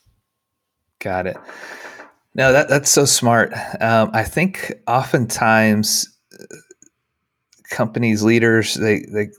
Got 0.99 1.27
it. 1.27 1.37
No, 2.35 2.51
that 2.51 2.67
that's 2.67 2.91
so 2.91 3.05
smart. 3.05 3.53
Um, 3.79 4.11
I 4.13 4.23
think 4.23 4.73
oftentimes 4.87 6.07
uh, 6.33 6.45
companies, 7.69 8.23
leaders, 8.23 8.75
they 8.75 9.05
they 9.11 9.29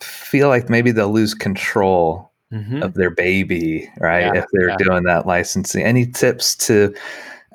feel 0.00 0.48
like 0.48 0.70
maybe 0.70 0.92
they'll 0.92 1.12
lose 1.12 1.34
control 1.34 2.30
mm-hmm. 2.52 2.82
of 2.82 2.94
their 2.94 3.10
baby, 3.10 3.90
right? 3.98 4.20
Yeah, 4.20 4.38
if 4.38 4.44
they're 4.52 4.70
yeah. 4.70 4.76
doing 4.78 5.02
that 5.04 5.26
licensing. 5.26 5.82
Any 5.82 6.06
tips 6.06 6.54
to 6.66 6.94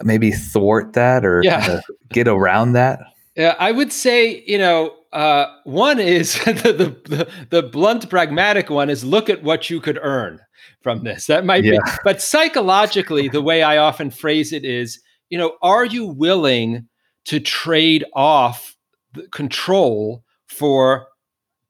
maybe 0.04 0.32
thwart 0.32 0.94
that 0.94 1.26
or 1.26 1.42
yeah. 1.44 1.80
get 2.10 2.28
around 2.28 2.74
that? 2.74 3.00
Yeah, 3.36 3.56
I 3.58 3.72
would 3.72 3.92
say, 3.92 4.44
you 4.46 4.58
know, 4.58 4.94
uh, 5.12 5.46
one 5.64 6.00
is 6.00 6.34
the, 6.46 6.96
the, 7.06 7.28
the 7.50 7.64
blunt 7.64 8.10
pragmatic 8.10 8.70
one 8.70 8.90
is 8.90 9.04
look 9.04 9.30
at 9.30 9.44
what 9.44 9.70
you 9.70 9.80
could 9.80 10.00
earn 10.02 10.40
from 10.84 11.04
this. 11.04 11.28
That 11.28 11.46
might 11.46 11.64
yeah. 11.64 11.72
be, 11.72 11.92
but 12.04 12.22
psychologically, 12.22 13.30
the 13.30 13.42
way 13.42 13.64
I 13.64 13.78
often 13.78 14.12
phrase 14.12 14.54
it 14.54 14.66
is, 14.66 15.00
you 15.30 15.38
know, 15.38 15.56
are 15.62 15.86
you 15.86 16.06
willing 16.06 16.88
to 17.26 17.40
trade 17.40 18.06
off 18.14 18.76
the 19.14 19.28
control 19.30 20.24
for 20.48 21.08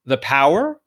the 0.06 0.18
power, 0.18 0.82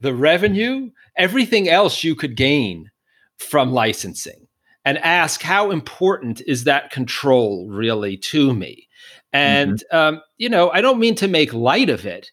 the 0.00 0.14
revenue, 0.14 0.90
everything 1.16 1.68
else 1.68 2.04
you 2.04 2.14
could 2.14 2.36
gain 2.36 2.90
from 3.36 3.72
licensing? 3.72 4.44
and 4.84 4.98
ask 4.98 5.42
how 5.42 5.70
important 5.70 6.42
is 6.46 6.64
that 6.64 6.90
control 6.90 7.68
really 7.68 8.16
to 8.16 8.54
me? 8.54 8.88
And 9.32 9.82
mm-hmm. 9.90 9.96
um, 10.16 10.22
you 10.36 10.48
know, 10.48 10.70
I 10.70 10.80
don't 10.80 11.00
mean 11.00 11.14
to 11.16 11.28
make 11.28 11.52
light 11.52 11.90
of 11.90 12.06
it, 12.06 12.30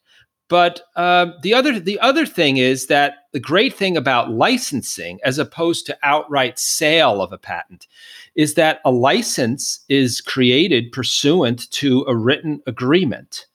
but 0.51 0.81
uh, 0.97 1.27
the 1.43 1.53
other 1.53 1.79
the 1.79 1.97
other 2.01 2.25
thing 2.25 2.57
is 2.57 2.87
that 2.87 3.19
the 3.31 3.39
great 3.39 3.73
thing 3.73 3.95
about 3.95 4.31
licensing, 4.31 5.17
as 5.23 5.37
opposed 5.37 5.85
to 5.85 5.97
outright 6.03 6.59
sale 6.59 7.21
of 7.21 7.31
a 7.31 7.37
patent, 7.37 7.87
is 8.35 8.55
that 8.55 8.81
a 8.83 8.91
license 8.91 9.85
is 9.87 10.19
created 10.19 10.91
pursuant 10.91 11.71
to 11.71 12.03
a 12.05 12.17
written 12.17 12.61
agreement 12.67 13.45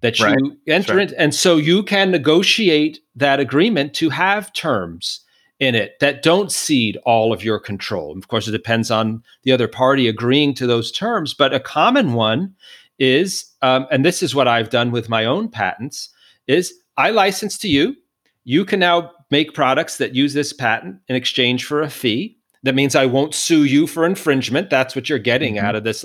that 0.00 0.18
you 0.18 0.26
right. 0.26 0.36
enter 0.66 0.98
in, 0.98 1.14
and 1.14 1.32
so 1.32 1.58
you 1.58 1.84
can 1.84 2.10
negotiate 2.10 2.98
that 3.14 3.38
agreement 3.38 3.94
to 3.94 4.10
have 4.10 4.52
terms 4.52 5.20
in 5.60 5.76
it 5.76 5.96
that 6.00 6.24
don't 6.24 6.50
cede 6.50 6.98
all 7.06 7.32
of 7.32 7.44
your 7.44 7.60
control. 7.60 8.18
Of 8.18 8.26
course, 8.26 8.48
it 8.48 8.52
depends 8.52 8.90
on 8.90 9.22
the 9.44 9.52
other 9.52 9.68
party 9.68 10.08
agreeing 10.08 10.54
to 10.54 10.66
those 10.66 10.90
terms, 10.90 11.34
but 11.34 11.54
a 11.54 11.60
common 11.60 12.14
one 12.14 12.56
is, 12.98 13.44
um, 13.62 13.86
and 13.92 14.04
this 14.04 14.24
is 14.24 14.34
what 14.34 14.48
I've 14.48 14.70
done 14.70 14.90
with 14.90 15.08
my 15.08 15.24
own 15.24 15.48
patents 15.48 16.08
is 16.46 16.74
I 16.96 17.10
license 17.10 17.58
to 17.58 17.68
you. 17.68 17.96
You 18.44 18.64
can 18.64 18.80
now 18.80 19.12
make 19.30 19.54
products 19.54 19.98
that 19.98 20.14
use 20.14 20.34
this 20.34 20.52
patent 20.52 20.98
in 21.08 21.16
exchange 21.16 21.64
for 21.64 21.82
a 21.82 21.90
fee. 21.90 22.38
That 22.62 22.74
means 22.74 22.94
I 22.94 23.06
won't 23.06 23.34
sue 23.34 23.64
you 23.64 23.86
for 23.86 24.04
infringement. 24.04 24.70
That's 24.70 24.96
what 24.96 25.08
you're 25.08 25.18
getting 25.18 25.56
mm-hmm. 25.56 25.66
out 25.66 25.76
of 25.76 25.84
this. 25.84 26.04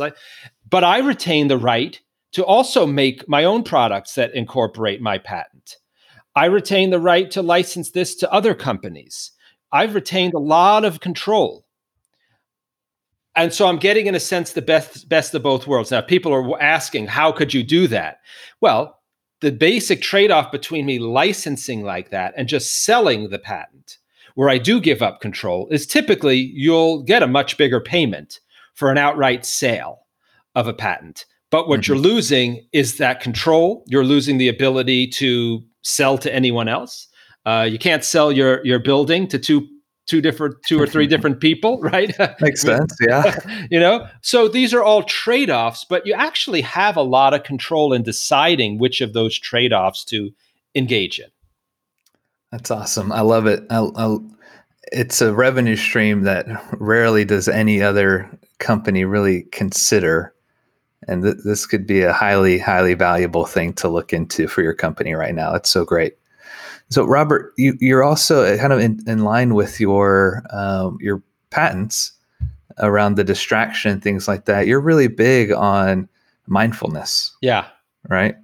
But 0.70 0.84
I 0.84 1.00
retain 1.00 1.48
the 1.48 1.58
right 1.58 2.00
to 2.34 2.46
also 2.46 2.86
make 2.86 3.28
my 3.28 3.44
own 3.44 3.64
products 3.64 4.16
that 4.16 4.34
incorporate 4.34 5.02
my 5.02 5.18
patent. 5.18 5.78
I 6.36 6.46
retain 6.46 6.90
the 6.90 7.00
right 7.00 7.30
to 7.32 7.42
license 7.42 7.92
this 7.92 8.16
to 8.16 8.32
other 8.32 8.54
companies. 8.54 9.32
I've 9.72 9.96
retained 9.96 10.34
a 10.34 10.40
lot 10.40 10.86
of 10.86 11.00
control. 11.00 11.66
And 13.36 13.54
so 13.54 13.68
I'm 13.68 13.78
getting, 13.78 14.08
in 14.08 14.16
a 14.16 14.20
sense, 14.20 14.54
the 14.54 14.62
best 14.62 15.08
best 15.08 15.34
of 15.34 15.44
both 15.44 15.68
worlds. 15.68 15.92
Now, 15.92 16.02
people 16.02 16.34
are 16.34 16.62
asking, 16.62 17.08
how 17.08 17.32
could 17.32 17.54
you 17.54 17.64
do 17.64 17.88
that? 17.88 18.20
Well, 18.60 19.01
the 19.42 19.52
basic 19.52 20.02
trade 20.02 20.32
off 20.32 20.52
between 20.52 20.86
me 20.86 21.00
licensing 21.00 21.84
like 21.84 22.12
that 22.12 22.34
and 22.38 22.48
just 22.48 22.84
selling 22.84 23.30
the 23.30 23.40
patent, 23.40 23.98
where 24.36 24.50
I 24.50 24.58
do 24.58 24.80
give 24.80 25.02
up 25.02 25.20
control, 25.20 25.68
is 25.70 25.86
typically 25.86 26.38
you'll 26.38 27.04
get 27.04 27.24
a 27.24 27.28
much 27.28 27.58
bigger 27.58 27.82
payment 27.82 28.40
for 28.74 28.90
an 28.90 28.98
outright 28.98 29.46
sale 29.46 30.00
of 30.56 30.68
a 30.68 30.74
patent. 30.74 31.26
But 31.50 31.68
what 31.68 31.82
mm-hmm. 31.82 31.94
you're 31.94 32.02
losing 32.02 32.66
is 32.72 32.98
that 32.98 33.20
control. 33.20 33.84
You're 33.88 34.06
losing 34.06 34.38
the 34.38 34.48
ability 34.48 35.08
to 35.08 35.62
sell 35.82 36.18
to 36.20 36.34
anyone 36.34 36.68
else. 36.68 37.08
Uh, 37.46 37.68
you 37.70 37.80
can't 37.80 38.04
sell 38.04 38.32
your 38.32 38.64
your 38.66 38.80
building 38.80 39.28
to 39.28 39.40
two 39.40 39.68
two 40.12 40.20
different 40.20 40.58
two 40.68 40.78
or 40.78 40.86
three 40.86 41.08
different 41.08 41.40
people 41.40 41.80
right? 41.82 42.14
Makes 42.42 42.62
sense 42.72 42.94
yeah. 43.00 43.34
You 43.72 43.80
know? 43.80 44.06
So 44.20 44.50
these 44.50 44.74
are 44.74 44.84
all 44.84 45.04
trade-offs 45.04 45.86
but 45.86 46.06
you 46.06 46.14
actually 46.14 46.60
have 46.62 46.98
a 46.98 47.02
lot 47.02 47.34
of 47.34 47.44
control 47.44 47.94
in 47.94 48.04
deciding 48.04 48.78
which 48.78 49.00
of 49.00 49.14
those 49.14 49.40
trade-offs 49.40 50.04
to 50.06 50.32
engage 50.76 51.18
in. 51.18 51.28
That's 52.52 52.70
awesome. 52.70 53.14
I 53.14 53.22
love 53.22 53.48
it. 53.48 53.64
I, 53.70 53.90
I, 53.96 54.18
it's 54.92 55.22
a 55.22 55.34
revenue 55.34 55.78
stream 55.78 56.24
that 56.24 56.46
rarely 56.74 57.24
does 57.24 57.48
any 57.48 57.82
other 57.82 58.30
company 58.60 59.06
really 59.06 59.44
consider. 59.54 60.34
And 61.08 61.24
th- 61.24 61.38
this 61.46 61.66
could 61.66 61.88
be 61.88 62.02
a 62.02 62.12
highly 62.12 62.60
highly 62.60 62.96
valuable 62.96 63.46
thing 63.46 63.72
to 63.76 63.88
look 63.88 64.12
into 64.12 64.50
for 64.50 64.62
your 64.62 64.74
company 64.74 65.14
right 65.14 65.34
now. 65.34 65.56
It's 65.56 65.70
so 65.70 65.86
great 65.86 66.18
so, 66.92 67.06
Robert, 67.06 67.54
you, 67.58 67.96
are 67.96 68.04
also 68.04 68.58
kind 68.58 68.74
of 68.74 68.80
in, 68.80 69.02
in 69.08 69.20
line 69.20 69.54
with 69.54 69.80
your 69.80 70.44
um, 70.52 70.98
your 71.00 71.24
patents 71.50 72.12
around 72.80 73.16
the 73.16 73.24
distraction, 73.24 74.02
things 74.02 74.28
like 74.28 74.46
that. 74.46 74.68
You're 74.68 74.82
really 74.82 75.08
big 75.08 75.54
on 75.54 76.10
mindfulness. 76.48 77.36
Yeah. 77.42 77.68
Right. 78.10 78.36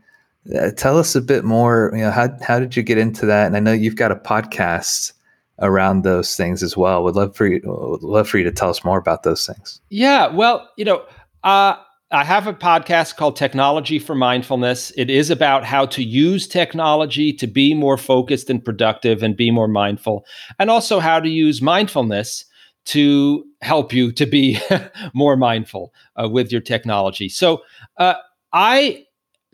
Uh, 0.56 0.72
tell 0.72 0.98
us 0.98 1.14
a 1.14 1.22
bit 1.22 1.44
more. 1.44 1.92
You 1.94 2.04
know, 2.04 2.12
how 2.12 2.30
how 2.42 2.58
did 2.58 2.78
you 2.78 2.84
get 2.84 2.98
into 2.98 3.26
that? 3.26 3.48
And 3.48 3.58
I 3.58 3.60
know 3.60 3.74
you've 3.74 3.98
got 3.98 4.14
a 4.14 4.16
podcast 4.16 5.12
around 5.60 6.04
those 6.04 6.38
things 6.38 6.64
as 6.64 6.78
well. 6.78 7.04
Would 7.04 7.16
love 7.16 7.36
for 7.36 7.48
you 7.48 7.60
would 7.66 8.04
love 8.04 8.30
for 8.30 8.38
you 8.38 8.46
to 8.46 8.52
tell 8.52 8.70
us 8.70 8.86
more 8.86 8.98
about 8.98 9.24
those 9.24 9.46
things. 9.46 9.82
Yeah. 9.90 10.28
Well, 10.28 10.70
you 10.78 10.86
know, 10.86 11.04
uh, 11.44 11.76
I 12.10 12.24
have 12.24 12.48
a 12.48 12.54
podcast 12.54 13.18
called 13.18 13.36
Technology 13.36 14.00
for 14.00 14.16
Mindfulness. 14.16 14.94
It 14.96 15.10
is 15.10 15.30
about 15.30 15.66
how 15.66 15.86
to 15.88 16.02
use 16.02 16.48
technology 16.48 17.34
to 17.34 17.48
be 17.48 17.74
more 17.74 17.98
focused 17.98 18.50
and 18.50 18.64
productive 18.64 19.24
and 19.24 19.36
be 19.36 19.52
more 19.52 19.68
mindful, 19.68 20.26
and 20.58 20.70
also 20.70 21.02
how 21.02 21.20
to 21.20 21.28
use 21.28 21.62
mindfulness 21.62 22.46
to 22.86 23.44
help 23.62 23.92
you 23.92 24.14
to 24.14 24.26
be 24.26 24.58
more 25.14 25.36
mindful 25.36 25.94
uh, 26.16 26.30
with 26.30 26.50
your 26.50 26.62
technology. 26.62 27.28
So, 27.28 27.64
uh, 27.98 28.14
I 28.54 29.06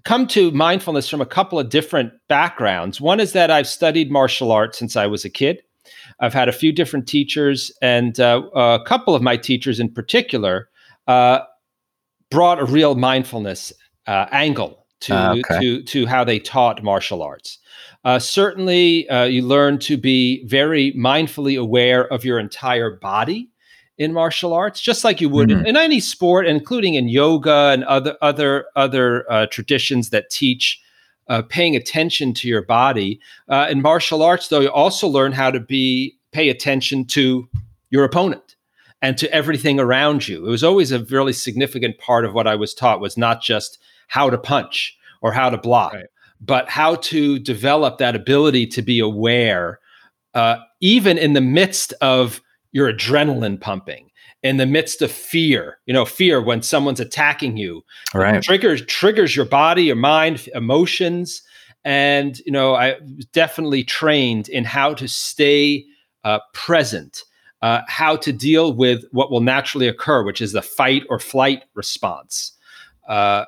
come 0.03 0.27
to 0.27 0.51
mindfulness 0.51 1.09
from 1.09 1.21
a 1.21 1.25
couple 1.25 1.57
of 1.57 1.69
different 1.69 2.13
backgrounds. 2.27 3.01
One 3.01 3.19
is 3.19 3.33
that 3.33 3.49
I've 3.49 3.67
studied 3.67 4.11
martial 4.11 4.51
arts 4.51 4.77
since 4.77 4.95
I 4.95 5.07
was 5.07 5.25
a 5.25 5.29
kid. 5.29 5.63
I've 6.19 6.35
had 6.35 6.49
a 6.49 6.53
few 6.53 6.71
different 6.71 7.07
teachers, 7.07 7.71
and 7.81 8.19
uh, 8.19 8.43
a 8.53 8.79
couple 8.85 9.15
of 9.15 9.23
my 9.23 9.37
teachers 9.37 9.79
in 9.79 9.91
particular 9.91 10.69
uh, 11.07 11.39
brought 12.33 12.59
a 12.59 12.65
real 12.65 12.95
mindfulness 12.95 13.71
uh, 14.07 14.25
angle 14.31 14.87
to, 15.01 15.15
uh, 15.15 15.35
okay. 15.35 15.59
to, 15.59 15.83
to 15.83 16.05
how 16.07 16.23
they 16.23 16.39
taught 16.39 16.83
martial 16.83 17.21
arts. 17.21 17.59
Uh, 18.03 18.17
certainly, 18.17 19.07
uh, 19.07 19.23
you 19.25 19.43
learn 19.43 19.77
to 19.77 19.97
be 19.97 20.43
very 20.47 20.91
mindfully 20.93 21.59
aware 21.59 22.11
of 22.11 22.25
your 22.25 22.39
entire 22.39 22.89
body 22.89 23.49
in 23.99 24.11
martial 24.11 24.51
arts, 24.51 24.81
just 24.81 25.03
like 25.03 25.21
you 25.21 25.29
would 25.29 25.49
mm-hmm. 25.49 25.59
in, 25.59 25.67
in, 25.67 25.77
any 25.77 25.99
sport, 25.99 26.47
including 26.47 26.95
in 26.95 27.07
yoga 27.07 27.69
and 27.71 27.83
other 27.83 28.17
other 28.21 28.65
other 28.75 29.31
uh, 29.31 29.45
traditions 29.45 30.09
that 30.09 30.31
teach 30.31 30.81
uh, 31.27 31.43
paying 31.43 31.75
attention 31.75 32.33
to 32.33 32.47
your 32.47 32.63
body. 32.63 33.19
in 33.69 33.81
martial 33.81 34.23
arts, 34.23 34.47
though, 34.47 34.59
you 34.59 34.71
also 34.71 35.07
learn 35.07 35.31
how 35.31 35.51
to 35.51 35.59
be 35.59 36.17
pay 36.31 36.49
attention 36.49 37.05
to 37.05 37.47
your 37.91 38.03
opponent 38.03 38.42
and 39.03 39.17
to 39.17 39.31
everything 39.33 39.81
around 39.81 40.29
you. 40.29 40.47
It 40.47 40.49
was 40.49 40.63
always 40.63 40.93
a 40.93 41.03
really 41.03 41.33
significant 41.33 41.97
part 41.97 42.23
of 42.23 42.33
what 42.33 42.47
I 42.47 42.55
was 42.55 42.73
taught 42.73 43.01
was 43.01 43.17
not 43.17 43.41
just 43.41 43.77
how 44.07 44.29
to 44.29 44.37
punch 44.37 44.97
or 45.21 45.33
how 45.33 45.49
to 45.49 45.57
block, 45.57 45.93
right. 45.93 46.05
but 46.39 46.69
how 46.69 46.95
to 46.95 47.37
develop 47.37 47.97
that 47.97 48.15
ability 48.15 48.65
to 48.67 48.81
be 48.81 48.99
aware, 48.99 49.79
uh, 50.33 50.55
even 50.79 51.17
in 51.17 51.33
the 51.33 51.41
midst 51.41 51.93
of 51.99 52.41
your 52.71 52.91
adrenaline 52.91 53.59
pumping, 53.59 54.09
in 54.41 54.55
the 54.55 54.65
midst 54.65 55.01
of 55.01 55.11
fear. 55.11 55.79
You 55.85 55.93
know, 55.93 56.05
fear 56.05 56.41
when 56.41 56.61
someone's 56.61 57.01
attacking 57.01 57.57
you, 57.57 57.83
right? 58.13 58.41
Triggers 58.41 58.85
triggers 58.85 59.35
your 59.35 59.45
body, 59.45 59.83
your 59.83 59.97
mind, 59.97 60.47
emotions, 60.55 61.41
and 61.83 62.39
you 62.45 62.53
know, 62.53 62.73
I 62.73 62.95
definitely 63.33 63.83
trained 63.83 64.47
in 64.47 64.63
how 64.63 64.93
to 64.93 65.09
stay 65.09 65.85
uh, 66.23 66.39
present 66.53 67.25
uh, 67.63 67.81
how 67.87 68.17
to 68.17 68.33
deal 68.33 68.73
with 68.73 69.05
what 69.13 69.31
will 69.31 69.39
naturally 69.39 69.87
occur, 69.87 70.21
which 70.21 70.41
is 70.41 70.51
the 70.51 70.61
fight 70.61 71.03
or 71.09 71.17
flight 71.17 71.63
response. 71.75 72.51
Uh, 73.07 73.45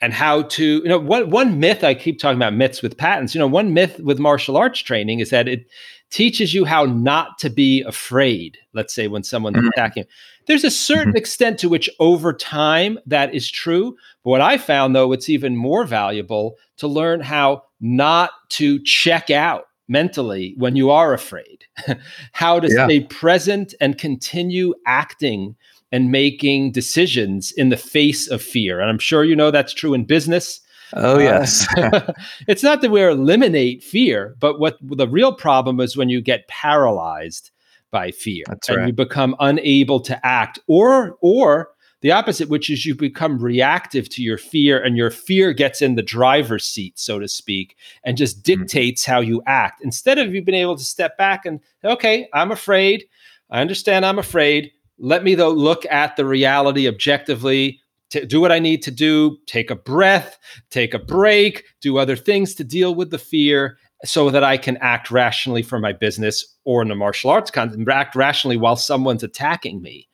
and 0.00 0.12
how 0.12 0.42
to, 0.42 0.64
you 0.64 0.88
know, 0.88 1.00
one, 1.00 1.30
one 1.30 1.58
myth 1.58 1.82
I 1.82 1.94
keep 1.94 2.20
talking 2.20 2.36
about 2.36 2.54
myths 2.54 2.80
with 2.80 2.96
patents, 2.96 3.34
you 3.34 3.40
know, 3.40 3.46
one 3.48 3.74
myth 3.74 3.98
with 3.98 4.20
martial 4.20 4.56
arts 4.56 4.78
training 4.78 5.18
is 5.18 5.30
that 5.30 5.48
it 5.48 5.66
teaches 6.10 6.54
you 6.54 6.64
how 6.64 6.84
not 6.84 7.38
to 7.38 7.50
be 7.50 7.82
afraid, 7.82 8.56
let's 8.72 8.94
say 8.94 9.08
when 9.08 9.24
someone's 9.24 9.56
mm-hmm. 9.56 9.68
attacking. 9.68 10.04
There's 10.46 10.62
a 10.62 10.70
certain 10.70 11.08
mm-hmm. 11.08 11.16
extent 11.16 11.58
to 11.58 11.68
which 11.68 11.90
over 11.98 12.32
time 12.32 13.00
that 13.06 13.34
is 13.34 13.50
true. 13.50 13.96
But 14.22 14.30
what 14.30 14.40
I 14.42 14.58
found 14.58 14.94
though, 14.94 15.10
it's 15.10 15.28
even 15.28 15.56
more 15.56 15.84
valuable 15.84 16.56
to 16.76 16.86
learn 16.86 17.20
how 17.20 17.64
not 17.80 18.30
to 18.50 18.80
check 18.84 19.28
out 19.30 19.64
mentally 19.88 20.54
when 20.56 20.76
you 20.76 20.90
are 20.90 21.12
afraid, 21.12 21.64
how 22.32 22.60
to 22.60 22.68
yeah. 22.68 22.86
stay 22.86 23.00
present 23.00 23.74
and 23.80 23.98
continue 23.98 24.74
acting 24.86 25.56
and 25.92 26.10
making 26.10 26.72
decisions 26.72 27.52
in 27.52 27.68
the 27.68 27.76
face 27.76 28.28
of 28.28 28.42
fear. 28.42 28.80
And 28.80 28.90
I'm 28.90 28.98
sure 28.98 29.24
you 29.24 29.36
know 29.36 29.50
that's 29.50 29.72
true 29.72 29.94
in 29.94 30.04
business. 30.04 30.60
Oh, 30.92 31.16
uh, 31.16 31.18
yes. 31.18 31.66
It's 32.48 32.62
not 32.62 32.80
that 32.80 32.90
we 32.90 33.02
eliminate 33.02 33.82
fear, 33.82 34.36
but 34.38 34.58
what 34.58 34.78
the 34.82 35.08
real 35.08 35.32
problem 35.32 35.80
is 35.80 35.96
when 35.96 36.08
you 36.08 36.20
get 36.20 36.48
paralyzed 36.48 37.50
by 37.90 38.10
fear 38.10 38.44
that's 38.48 38.68
and 38.68 38.78
right. 38.78 38.86
you 38.88 38.92
become 38.92 39.36
unable 39.38 40.00
to 40.00 40.26
act 40.26 40.58
or 40.66 41.16
or 41.20 41.70
the 42.06 42.12
opposite, 42.12 42.48
which 42.48 42.70
is 42.70 42.86
you 42.86 42.94
become 42.94 43.36
reactive 43.36 44.08
to 44.10 44.22
your 44.22 44.38
fear 44.38 44.80
and 44.80 44.96
your 44.96 45.10
fear 45.10 45.52
gets 45.52 45.82
in 45.82 45.96
the 45.96 46.02
driver's 46.02 46.64
seat, 46.64 46.96
so 46.96 47.18
to 47.18 47.26
speak, 47.26 47.76
and 48.04 48.16
just 48.16 48.44
mm-hmm. 48.44 48.60
dictates 48.60 49.02
mm-hmm. 49.02 49.12
how 49.12 49.20
you 49.20 49.42
act. 49.48 49.80
Instead 49.82 50.16
of 50.16 50.32
you 50.32 50.40
being 50.40 50.62
able 50.62 50.76
to 50.76 50.84
step 50.84 51.18
back 51.18 51.44
and, 51.44 51.58
okay, 51.84 52.28
I'm 52.32 52.52
afraid. 52.52 53.06
I 53.50 53.60
understand 53.60 54.06
I'm 54.06 54.20
afraid. 54.20 54.70
Let 55.00 55.24
me, 55.24 55.34
though, 55.34 55.50
look 55.50 55.84
at 55.86 56.14
the 56.14 56.24
reality 56.24 56.86
objectively, 56.86 57.80
to 58.10 58.24
do 58.24 58.40
what 58.40 58.52
I 58.52 58.60
need 58.60 58.82
to 58.82 58.92
do, 58.92 59.36
take 59.46 59.72
a 59.72 59.74
breath, 59.74 60.38
take 60.70 60.94
a 60.94 61.00
break, 61.00 61.64
do 61.80 61.98
other 61.98 62.14
things 62.14 62.54
to 62.54 62.62
deal 62.62 62.94
with 62.94 63.10
the 63.10 63.18
fear 63.18 63.78
so 64.04 64.30
that 64.30 64.44
I 64.44 64.58
can 64.58 64.76
act 64.76 65.10
rationally 65.10 65.64
for 65.64 65.80
my 65.80 65.92
business 65.92 66.54
or 66.64 66.82
in 66.82 66.88
the 66.88 66.94
martial 66.94 67.30
arts 67.30 67.50
context, 67.50 67.84
act 67.88 68.14
rationally 68.14 68.56
while 68.56 68.76
someone's 68.76 69.24
attacking 69.24 69.82
me 69.82 70.06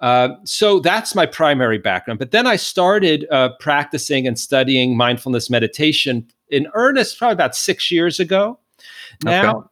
Uh, 0.00 0.30
so 0.44 0.80
that's 0.80 1.14
my 1.14 1.26
primary 1.26 1.78
background. 1.78 2.18
But 2.18 2.30
then 2.30 2.46
I 2.46 2.56
started 2.56 3.26
uh, 3.30 3.50
practicing 3.60 4.26
and 4.26 4.38
studying 4.38 4.96
mindfulness 4.96 5.50
meditation 5.50 6.26
in 6.48 6.68
earnest 6.74 7.18
probably 7.18 7.34
about 7.34 7.56
six 7.56 7.90
years 7.90 8.20
ago 8.20 8.58
now, 9.24 9.50
okay. 9.50 9.68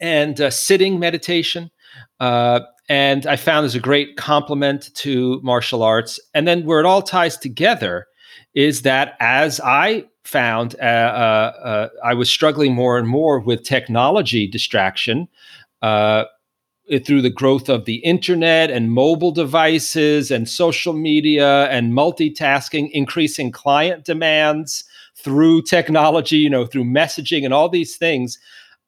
and 0.00 0.40
uh, 0.40 0.50
sitting 0.50 0.98
meditation. 0.98 1.70
Uh, 2.18 2.60
and 2.88 3.26
I 3.26 3.36
found 3.36 3.64
there's 3.64 3.76
a 3.76 3.80
great 3.80 4.16
complement 4.16 4.92
to 4.96 5.40
martial 5.42 5.82
arts. 5.82 6.18
And 6.34 6.46
then 6.48 6.64
where 6.64 6.80
it 6.80 6.86
all 6.86 7.02
ties 7.02 7.36
together 7.36 8.08
is 8.54 8.82
that 8.82 9.16
as 9.20 9.60
I 9.60 10.06
found 10.24 10.74
uh, 10.80 10.84
uh, 10.84 11.52
uh, 11.62 11.88
I 12.04 12.14
was 12.14 12.28
struggling 12.30 12.74
more 12.74 12.98
and 12.98 13.08
more 13.08 13.40
with 13.40 13.62
technology 13.62 14.46
distraction 14.46 15.28
uh, 15.82 16.24
Uh, 16.90 16.98
through 16.98 17.22
the 17.22 17.30
growth 17.30 17.68
of 17.68 17.84
the 17.84 17.96
internet 17.96 18.70
and 18.70 18.92
mobile 18.92 19.32
devices 19.32 20.30
and 20.30 20.48
social 20.48 20.92
media 20.92 21.64
and 21.70 21.92
multitasking, 21.92 22.90
increasing 22.92 23.52
client 23.52 24.04
demands 24.04 24.84
through 25.14 25.62
technology, 25.62 26.38
you 26.38 26.50
know, 26.50 26.66
through 26.66 26.84
messaging 26.84 27.44
and 27.44 27.54
all 27.54 27.68
these 27.68 27.96
things. 27.96 28.38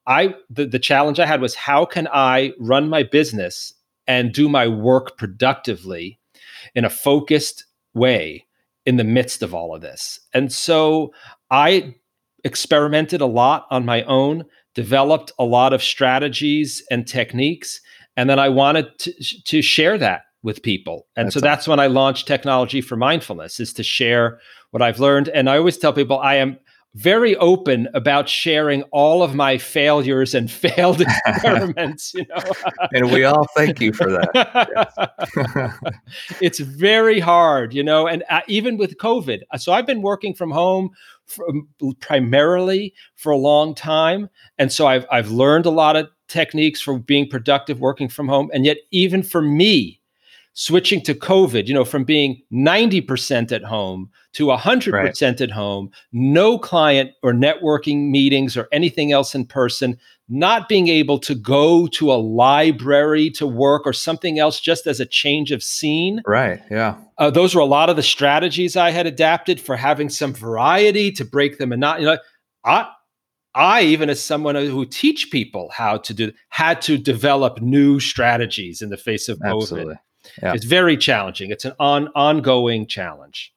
I 0.07 0.34
the, 0.50 0.66
the 0.66 0.78
challenge 0.78 1.20
I 1.20 1.26
had 1.26 1.40
was 1.40 1.55
how 1.55 1.84
can 1.84 2.09
I 2.12 2.53
run 2.59 2.88
my 2.88 3.03
business 3.03 3.72
and 4.07 4.32
do 4.32 4.48
my 4.48 4.66
work 4.66 5.16
productively 5.16 6.18
in 6.74 6.84
a 6.84 6.90
focused 6.90 7.66
way 7.94 8.46
in 8.84 8.96
the 8.96 9.05
midst 9.05 9.42
of 9.42 9.55
all 9.55 9.74
of 9.74 9.80
this. 9.80 10.18
And 10.32 10.53
so 10.53 11.12
I 11.50 11.94
experimented 12.42 13.20
a 13.20 13.26
lot 13.26 13.66
on 13.70 13.84
my 13.84 14.03
own, 14.05 14.44
developed 14.75 15.33
a 15.39 15.45
lot 15.45 15.73
of 15.73 15.83
strategies 15.83 16.83
and 16.91 17.07
techniques, 17.07 17.81
and 18.16 18.29
then 18.29 18.39
I 18.39 18.49
wanted 18.49 18.99
to, 19.01 19.43
to 19.45 19.62
share 19.62 19.99
that 19.99 20.23
with 20.43 20.62
people. 20.62 21.07
And 21.16 21.27
that's 21.27 21.35
so 21.35 21.41
that's 21.41 21.68
when 21.68 21.81
I 21.81 21.87
launched 21.87 22.27
Technology 22.27 22.81
for 22.81 22.97
Mindfulness 22.97 23.61
is 23.61 23.73
to 23.75 23.83
share 23.83 24.41
what 24.70 24.83
I've 24.83 24.99
learned. 24.99 25.29
And 25.29 25.49
I 25.49 25.57
always 25.57 25.79
tell 25.79 25.93
people 25.93 26.18
I 26.18 26.37
am 26.37 26.59
very 26.95 27.35
open 27.37 27.89
about 27.95 28.29
sharing 28.29 28.83
all 28.93 29.23
of 29.23 29.35
my 29.35 29.57
failures 29.57 30.35
and 30.35 30.51
failed 30.51 31.01
experiments 31.01 32.12
you 32.12 32.25
know 32.29 32.53
and 32.93 33.11
we 33.11 33.25
all 33.25 33.47
thank 33.57 33.81
you 33.81 33.95
for 33.95 34.11
that 34.11 35.73
it's 36.43 36.59
very 36.59 37.18
hard 37.18 37.73
you 37.73 37.83
know 37.83 38.07
and 38.07 38.23
uh, 38.29 38.43
even 38.47 38.77
with 38.77 38.99
covid 38.99 39.41
so 39.57 39.73
i've 39.73 39.87
been 39.87 40.03
working 40.03 40.35
from 40.35 40.51
home 40.51 40.91
from, 41.33 41.68
primarily 42.01 42.95
for 43.16 43.33
a 43.33 43.37
long 43.37 43.74
time. 43.74 44.28
And 44.59 44.72
so 44.72 44.87
i've 44.87 45.07
i've 45.11 45.30
learned 45.30 45.66
a 45.66 45.70
lot 45.70 45.97
of 45.97 46.09
techniques 46.28 46.80
for 46.80 46.99
being 46.99 47.28
productive 47.28 47.80
working 47.80 48.09
from 48.09 48.28
home. 48.28 48.51
And 48.53 48.64
yet 48.64 48.78
even 48.91 49.22
for 49.22 49.43
me 49.43 50.01
switching 50.55 51.00
to 51.03 51.14
COVID, 51.14 51.66
you 51.66 51.74
know, 51.74 51.84
from 51.84 52.05
being 52.05 52.42
90% 52.53 53.53
at 53.53 53.64
home 53.64 54.11
to 54.34 54.46
100% 54.46 54.92
right. 54.92 55.40
at 55.40 55.50
home, 55.50 55.90
no 56.12 56.59
client 56.59 57.12
or 57.22 57.32
networking 57.32 58.11
meetings 58.11 58.57
or 58.57 58.68
anything 58.72 59.12
else 59.12 59.34
in 59.34 59.46
person, 59.46 59.98
not 60.28 60.68
being 60.68 60.88
able 60.88 61.18
to 61.18 61.34
go 61.34 61.86
to 61.86 62.12
a 62.12 62.14
library 62.14 63.30
to 63.30 63.46
work 63.46 63.82
or 63.86 63.92
something 63.92 64.38
else 64.38 64.61
just 64.61 64.86
as 64.86 65.00
a 65.00 65.07
change 65.07 65.53
of 65.53 65.62
scene. 65.62 66.22
Right. 66.26 66.61
Yeah. 66.70 66.96
Uh, 67.18 67.30
those 67.30 67.55
were 67.55 67.61
a 67.61 67.66
lot 67.66 67.90
of 67.90 67.96
the 67.96 68.03
strategies 68.03 68.76
I 68.76 68.90
had 68.90 69.07
adapted 69.07 69.61
for 69.61 69.76
having 69.76 70.09
some 70.09 70.32
variety 70.32 71.12
to 71.12 71.24
break 71.24 71.59
them 71.59 71.72
and 71.72 71.80
not, 71.80 72.00
you 72.00 72.07
know, 72.07 72.18
I, 72.64 72.88
I, 73.55 73.82
even 73.82 74.09
as 74.09 74.22
someone 74.22 74.55
who 74.55 74.86
teach 74.86 75.30
people 75.30 75.70
how 75.74 75.98
to 75.98 76.14
do, 76.14 76.32
had 76.48 76.80
to 76.82 76.96
develop 76.96 77.61
new 77.61 78.00
strategies 78.00 78.80
in 78.80 78.88
the 78.88 78.96
face 78.96 79.28
of 79.28 79.38
COVID. 79.38 79.62
Absolutely. 79.62 79.96
Yeah. 80.43 80.55
It's 80.55 80.64
very 80.64 80.97
challenging. 80.97 81.51
It's 81.51 81.64
an 81.64 81.72
on 81.78 82.09
ongoing 82.14 82.87
challenge. 82.87 83.53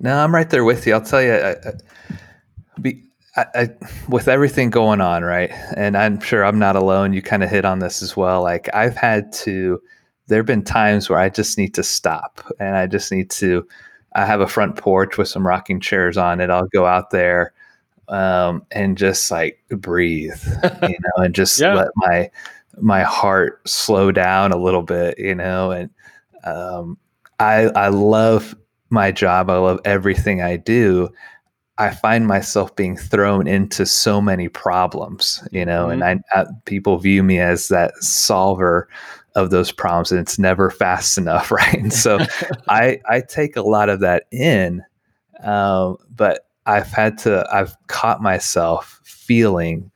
No, 0.00 0.16
I'm 0.16 0.34
right 0.34 0.48
there 0.48 0.64
with 0.64 0.86
you. 0.86 0.94
I'll 0.94 1.00
tell 1.00 1.22
you, 1.22 1.32
I, 1.32 1.50
I, 1.50 2.80
be, 2.80 3.04
I, 3.36 3.70
with 4.08 4.28
everything 4.28 4.70
going 4.70 5.00
on, 5.00 5.22
right? 5.22 5.50
And 5.76 5.96
I'm 5.96 6.20
sure 6.20 6.44
I'm 6.44 6.58
not 6.58 6.76
alone. 6.76 7.12
You 7.12 7.22
kind 7.22 7.42
of 7.42 7.50
hit 7.50 7.64
on 7.64 7.78
this 7.78 8.02
as 8.02 8.16
well. 8.16 8.42
Like 8.42 8.68
I've 8.74 8.96
had 8.96 9.32
to. 9.32 9.80
There 10.26 10.38
have 10.38 10.46
been 10.46 10.64
times 10.64 11.10
where 11.10 11.18
I 11.18 11.28
just 11.28 11.58
need 11.58 11.74
to 11.74 11.82
stop, 11.82 12.40
and 12.58 12.76
I 12.76 12.86
just 12.86 13.12
need 13.12 13.30
to. 13.32 13.66
I 14.14 14.24
have 14.24 14.40
a 14.40 14.46
front 14.46 14.76
porch 14.76 15.18
with 15.18 15.28
some 15.28 15.46
rocking 15.46 15.80
chairs 15.80 16.16
on 16.16 16.40
it. 16.40 16.48
I'll 16.48 16.68
go 16.68 16.86
out 16.86 17.10
there 17.10 17.52
um, 18.08 18.64
and 18.70 18.96
just 18.96 19.30
like 19.30 19.62
breathe, 19.68 20.40
you 20.82 20.88
know, 20.88 21.24
and 21.24 21.34
just 21.34 21.60
yeah. 21.60 21.74
let 21.74 21.88
my 21.96 22.30
my 22.80 23.02
heart 23.02 23.66
slow 23.68 24.12
down 24.12 24.52
a 24.52 24.56
little 24.56 24.82
bit, 24.82 25.18
you 25.18 25.34
know, 25.34 25.70
and 25.70 25.90
um, 26.44 26.98
I 27.38 27.70
I 27.74 27.88
love 27.88 28.54
my 28.90 29.10
job. 29.10 29.50
I 29.50 29.58
love 29.58 29.80
everything 29.84 30.42
I 30.42 30.56
do. 30.56 31.10
I 31.76 31.90
find 31.90 32.26
myself 32.26 32.74
being 32.76 32.96
thrown 32.96 33.48
into 33.48 33.84
so 33.84 34.20
many 34.20 34.48
problems, 34.48 35.46
you 35.50 35.64
know, 35.64 35.86
mm-hmm. 35.88 36.02
and 36.02 36.22
I, 36.32 36.40
I, 36.40 36.46
people 36.66 36.98
view 36.98 37.24
me 37.24 37.40
as 37.40 37.66
that 37.68 37.96
solver 37.96 38.88
of 39.34 39.50
those 39.50 39.72
problems, 39.72 40.12
and 40.12 40.20
it's 40.20 40.38
never 40.38 40.70
fast 40.70 41.18
enough, 41.18 41.50
right? 41.50 41.74
And 41.74 41.92
so 41.92 42.18
I 42.68 43.00
I 43.08 43.20
take 43.20 43.56
a 43.56 43.62
lot 43.62 43.88
of 43.88 44.00
that 44.00 44.24
in, 44.30 44.82
um, 45.42 45.96
but 46.14 46.46
I've 46.66 46.92
had 46.92 47.18
to 47.18 47.46
I've 47.52 47.76
caught 47.88 48.22
myself 48.22 49.00
feeling 49.04 49.90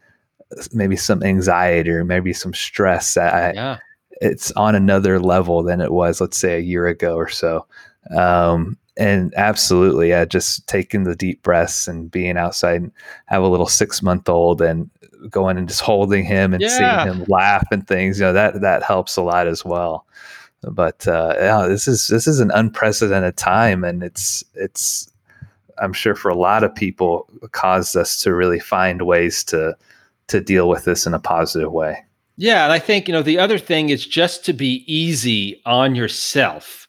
maybe 0.73 0.97
some 0.97 1.23
anxiety 1.23 1.91
or 1.91 2.05
maybe 2.05 2.33
some 2.33 2.55
stress 2.55 3.15
that 3.15 3.35
I, 3.35 3.53
yeah. 3.53 3.79
it's 4.21 4.51
on 4.53 4.75
another 4.75 5.19
level 5.19 5.63
than 5.63 5.81
it 5.81 5.93
was, 5.93 6.21
let's 6.21 6.39
say 6.39 6.57
a 6.57 6.61
year 6.61 6.87
ago 6.87 7.17
or 7.17 7.29
so. 7.29 7.67
Um, 8.17 8.79
and 8.97 9.33
absolutely, 9.37 10.09
yeah, 10.09 10.25
just 10.25 10.67
taking 10.67 11.05
the 11.05 11.15
deep 11.15 11.43
breaths 11.43 11.87
and 11.87 12.11
being 12.11 12.37
outside 12.37 12.83
and 12.83 12.93
have 13.27 13.43
a 13.43 13.49
little 13.49 13.69
six 13.69 14.03
month 14.03 14.29
old 14.29 14.61
and 14.61 14.91
going 15.31 15.57
and 15.59 15.69
just 15.69 15.81
holding 15.81 16.25
him 16.25 16.53
and 16.53 16.63
yeah. 16.63 17.05
seeing 17.05 17.15
him 17.15 17.25
laugh 17.29 17.67
and 17.71 17.87
things, 17.87 18.19
you 18.19 18.25
know, 18.25 18.33
that, 18.33 18.61
that 18.61 18.83
helps 18.83 19.17
a 19.17 19.23
lot 19.23 19.47
as 19.47 19.65
well. 19.65 20.05
But, 20.63 21.07
uh, 21.07 21.35
yeah, 21.39 21.67
this 21.69 21.87
is, 21.87 22.09
this 22.09 22.27
is 22.27 22.41
an 22.41 22.51
unprecedented 22.53 23.37
time 23.37 23.85
and 23.85 24.03
it's, 24.03 24.43
it's, 24.55 25.13
I'm 25.81 25.93
sure 25.93 26.17
for 26.17 26.29
a 26.29 26.37
lot 26.37 26.65
of 26.65 26.75
people 26.75 27.29
caused 27.53 27.97
us 27.97 28.21
to 28.23 28.35
really 28.35 28.59
find 28.59 29.03
ways 29.03 29.45
to, 29.45 29.77
to 30.29 30.41
deal 30.41 30.69
with 30.69 30.85
this 30.85 31.07
in 31.07 31.15
a 31.15 31.19
positive 31.19 31.73
way. 31.73 32.05
Yeah, 32.37 32.65
and 32.65 32.73
I 32.73 32.79
think 32.79 33.09
you 33.09 33.13
know 33.13 33.23
the 33.23 33.39
other 33.39 33.59
thing 33.59 33.89
is 33.89 34.07
just 34.07 34.45
to 34.45 34.53
be 34.53 34.85
easy 34.87 35.61
on 35.67 35.95
yourself. 35.95 36.87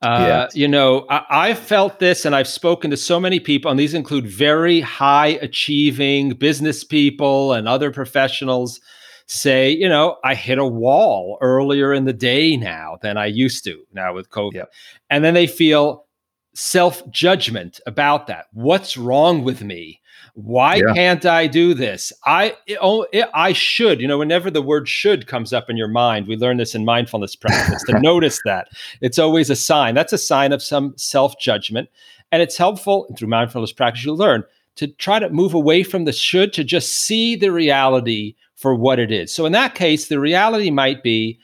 Uh, 0.00 0.26
yes. 0.28 0.56
You 0.56 0.68
know, 0.68 1.06
I, 1.08 1.48
have 1.48 1.58
felt 1.58 1.98
this, 1.98 2.24
and 2.24 2.34
I've 2.34 2.46
spoken 2.46 2.90
to 2.90 2.96
so 2.96 3.18
many 3.18 3.40
people, 3.40 3.68
and 3.70 3.78
these 3.78 3.94
include 3.94 4.28
very 4.28 4.80
high 4.80 5.38
achieving 5.42 6.30
business 6.30 6.84
people 6.84 7.52
and 7.52 7.66
other 7.66 7.90
professionals. 7.90 8.80
Say, 9.26 9.70
you 9.70 9.88
know, 9.88 10.16
I 10.24 10.34
hit 10.34 10.58
a 10.58 10.64
wall 10.64 11.36
earlier 11.40 11.92
in 11.92 12.04
the 12.04 12.12
day 12.12 12.56
now 12.56 12.98
than 13.02 13.18
I 13.18 13.26
used 13.26 13.64
to 13.64 13.84
now 13.92 14.14
with 14.14 14.30
COVID, 14.30 14.54
yep. 14.54 14.72
and 15.10 15.24
then 15.24 15.34
they 15.34 15.46
feel 15.46 16.06
self 16.54 17.08
judgment 17.10 17.80
about 17.86 18.28
that. 18.28 18.46
What's 18.52 18.96
wrong 18.96 19.44
with 19.44 19.62
me? 19.62 20.00
Why 20.44 20.76
yeah. 20.76 20.94
can't 20.94 21.26
I 21.26 21.48
do 21.48 21.74
this? 21.74 22.12
I 22.24 22.54
it, 22.68 22.78
oh, 22.80 23.06
it, 23.12 23.28
I 23.34 23.52
should. 23.52 24.00
You 24.00 24.06
know, 24.06 24.18
whenever 24.18 24.52
the 24.52 24.62
word 24.62 24.88
"should" 24.88 25.26
comes 25.26 25.52
up 25.52 25.68
in 25.68 25.76
your 25.76 25.88
mind, 25.88 26.28
we 26.28 26.36
learn 26.36 26.58
this 26.58 26.76
in 26.76 26.84
mindfulness 26.84 27.34
practice 27.34 27.82
to 27.88 27.98
notice 28.00 28.38
that 28.44 28.68
it's 29.00 29.18
always 29.18 29.50
a 29.50 29.56
sign. 29.56 29.96
That's 29.96 30.12
a 30.12 30.18
sign 30.18 30.52
of 30.52 30.62
some 30.62 30.94
self 30.96 31.40
judgment, 31.40 31.88
and 32.30 32.40
it's 32.40 32.56
helpful 32.56 33.12
through 33.18 33.26
mindfulness 33.26 33.72
practice. 33.72 34.04
You 34.04 34.14
learn 34.14 34.44
to 34.76 34.86
try 34.86 35.18
to 35.18 35.28
move 35.28 35.54
away 35.54 35.82
from 35.82 36.04
the 36.04 36.12
should 36.12 36.52
to 36.52 36.62
just 36.62 36.94
see 36.94 37.34
the 37.34 37.50
reality 37.50 38.36
for 38.54 38.76
what 38.76 39.00
it 39.00 39.10
is. 39.10 39.34
So 39.34 39.44
in 39.44 39.50
that 39.52 39.74
case, 39.74 40.06
the 40.06 40.20
reality 40.20 40.70
might 40.70 41.02
be, 41.02 41.40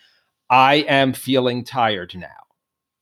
I 0.50 0.76
am 0.86 1.14
feeling 1.14 1.64
tired 1.64 2.14
now. 2.14 2.43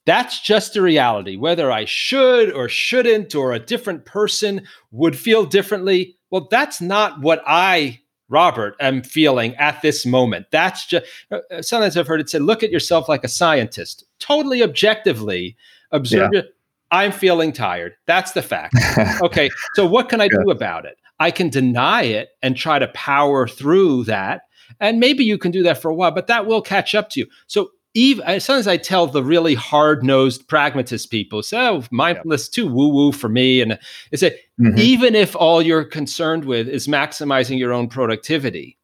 That's 0.04 0.40
just 0.40 0.76
a 0.76 0.82
reality. 0.82 1.36
Whether 1.36 1.70
I 1.70 1.84
should 1.84 2.52
or 2.52 2.68
shouldn't, 2.68 3.34
or 3.34 3.52
a 3.52 3.58
different 3.58 4.04
person 4.04 4.66
would 4.90 5.16
feel 5.16 5.44
differently, 5.44 6.16
well, 6.30 6.48
that's 6.50 6.80
not 6.80 7.20
what 7.20 7.42
I, 7.46 8.00
Robert, 8.28 8.74
am 8.80 9.02
feeling 9.02 9.54
at 9.56 9.80
this 9.82 10.04
moment. 10.04 10.46
That's 10.50 10.86
just 10.86 11.06
uh, 11.30 11.38
uh, 11.50 11.62
sometimes 11.62 11.96
I've 11.96 12.08
heard 12.08 12.20
it 12.20 12.30
said, 12.30 12.42
look 12.42 12.62
at 12.62 12.70
yourself 12.70 13.08
like 13.08 13.22
a 13.22 13.28
scientist, 13.28 14.04
totally 14.18 14.62
objectively 14.62 15.56
observe 15.92 16.30
yeah. 16.32 16.42
I'm 16.90 17.12
feeling 17.12 17.52
tired. 17.52 17.94
That's 18.06 18.32
the 18.32 18.42
fact. 18.42 18.74
okay. 19.22 19.50
So 19.74 19.86
what 19.86 20.08
can 20.08 20.20
I 20.20 20.24
yeah. 20.24 20.42
do 20.44 20.50
about 20.50 20.84
it? 20.84 20.98
I 21.18 21.30
can 21.30 21.48
deny 21.48 22.02
it 22.02 22.30
and 22.42 22.56
try 22.56 22.78
to 22.78 22.88
power 22.88 23.46
through 23.46 24.04
that. 24.04 24.42
And 24.80 24.98
maybe 24.98 25.24
you 25.24 25.38
can 25.38 25.52
do 25.52 25.62
that 25.62 25.80
for 25.80 25.90
a 25.90 25.94
while, 25.94 26.10
but 26.10 26.26
that 26.26 26.46
will 26.46 26.62
catch 26.62 26.94
up 26.94 27.10
to 27.10 27.20
you. 27.20 27.26
So 27.46 27.70
even 27.94 28.24
as 28.24 28.44
sometimes 28.44 28.66
I 28.66 28.78
tell 28.78 29.06
the 29.06 29.22
really 29.22 29.54
hard 29.54 30.02
nosed 30.02 30.48
pragmatist 30.48 31.10
people, 31.10 31.42
say, 31.42 31.58
oh, 31.68 31.84
mindfulness 31.90 32.48
yeah. 32.48 32.62
too 32.62 32.72
woo 32.72 32.88
woo 32.88 33.12
for 33.12 33.28
me. 33.28 33.60
And 33.60 33.78
it's 34.10 34.20
say, 34.20 34.38
mm-hmm. 34.58 34.78
even 34.78 35.14
if 35.14 35.36
all 35.36 35.60
you're 35.60 35.84
concerned 35.84 36.44
with 36.46 36.68
is 36.68 36.88
maximizing 36.88 37.58
your 37.58 37.72
own 37.72 37.88
productivity, 37.88 38.78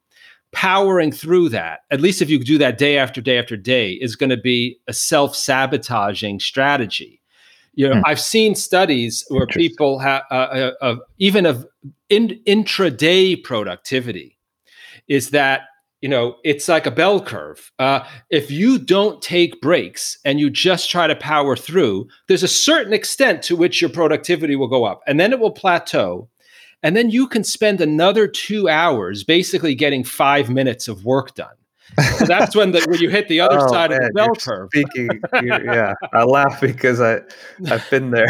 powering 0.53 1.11
through 1.11 1.49
that, 1.51 1.81
at 1.91 2.01
least 2.01 2.21
if 2.21 2.29
you 2.29 2.39
do 2.39 2.59
that 2.59 2.77
day 2.77 2.99
after 2.99 3.21
day 3.21 3.39
after 3.39 3.57
day, 3.57 3.93
is 3.93 4.15
going 4.15 4.31
to 4.31 4.37
be 4.37 4.79
a 4.89 4.93
self 4.93 5.35
sabotaging 5.35 6.41
strategy. 6.41 7.21
You 7.75 7.89
know, 7.89 7.97
hmm. 7.97 8.03
I've 8.05 8.21
seen 8.21 8.55
studies 8.57 9.25
where 9.29 9.47
people 9.47 10.01
have 10.01 10.23
uh, 10.31 10.35
uh, 10.35 10.73
uh, 10.83 10.97
even 11.19 11.47
of 11.47 11.67
in, 12.11 12.41
intraday 12.47 13.43
productivity 13.43 14.37
is 15.07 15.31
that 15.31 15.63
you 16.01 16.09
know 16.09 16.37
it's 16.45 16.69
like 16.69 16.87
a 16.87 16.91
bell 16.91 17.21
curve. 17.21 17.71
Uh, 17.79 18.01
if 18.31 18.51
you 18.51 18.79
don't 18.79 19.21
take 19.23 19.61
breaks 19.61 20.19
and 20.25 20.41
you 20.41 20.51
just 20.51 20.91
try 20.91 21.07
to 21.07 21.17
power 21.17 21.57
through 21.57 22.09
there's 22.27 22.43
a 22.43 22.49
certain 22.49 22.93
extent 22.93 23.43
to 23.43 23.57
which 23.57 23.81
your 23.81 23.91
productivity 23.91 24.57
will 24.57 24.69
go 24.69 24.85
up 24.85 25.03
and 25.07 25.19
then 25.19 25.33
it 25.33 25.41
will 25.41 25.51
plateau. 25.51 26.29
And 26.81 26.97
then 26.97 27.11
you 27.11 27.27
can 27.27 27.43
spend 27.43 27.81
another 27.81 28.29
two 28.29 28.69
hours 28.69 29.25
basically 29.25 29.75
getting 29.75 30.05
five 30.05 30.49
minutes 30.49 30.87
of 30.87 31.05
work 31.05 31.35
done 31.35 31.58
so 32.19 32.27
that's 32.27 32.55
when 32.55 32.73
the 32.73 32.85
when 32.89 33.01
you 33.01 33.11
hit 33.11 33.29
the 33.29 33.41
other 33.49 33.59
oh, 33.59 33.69
side 33.69 33.91
man, 33.91 34.03
of 34.03 34.09
the 34.09 34.13
bell 34.15 34.35
curve. 34.35 34.69
Speaking, 34.73 35.21
yeah, 35.43 35.95
I 36.13 36.25
laugh 36.25 36.61
because 36.61 37.01
I 37.01 37.21
I've 37.71 37.89
been 37.91 38.11
there. 38.11 38.29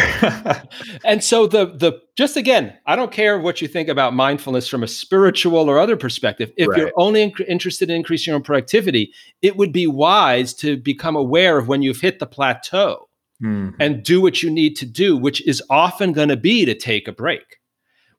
and 1.05 1.23
so 1.23 1.47
the 1.47 1.67
the 1.67 2.01
just 2.17 2.37
again, 2.37 2.77
I 2.87 2.97
don't 2.97 3.13
care 3.13 3.39
what 3.39 3.61
you 3.63 3.69
think 3.69 3.89
about 3.89 4.15
mindfulness 4.15 4.69
from 4.69 4.83
a 4.83 4.89
spiritual 4.89 5.71
or 5.71 5.79
other 5.79 5.97
perspective. 5.97 6.53
If 6.57 6.69
right. 6.69 6.79
you're 6.79 6.93
only 6.97 7.31
inc- 7.31 7.47
interested 7.47 7.91
in 7.91 7.97
increasing 7.97 8.33
your 8.33 8.37
own 8.37 8.43
productivity, 8.43 9.13
it 9.43 9.57
would 9.57 9.73
be 9.73 9.87
wise 9.87 10.55
to 10.55 10.77
become 10.77 11.17
aware 11.17 11.59
of 11.59 11.69
when 11.69 11.83
you've 11.83 12.01
hit 12.01 12.19
the 12.19 12.27
plateau 12.27 13.09
mm. 13.43 13.75
and 13.79 14.03
do 14.03 14.21
what 14.21 14.43
you 14.43 14.51
need 14.51 14.77
to 14.77 14.87
do, 14.87 15.17
which 15.17 15.47
is 15.47 15.63
often 15.71 16.13
going 16.13 16.29
to 16.29 16.37
be 16.37 16.65
to 16.65 16.75
take 16.75 17.07
a 17.07 17.13
break, 17.13 17.59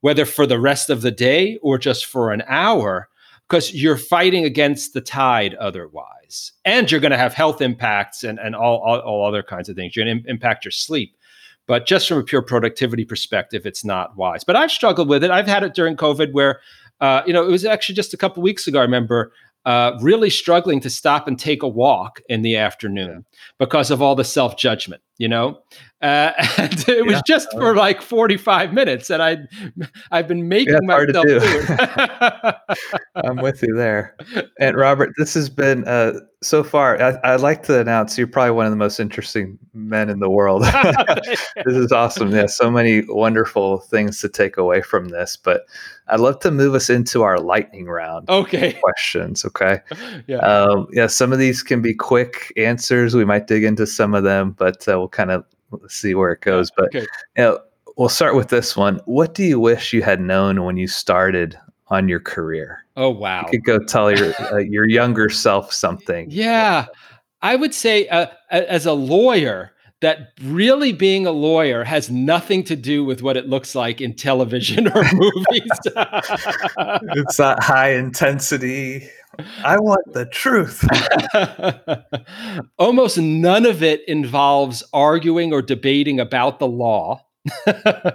whether 0.01 0.25
for 0.25 0.45
the 0.45 0.59
rest 0.59 0.89
of 0.89 1.01
the 1.01 1.11
day 1.11 1.57
or 1.61 1.77
just 1.77 2.05
for 2.05 2.31
an 2.31 2.43
hour 2.47 3.08
because 3.49 3.73
you're 3.73 3.97
fighting 3.97 4.45
against 4.45 4.93
the 4.93 5.01
tide 5.01 5.55
otherwise. 5.55 6.51
And 6.65 6.89
you're 6.91 7.01
going 7.01 7.11
to 7.11 7.17
have 7.17 7.33
health 7.33 7.61
impacts 7.61 8.23
and, 8.23 8.37
and 8.39 8.55
all, 8.55 8.77
all, 8.79 8.99
all 8.99 9.27
other 9.27 9.41
kinds 9.41 9.69
of 9.69 9.75
things. 9.75 9.95
You're 9.95 10.05
going 10.05 10.17
to 10.17 10.23
Im- 10.23 10.29
impact 10.29 10.63
your 10.63 10.71
sleep. 10.71 11.15
But 11.65 11.85
just 11.85 12.07
from 12.07 12.19
a 12.19 12.23
pure 12.23 12.41
productivity 12.41 13.05
perspective, 13.05 13.65
it's 13.65 13.83
not 13.83 14.15
wise. 14.15 14.43
But 14.43 14.55
I've 14.55 14.71
struggled 14.71 15.07
with 15.07 15.23
it. 15.23 15.31
I've 15.31 15.47
had 15.47 15.63
it 15.63 15.73
during 15.73 15.95
COVID 15.95 16.31
where, 16.31 16.61
uh, 17.01 17.21
you 17.25 17.33
know, 17.33 17.43
it 17.43 17.51
was 17.51 17.65
actually 17.65 17.95
just 17.95 18.13
a 18.13 18.17
couple 18.17 18.41
weeks 18.43 18.67
ago. 18.67 18.79
I 18.79 18.83
remember 18.83 19.31
uh, 19.65 19.97
really 20.01 20.29
struggling 20.29 20.79
to 20.81 20.89
stop 20.89 21.27
and 21.27 21.37
take 21.37 21.61
a 21.63 21.67
walk 21.67 22.21
in 22.29 22.41
the 22.41 22.55
afternoon 22.55 23.25
yeah. 23.31 23.39
because 23.57 23.91
of 23.91 24.01
all 24.01 24.15
the 24.15 24.23
self 24.23 24.57
judgment, 24.57 25.01
you 25.19 25.27
know. 25.27 25.61
Uh, 26.01 26.31
and 26.57 26.73
it 26.87 27.05
was 27.05 27.15
yeah. 27.15 27.21
just 27.27 27.51
for 27.51 27.75
like 27.75 28.01
45 28.01 28.73
minutes, 28.73 29.09
and 29.09 29.21
I, 29.21 29.37
I've 30.11 30.27
been 30.27 30.47
making 30.47 30.73
yeah, 30.73 30.79
myself 30.81 31.25
it. 31.27 32.55
I'm 33.15 33.37
with 33.37 33.61
you 33.61 33.75
there. 33.75 34.15
And 34.59 34.77
Robert, 34.77 35.11
this 35.17 35.33
has 35.33 35.49
been 35.49 35.85
uh, 35.85 36.13
so 36.41 36.63
far. 36.63 37.01
I, 37.01 37.33
would 37.33 37.41
like 37.41 37.63
to 37.63 37.79
announce 37.81 38.17
you're 38.17 38.27
probably 38.27 38.51
one 38.51 38.65
of 38.65 38.71
the 38.71 38.77
most 38.77 38.99
interesting 38.99 39.59
men 39.73 40.09
in 40.09 40.19
the 40.19 40.29
world. 40.29 40.63
this 41.65 41.75
is 41.75 41.91
awesome. 41.91 42.31
Yeah, 42.31 42.45
so 42.45 42.71
many 42.71 43.03
wonderful 43.07 43.79
things 43.79 44.21
to 44.21 44.29
take 44.29 44.55
away 44.55 44.81
from 44.81 45.09
this. 45.09 45.35
But 45.35 45.65
I'd 46.07 46.21
love 46.21 46.39
to 46.39 46.51
move 46.51 46.75
us 46.75 46.89
into 46.89 47.23
our 47.23 47.39
lightning 47.39 47.87
round. 47.87 48.29
Okay. 48.29 48.73
Questions. 48.73 49.43
Okay. 49.43 49.81
yeah. 50.27 50.37
Um, 50.37 50.87
yeah. 50.93 51.07
Some 51.07 51.33
of 51.33 51.39
these 51.39 51.61
can 51.61 51.81
be 51.81 51.93
quick 51.93 52.53
answers. 52.55 53.15
We 53.15 53.25
might 53.25 53.47
dig 53.47 53.65
into 53.65 53.85
some 53.85 54.15
of 54.15 54.23
them, 54.23 54.51
but 54.57 54.87
uh, 54.87 54.97
we'll 54.97 55.08
kind 55.11 55.31
of 55.31 55.43
see 55.87 56.15
where 56.15 56.31
it 56.31 56.41
goes. 56.41 56.71
But 56.75 56.87
okay. 56.95 57.07
you 57.37 57.43
know, 57.43 57.59
we'll 57.97 58.09
start 58.09 58.35
with 58.35 58.49
this 58.49 58.75
one. 58.75 59.01
What 59.05 59.33
do 59.33 59.43
you 59.43 59.59
wish 59.59 59.93
you 59.93 60.01
had 60.01 60.21
known 60.21 60.63
when 60.63 60.77
you 60.77 60.87
started 60.87 61.57
on 61.87 62.07
your 62.07 62.19
career? 62.19 62.85
Oh 62.95 63.09
wow! 63.09 63.41
You 63.41 63.49
could 63.51 63.65
go 63.65 63.79
tell 63.79 64.11
your 64.11 64.33
uh, 64.51 64.57
your 64.57 64.87
younger 64.87 65.29
self 65.29 65.73
something. 65.73 66.27
Yeah, 66.29 66.85
I 67.41 67.55
would 67.55 67.73
say 67.73 68.07
uh, 68.07 68.27
as 68.49 68.85
a 68.85 68.93
lawyer 68.93 69.73
that 70.01 70.31
really 70.41 70.93
being 70.93 71.25
a 71.25 71.31
lawyer 71.31 71.83
has 71.83 72.09
nothing 72.09 72.63
to 72.63 72.75
do 72.75 73.03
with 73.03 73.21
what 73.21 73.35
it 73.35 73.47
looks 73.47 73.75
like 73.75 73.99
in 73.99 74.13
television 74.13 74.87
or 74.87 75.03
movies. 75.13 75.69
it's 75.85 77.37
that 77.37 77.57
high 77.61 77.93
intensity. 77.93 79.09
I 79.63 79.77
want 79.79 80.13
the 80.13 80.25
truth. 80.25 80.85
Almost 82.79 83.17
none 83.17 83.65
of 83.65 83.83
it 83.83 84.07
involves 84.07 84.83
arguing 84.93 85.53
or 85.53 85.61
debating 85.61 86.19
about 86.19 86.59
the 86.59 86.67
law. 86.67 87.25
uh, 87.67 88.13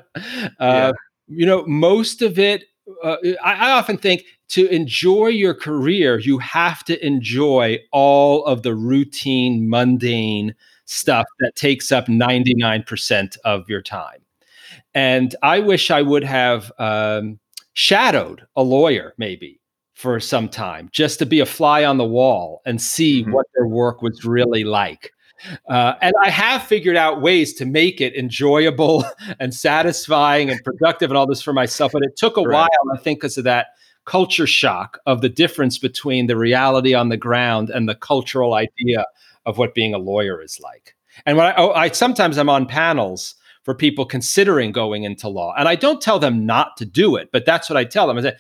yeah. 0.61 0.93
You 1.29 1.47
know, 1.47 1.67
most 1.67 2.21
of 2.23 2.39
it, 2.39 2.65
uh, 3.03 3.17
I, 3.43 3.69
I 3.69 3.71
often 3.73 3.97
think 3.97 4.25
to 4.51 4.67
enjoy 4.69 5.29
your 5.29 5.55
career, 5.55 6.19
you 6.19 6.39
have 6.39 6.85
to 6.85 7.07
enjoy 7.07 7.79
all 7.93 8.45
of 8.45 8.63
the 8.63 8.75
routine, 8.75 9.69
mundane 9.69 10.55
stuff 10.95 11.27
that 11.41 11.57
takes 11.57 11.93
up 11.93 12.07
99% 12.07 13.37
of 13.45 13.69
your 13.69 13.83
time. 13.83 14.21
And 14.95 15.35
I 15.43 15.59
wish 15.59 15.91
I 15.91 16.03
would 16.03 16.25
have 16.25 16.73
um, 16.79 17.39
shadowed 17.73 18.47
a 18.57 18.63
lawyer 18.63 19.15
maybe 19.19 19.61
for 19.95 20.19
some 20.21 20.49
time 20.49 20.89
just 20.93 21.19
to 21.19 21.27
be 21.27 21.41
a 21.41 21.47
fly 21.47 21.85
on 21.85 21.99
the 21.99 22.05
wall 22.05 22.63
and 22.65 22.81
see 22.81 23.23
mm-hmm. 23.23 23.33
what 23.33 23.47
their 23.55 23.67
work 23.67 24.03
was 24.03 24.25
really 24.25 24.65
like. 24.65 25.13
Uh, 25.69 25.95
and 26.01 26.15
I 26.23 26.31
have 26.31 26.63
figured 26.63 26.97
out 26.97 27.21
ways 27.21 27.53
to 27.55 27.67
make 27.67 28.01
it 28.01 28.15
enjoyable 28.15 29.05
and 29.41 29.53
satisfying 29.53 30.51
and 30.51 30.63
productive 30.65 31.11
and 31.11 31.19
all 31.19 31.27
this 31.27 31.43
for 31.43 31.53
myself. 31.53 31.93
But 31.93 32.05
it 32.05 32.17
took 32.17 32.37
a 32.37 32.43
right. 32.43 32.55
while, 32.55 32.95
I 32.95 32.99
think, 32.99 33.21
because 33.21 33.37
of 33.37 33.45
that 33.45 33.69
culture 34.05 34.47
shock 34.47 34.99
of 35.07 35.23
the 35.23 35.29
difference 35.29 35.79
between 35.79 36.27
the 36.27 36.37
reality 36.37 36.95
on 36.95 37.09
the 37.09 37.17
ground 37.17 37.71
and 37.71 37.89
the 37.89 37.95
cultural 37.95 38.55
idea 38.55 39.05
of 39.47 39.59
what 39.59 39.75
being 39.75 39.95
a 39.95 39.99
lawyer 39.99 40.43
is 40.43 40.59
like. 40.61 40.95
And 41.27 41.37
when 41.37 41.47
I, 41.47 41.55
oh, 41.57 41.73
I 41.73 41.89
sometimes 41.89 42.39
I'm 42.39 42.49
on 42.49 42.67
panels 42.67 43.35
for 43.63 43.75
people 43.75 44.05
considering 44.05 44.73
going 44.73 45.05
into 45.05 45.29
law, 45.29 45.55
and 45.57 45.69
I 45.69 45.75
don't 45.75 46.01
tell 46.01 46.19
them 46.19 46.45
not 46.45 46.77
to 46.79 46.85
do 46.85 47.17
it, 47.17 47.31
but 47.33 47.47
that's 47.47 47.71
what 47.71 47.77
I 47.77 47.85
tell 47.85 48.07
them: 48.07 48.19
is 48.19 48.25
that 48.25 48.39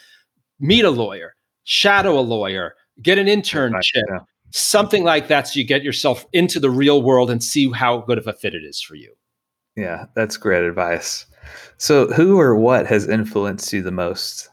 meet 0.60 0.84
a 0.84 0.90
lawyer, 0.90 1.34
shadow 1.64 2.18
a 2.18 2.20
lawyer, 2.20 2.74
get 3.00 3.18
an 3.18 3.26
internship, 3.26 4.02
yeah. 4.08 4.18
something 4.50 5.04
like 5.04 5.28
that, 5.28 5.48
so 5.48 5.58
you 5.58 5.66
get 5.66 5.82
yourself 5.82 6.26
into 6.32 6.60
the 6.60 6.70
real 6.70 7.02
world 7.02 7.30
and 7.30 7.42
see 7.42 7.70
how 7.70 7.98
good 7.98 8.18
of 8.18 8.26
a 8.26 8.32
fit 8.32 8.54
it 8.54 8.64
is 8.64 8.80
for 8.80 8.94
you. 8.96 9.14
Yeah, 9.76 10.06
that's 10.14 10.36
great 10.36 10.64
advice. 10.64 11.26
So, 11.76 12.06
who 12.08 12.38
or 12.38 12.54
what 12.56 12.86
has 12.86 13.08
influenced 13.08 13.72
you 13.72 13.82
the 13.82 13.90
most? 13.90 14.48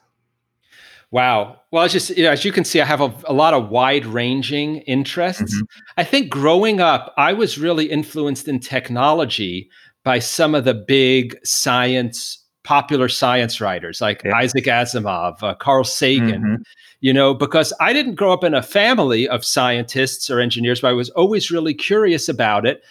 Wow. 1.11 1.57
Well, 1.71 1.83
it's 1.83 1.93
just 1.93 2.09
you 2.11 2.23
know, 2.23 2.31
as 2.31 2.45
you 2.45 2.53
can 2.53 2.63
see, 2.63 2.79
I 2.79 2.85
have 2.85 3.01
a, 3.01 3.13
a 3.25 3.33
lot 3.33 3.53
of 3.53 3.69
wide 3.69 4.05
ranging 4.05 4.77
interests. 4.79 5.53
Mm-hmm. 5.53 5.65
I 5.97 6.03
think 6.05 6.29
growing 6.29 6.79
up, 6.79 7.13
I 7.17 7.33
was 7.33 7.57
really 7.57 7.85
influenced 7.85 8.47
in 8.47 8.59
technology 8.59 9.69
by 10.03 10.19
some 10.19 10.55
of 10.55 10.63
the 10.63 10.73
big 10.73 11.37
science, 11.45 12.43
popular 12.63 13.09
science 13.09 13.59
writers 13.59 13.99
like 13.99 14.23
yeah. 14.23 14.35
Isaac 14.35 14.65
Asimov, 14.65 15.43
uh, 15.43 15.53
Carl 15.55 15.83
Sagan. 15.83 16.41
Mm-hmm. 16.41 16.61
You 17.03 17.13
know, 17.13 17.33
because 17.33 17.73
I 17.79 17.93
didn't 17.93 18.13
grow 18.13 18.31
up 18.31 18.43
in 18.43 18.53
a 18.53 18.61
family 18.61 19.27
of 19.27 19.43
scientists 19.43 20.29
or 20.29 20.39
engineers, 20.39 20.81
but 20.81 20.89
I 20.89 20.93
was 20.93 21.09
always 21.09 21.49
really 21.49 21.73
curious 21.73 22.29
about 22.29 22.63
it. 22.67 22.83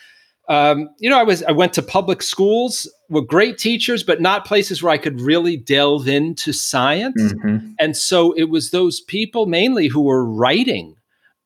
Um, 0.50 0.90
you 0.98 1.08
know, 1.08 1.18
I 1.18 1.22
was 1.22 1.44
I 1.44 1.52
went 1.52 1.72
to 1.74 1.82
public 1.82 2.22
schools 2.22 2.92
with 3.08 3.28
great 3.28 3.56
teachers, 3.56 4.02
but 4.02 4.20
not 4.20 4.44
places 4.44 4.82
where 4.82 4.92
I 4.92 4.98
could 4.98 5.20
really 5.20 5.56
delve 5.56 6.08
into 6.08 6.52
science. 6.52 7.22
Mm-hmm. 7.22 7.74
And 7.78 7.96
so 7.96 8.32
it 8.32 8.50
was 8.50 8.70
those 8.70 9.00
people 9.00 9.46
mainly 9.46 9.86
who 9.86 10.02
were 10.02 10.24
writing 10.24 10.96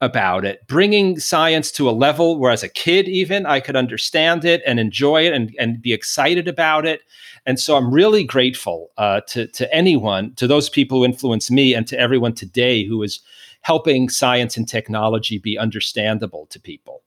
about 0.00 0.46
it, 0.46 0.66
bringing 0.66 1.18
science 1.18 1.70
to 1.72 1.88
a 1.88 1.92
level 1.92 2.38
where, 2.38 2.50
as 2.50 2.62
a 2.62 2.68
kid, 2.68 3.07
even 3.07 3.44
I 3.44 3.61
could 3.61 3.76
understand 3.76 4.42
it 4.44 4.62
and 4.66 4.80
enjoy 4.80 5.26
it 5.26 5.34
and, 5.34 5.55
and 5.59 5.82
be 5.82 5.92
excited 5.92 6.48
about 6.48 6.86
it. 6.86 7.02
And 7.44 7.61
so 7.61 7.76
I'm 7.76 7.92
really 7.92 8.24
grateful 8.24 8.90
uh, 8.96 9.20
to 9.28 9.46
to 9.48 9.70
anyone, 9.70 10.32
to 10.36 10.46
those 10.46 10.70
people 10.70 10.98
who 10.98 11.05
influenced 11.05 11.50
me, 11.50 11.74
and 11.74 11.86
to 11.88 11.98
everyone 11.98 12.32
today 12.32 12.84
who 12.84 13.02
is 13.02 13.20
helping 13.61 14.09
science 14.09 14.57
and 14.57 14.66
technology 14.66 15.38
be 15.38 15.59
understandable 15.59 16.46
to 16.46 16.59
people. 16.59 17.03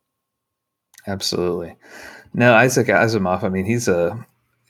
Absolutely. 1.07 1.75
No, 2.33 2.53
Isaac 2.53 2.87
Asimov. 2.87 3.43
I 3.43 3.49
mean, 3.49 3.65
he's 3.65 3.87
a 3.87 4.25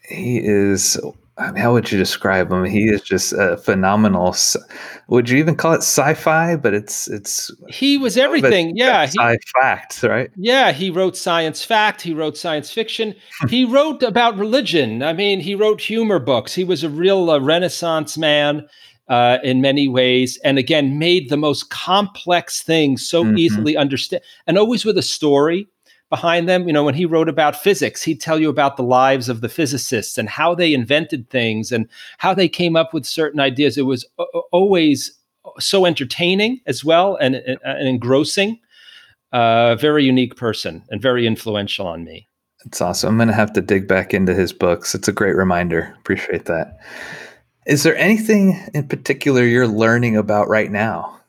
he 0.07 0.39
is. 0.39 0.99
I 1.39 1.51
mean, 1.51 1.61
how 1.61 1.73
would 1.73 1.91
you 1.91 1.99
describe 1.99 2.51
him? 2.51 2.63
He 2.65 2.85
is 2.85 3.01
just 3.01 3.33
a 3.33 3.57
phenomenal. 3.57 4.35
Would 5.09 5.29
you 5.29 5.38
even 5.38 5.55
call 5.55 5.73
it 5.73 5.83
sci-fi? 5.83 6.55
But 6.55 6.73
it's 6.73 7.07
it's. 7.07 7.51
He 7.67 7.97
was 7.97 8.17
everything. 8.17 8.75
Yeah, 8.75 9.03
sci 9.03 9.38
fact, 9.53 10.01
right? 10.03 10.31
Yeah, 10.35 10.71
he 10.71 10.89
wrote 10.89 11.17
science 11.17 11.63
fact. 11.63 12.01
He 12.01 12.13
wrote 12.13 12.38
science 12.38 12.71
fiction. 12.71 13.13
he 13.49 13.65
wrote 13.65 14.01
about 14.01 14.38
religion. 14.38 15.03
I 15.03 15.13
mean, 15.13 15.39
he 15.39 15.53
wrote 15.53 15.81
humor 15.81 16.19
books. 16.19 16.55
He 16.55 16.63
was 16.63 16.83
a 16.83 16.89
real 16.89 17.29
uh, 17.29 17.39
Renaissance 17.39 18.17
man. 18.17 18.67
Uh, 19.09 19.38
in 19.41 19.61
many 19.61 19.88
ways, 19.88 20.38
and 20.43 20.57
again, 20.57 20.99
made 20.99 21.29
the 21.29 21.38
most 21.38 21.69
complex 21.69 22.61
things 22.61 23.07
so 23.07 23.23
mm-hmm. 23.23 23.38
easily 23.38 23.77
understand, 23.77 24.21
and 24.47 24.57
always 24.57 24.83
with 24.83 24.97
a 24.97 25.01
story 25.01 25.65
behind 26.10 26.47
them. 26.47 26.68
You 26.68 26.74
know, 26.74 26.84
when 26.84 26.95
he 26.95 27.05
wrote 27.05 27.30
about 27.30 27.55
physics, 27.55 28.03
he'd 28.03 28.22
tell 28.22 28.39
you 28.39 28.49
about 28.49 28.78
the 28.78 28.84
lives 28.84 29.30
of 29.30 29.41
the 29.41 29.49
physicists 29.49 30.18
and 30.18 30.30
how 30.30 30.55
they 30.55 30.74
invented 30.74 31.30
things 31.30 31.72
and 31.72 31.88
how 32.18 32.34
they 32.34 32.47
came 32.49 32.76
up 32.76 32.93
with 32.93 33.05
certain 33.05 33.39
ideas. 33.39 33.78
It 33.78 33.84
was 33.84 34.05
always 34.51 35.12
so 35.60 35.86
entertaining 35.86 36.60
as 36.66 36.84
well 36.84 37.16
and, 37.16 37.36
and, 37.36 37.60
and 37.64 37.88
engrossing. 37.88 38.60
Uh, 39.34 39.76
very 39.76 40.05
unique 40.05 40.38
person 40.38 40.82
and 40.89 41.01
very 41.01 41.28
influential 41.28 41.86
on 41.86 42.05
me. 42.05 42.28
It's 42.66 42.82
awesome. 42.82 43.10
I'm 43.10 43.18
going 43.18 43.28
to 43.28 43.34
have 43.34 43.51
to 43.53 43.62
dig 43.62 43.88
back 43.88 44.14
into 44.14 44.34
his 44.34 44.53
books. 44.53 44.95
It's 44.95 45.10
a 45.10 45.14
great 45.14 45.36
reminder. 45.36 45.93
Appreciate 45.99 46.45
that. 46.45 46.78
Is 47.66 47.84
there 47.84 47.97
anything 47.97 48.58
in 48.74 48.88
particular 48.88 49.43
you're 49.43 49.68
learning 49.68 50.16
about 50.16 50.47
right 50.47 50.72
now? 50.72 51.20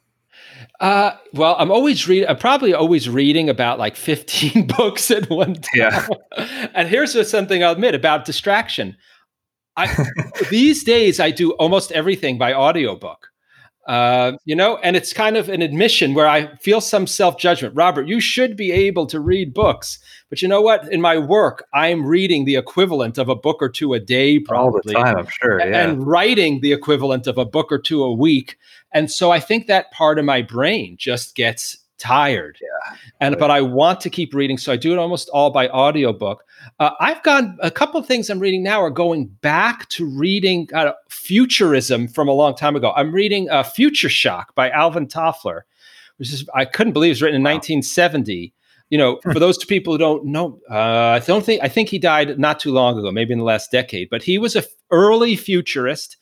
Uh, 0.81 1.13
well, 1.33 1.57
I'm 1.59 1.71
always 1.71 2.07
reading. 2.07 2.29
I'm 2.29 2.37
probably 2.37 2.73
always 2.73 3.09
reading 3.09 3.49
about 3.49 3.79
like 3.79 3.97
15 4.09 4.67
books 4.67 5.11
at 5.11 5.29
one 5.29 5.55
time. 5.55 5.63
Yeah. 5.75 6.07
and 6.75 6.89
here's 6.89 7.29
something 7.29 7.65
I'll 7.65 7.73
admit 7.73 7.95
about 7.95 8.25
distraction. 8.25 8.97
I, 9.77 9.95
these 10.51 10.85
days, 10.85 11.21
I 11.21 11.31
do 11.31 11.53
almost 11.53 11.93
everything 11.93 12.39
by 12.39 12.53
audiobook. 12.53 13.28
Uh, 13.89 14.37
you 14.45 14.55
know, 14.55 14.77
and 14.83 14.97
it's 14.97 15.15
kind 15.15 15.39
of 15.39 15.49
an 15.49 15.63
admission 15.63 16.13
where 16.13 16.29
I 16.29 16.55
feel 16.57 16.83
some 16.83 17.07
self 17.07 17.39
judgment. 17.39 17.75
Robert, 17.75 18.07
you 18.07 18.21
should 18.21 18.55
be 18.55 18.71
able 18.71 19.07
to 19.07 19.19
read 19.19 19.55
books, 19.55 19.99
but 20.29 20.43
you 20.43 20.47
know 20.47 20.61
what? 20.61 20.93
In 20.93 21.01
my 21.01 21.17
work, 21.17 21.65
I'm 21.73 22.05
reading 22.05 22.45
the 22.45 22.57
equivalent 22.57 23.17
of 23.17 23.31
a 23.31 23.35
book 23.35 23.63
or 23.63 23.71
two 23.71 23.95
a 23.95 24.01
day, 24.01 24.41
probably 24.41 24.95
all 24.95 25.01
the 25.01 25.07
time. 25.07 25.17
I'm 25.17 25.29
sure, 25.41 25.59
yeah. 25.59 25.89
and 25.89 26.07
writing 26.07 26.61
the 26.61 26.75
equivalent 26.75 27.27
of 27.27 27.39
a 27.39 27.47
book 27.47 27.73
or 27.73 27.79
two 27.79 28.05
a 28.05 28.13
week. 28.13 28.59
And 28.93 29.11
so 29.11 29.31
I 29.31 29.41
think 29.41 29.69
that 29.69 29.91
part 29.91 30.19
of 30.19 30.27
my 30.27 30.43
brain 30.43 30.97
just 30.99 31.35
gets 31.35 31.79
tired. 31.99 32.59
Yeah. 32.61 32.97
And 33.21 33.39
but 33.39 33.51
I 33.51 33.61
want 33.61 34.01
to 34.03 34.11
keep 34.11 34.35
reading, 34.35 34.59
so 34.59 34.73
I 34.73 34.77
do 34.77 34.93
it 34.93 34.99
almost 34.99 35.29
all 35.31 35.51
by 35.51 35.69
audiobook. 35.69 36.45
Uh, 36.79 36.91
I've 37.01 37.23
gone 37.23 37.59
a 37.61 37.71
couple 37.71 38.01
of 38.01 38.07
things 38.07 38.31
I'm 38.31 38.39
reading 38.39 38.63
now 38.63 38.81
are 38.81 38.91
going 38.91 39.27
back 39.27 39.89
to 39.91 40.07
reading 40.07 40.69
uh, 40.73 40.93
futurism 41.09 42.09
from 42.09 42.29
a 42.29 42.33
long 42.33 42.55
time 42.55 42.77
ago. 42.77 42.93
I'm 42.97 43.13
reading 43.13 43.51
uh, 43.51 43.63
Future 43.63 44.09
Shock 44.09 44.55
by 44.55 44.71
Alvin 44.71 45.07
Toffler, 45.07 45.63
which 46.17 46.33
is 46.33 46.49
I 46.55 46.65
couldn't 46.65 46.93
believe 46.93 47.11
it 47.11 47.13
was 47.13 47.23
written 47.23 47.37
in 47.37 47.43
wow. 47.43 47.55
1970. 47.55 48.53
You 48.91 48.97
know, 48.97 49.21
for 49.23 49.39
those 49.39 49.59
two 49.59 49.67
people 49.67 49.93
who 49.93 49.99
don't 49.99 50.25
know, 50.25 50.61
uh, 50.71 50.75
I 50.75 51.19
don't 51.19 51.45
think 51.45 51.63
I 51.63 51.69
think 51.69 51.91
he 51.91 51.99
died 51.99 52.39
not 52.39 52.59
too 52.59 52.73
long 52.73 52.99
ago, 52.99 53.13
maybe 53.13 53.33
in 53.33 53.39
the 53.39 53.45
last 53.45 53.71
decade. 53.71 54.09
But 54.09 54.23
he 54.23 54.39
was 54.39 54.57
a 54.57 54.61
f- 54.61 54.67
early 54.91 55.37
futurist. 55.37 56.17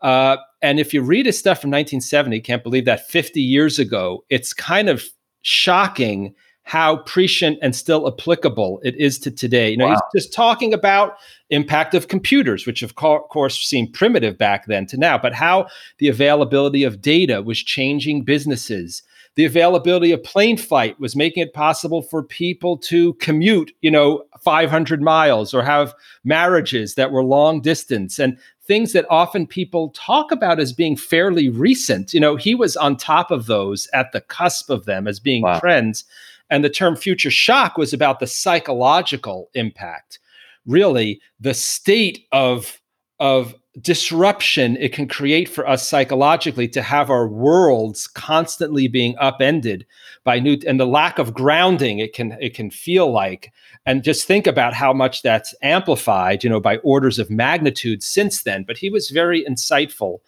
Uh, 0.00 0.36
and 0.62 0.78
if 0.78 0.92
you 0.92 1.02
read 1.02 1.26
his 1.26 1.38
stuff 1.38 1.60
from 1.60 1.70
1970, 1.70 2.40
can't 2.40 2.62
believe 2.62 2.84
that 2.84 3.08
50 3.08 3.40
years 3.40 3.78
ago, 3.78 4.24
it's 4.30 4.52
kind 4.52 4.88
of 4.88 5.04
shocking 5.42 6.34
how 6.64 6.96
prescient 6.98 7.58
and 7.60 7.76
still 7.76 8.08
applicable 8.08 8.80
it 8.82 8.96
is 8.96 9.18
to 9.18 9.30
today. 9.30 9.70
You 9.70 9.76
know, 9.76 9.86
wow. 9.86 10.00
he's 10.12 10.22
just 10.22 10.32
talking 10.32 10.72
about 10.72 11.16
impact 11.50 11.94
of 11.94 12.08
computers, 12.08 12.66
which 12.66 12.82
of 12.82 12.94
co- 12.94 13.20
course 13.30 13.60
seemed 13.60 13.92
primitive 13.92 14.38
back 14.38 14.66
then 14.66 14.86
to 14.86 14.96
now, 14.96 15.18
but 15.18 15.34
how 15.34 15.66
the 15.98 16.08
availability 16.08 16.82
of 16.82 17.02
data 17.02 17.42
was 17.42 17.62
changing 17.62 18.24
businesses. 18.24 19.02
The 19.36 19.44
availability 19.44 20.12
of 20.12 20.22
plane 20.22 20.56
flight 20.56 20.98
was 20.98 21.16
making 21.16 21.42
it 21.42 21.52
possible 21.52 22.02
for 22.02 22.22
people 22.22 22.78
to 22.78 23.14
commute, 23.14 23.72
you 23.82 23.90
know, 23.90 24.24
500 24.42 25.02
miles 25.02 25.52
or 25.52 25.62
have 25.62 25.92
marriages 26.22 26.94
that 26.94 27.10
were 27.10 27.24
long 27.24 27.60
distance. 27.60 28.18
And 28.18 28.38
things 28.66 28.92
that 28.92 29.06
often 29.10 29.46
people 29.46 29.90
talk 29.90 30.32
about 30.32 30.58
as 30.58 30.72
being 30.72 30.96
fairly 30.96 31.48
recent. 31.48 32.14
You 32.14 32.20
know, 32.20 32.36
he 32.36 32.54
was 32.54 32.76
on 32.76 32.96
top 32.96 33.30
of 33.30 33.46
those 33.46 33.88
at 33.92 34.12
the 34.12 34.20
cusp 34.20 34.70
of 34.70 34.86
them 34.86 35.06
as 35.06 35.20
being 35.20 35.42
wow. 35.42 35.58
trends. 35.60 36.04
And 36.50 36.64
the 36.64 36.70
term 36.70 36.96
future 36.96 37.30
shock 37.30 37.76
was 37.76 37.92
about 37.92 38.20
the 38.20 38.26
psychological 38.26 39.50
impact, 39.54 40.18
really, 40.66 41.20
the 41.40 41.54
state 41.54 42.26
of, 42.32 42.80
of 43.18 43.54
disruption 43.80 44.76
it 44.76 44.92
can 44.92 45.08
create 45.08 45.48
for 45.48 45.68
us 45.68 45.88
psychologically 45.88 46.68
to 46.68 46.80
have 46.80 47.10
our 47.10 47.26
worlds 47.26 48.06
constantly 48.06 48.86
being 48.86 49.16
upended 49.18 49.84
by 50.22 50.38
new 50.38 50.56
and 50.66 50.78
the 50.78 50.86
lack 50.86 51.18
of 51.18 51.34
grounding 51.34 51.98
it 51.98 52.12
can 52.12 52.36
it 52.40 52.54
can 52.54 52.70
feel 52.70 53.10
like. 53.10 53.52
And 53.84 54.04
just 54.04 54.26
think 54.26 54.46
about 54.46 54.74
how 54.74 54.92
much 54.92 55.22
that's 55.22 55.54
amplified 55.60 56.44
you 56.44 56.50
know 56.50 56.60
by 56.60 56.76
orders 56.78 57.18
of 57.18 57.30
magnitude 57.30 58.02
since 58.02 58.42
then. 58.42 58.62
But 58.62 58.78
he 58.78 58.90
was 58.90 59.10
very 59.10 59.44
insightful 59.44 60.20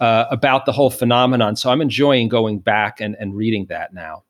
uh, 0.00 0.24
about 0.30 0.66
the 0.66 0.72
whole 0.72 0.90
phenomenon. 0.90 1.54
So 1.54 1.70
i'm 1.70 1.80
enjoying 1.80 2.28
going 2.28 2.58
back 2.58 3.00
and, 3.00 3.16
and 3.20 3.34
reading 3.34 3.66
that 3.66 3.94
now. 3.94 4.24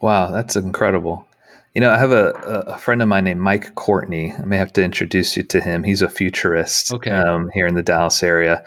Wow 0.00 0.30
that's 0.30 0.56
incredible 0.56 1.28
you 1.74 1.80
know 1.80 1.90
i 1.90 1.98
have 1.98 2.12
a, 2.12 2.30
a 2.66 2.78
friend 2.78 3.02
of 3.02 3.08
mine 3.08 3.24
named 3.24 3.40
mike 3.40 3.74
courtney. 3.74 4.32
I 4.32 4.44
may 4.44 4.56
have 4.56 4.72
to 4.74 4.82
introduce 4.82 5.36
you 5.36 5.42
to 5.42 5.60
him. 5.60 5.82
He's 5.82 6.02
a 6.02 6.08
futurist 6.08 6.92
okay. 6.92 7.10
um, 7.10 7.50
here 7.52 7.66
in 7.66 7.74
the 7.74 7.82
dallas 7.82 8.22
area. 8.22 8.64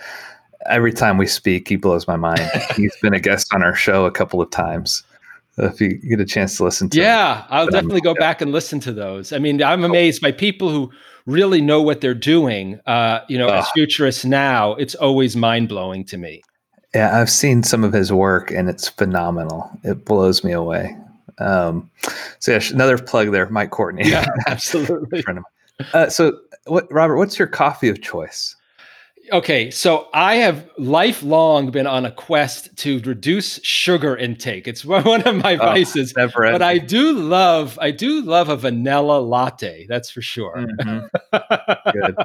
Every 0.70 0.94
time 0.94 1.18
we 1.18 1.28
speak 1.28 1.68
he 1.68 1.78
blows 1.78 2.08
my 2.08 2.18
mind. 2.18 2.42
He's 2.76 2.96
been 3.02 3.14
a 3.14 3.20
guest 3.20 3.54
on 3.54 3.64
our 3.64 3.76
show 3.76 4.06
a 4.06 4.12
couple 4.12 4.42
of 4.42 4.50
times. 4.52 5.04
If 5.58 5.82
you 5.82 5.96
get 5.96 6.20
a 6.20 6.26
chance 6.26 6.58
to 6.58 6.64
listen 6.64 6.90
to 6.90 7.00
yeah 7.00 7.46
i'll 7.50 7.68
definitely 7.68 8.02
go 8.02 8.14
back 8.14 8.42
and 8.42 8.52
listen 8.52 8.80
to 8.82 8.92
those. 8.92 9.34
I 9.34 9.40
mean 9.40 9.64
i'm 9.64 9.84
amazed 9.84 10.22
by 10.22 10.32
people 10.32 10.70
who 10.70 10.92
really 11.26 11.62
know 11.62 11.82
what 11.82 12.00
they're 12.02 12.14
doing 12.14 12.80
uh, 12.86 13.20
you 13.28 13.38
know 13.38 13.48
as 13.48 13.70
futurists 13.72 14.26
now. 14.26 14.74
It's 14.76 14.96
always 14.96 15.36
mind-blowing 15.36 16.06
to 16.06 16.18
me. 16.18 16.44
Yeah 16.94 17.20
i've 17.20 17.30
seen 17.30 17.64
some 17.64 17.84
of 17.84 17.94
his 17.94 18.12
work 18.12 18.52
and 18.52 18.70
it's 18.70 18.90
phenomenal. 18.90 19.72
It 19.84 20.04
blows 20.04 20.44
me 20.44 20.52
away 20.52 20.98
um, 21.40 21.90
so 22.40 22.52
yeah 22.52 22.60
another 22.72 22.98
plug 22.98 23.32
there 23.32 23.50
mike 23.50 23.72
courtney. 23.72 24.10
Yeah 24.10 24.26
absolutely. 24.48 25.24
Uh, 25.94 26.10
so 26.10 26.38
what 26.66 26.92
robert 26.92 27.18
what's 27.18 27.40
your 27.40 27.48
coffee 27.48 27.88
of 27.88 28.02
choice 28.02 28.56
okay, 29.32 29.72
so 29.72 30.08
I 30.14 30.36
have 30.36 30.70
lifelong 30.78 31.72
been 31.72 31.88
on 31.88 32.06
a 32.06 32.12
quest 32.12 32.76
to 32.78 33.00
reduce 33.00 33.60
sugar 33.64 34.16
intake. 34.16 34.68
It's 34.68 34.84
one 34.86 35.22
of 35.28 35.36
my 35.36 35.56
oh, 35.56 35.58
vices. 35.58 36.14
but 36.14 36.62
I 36.62 36.78
do 36.78 37.14
love, 37.14 37.78
I 37.82 37.92
do 37.92 38.22
love 38.22 38.50
a 38.50 38.56
vanilla 38.56 39.20
latte. 39.20 39.86
That's 39.88 40.10
for 40.10 40.22
sure. 40.22 40.56
Mm-hmm. 40.56 41.92
Good. 41.92 42.16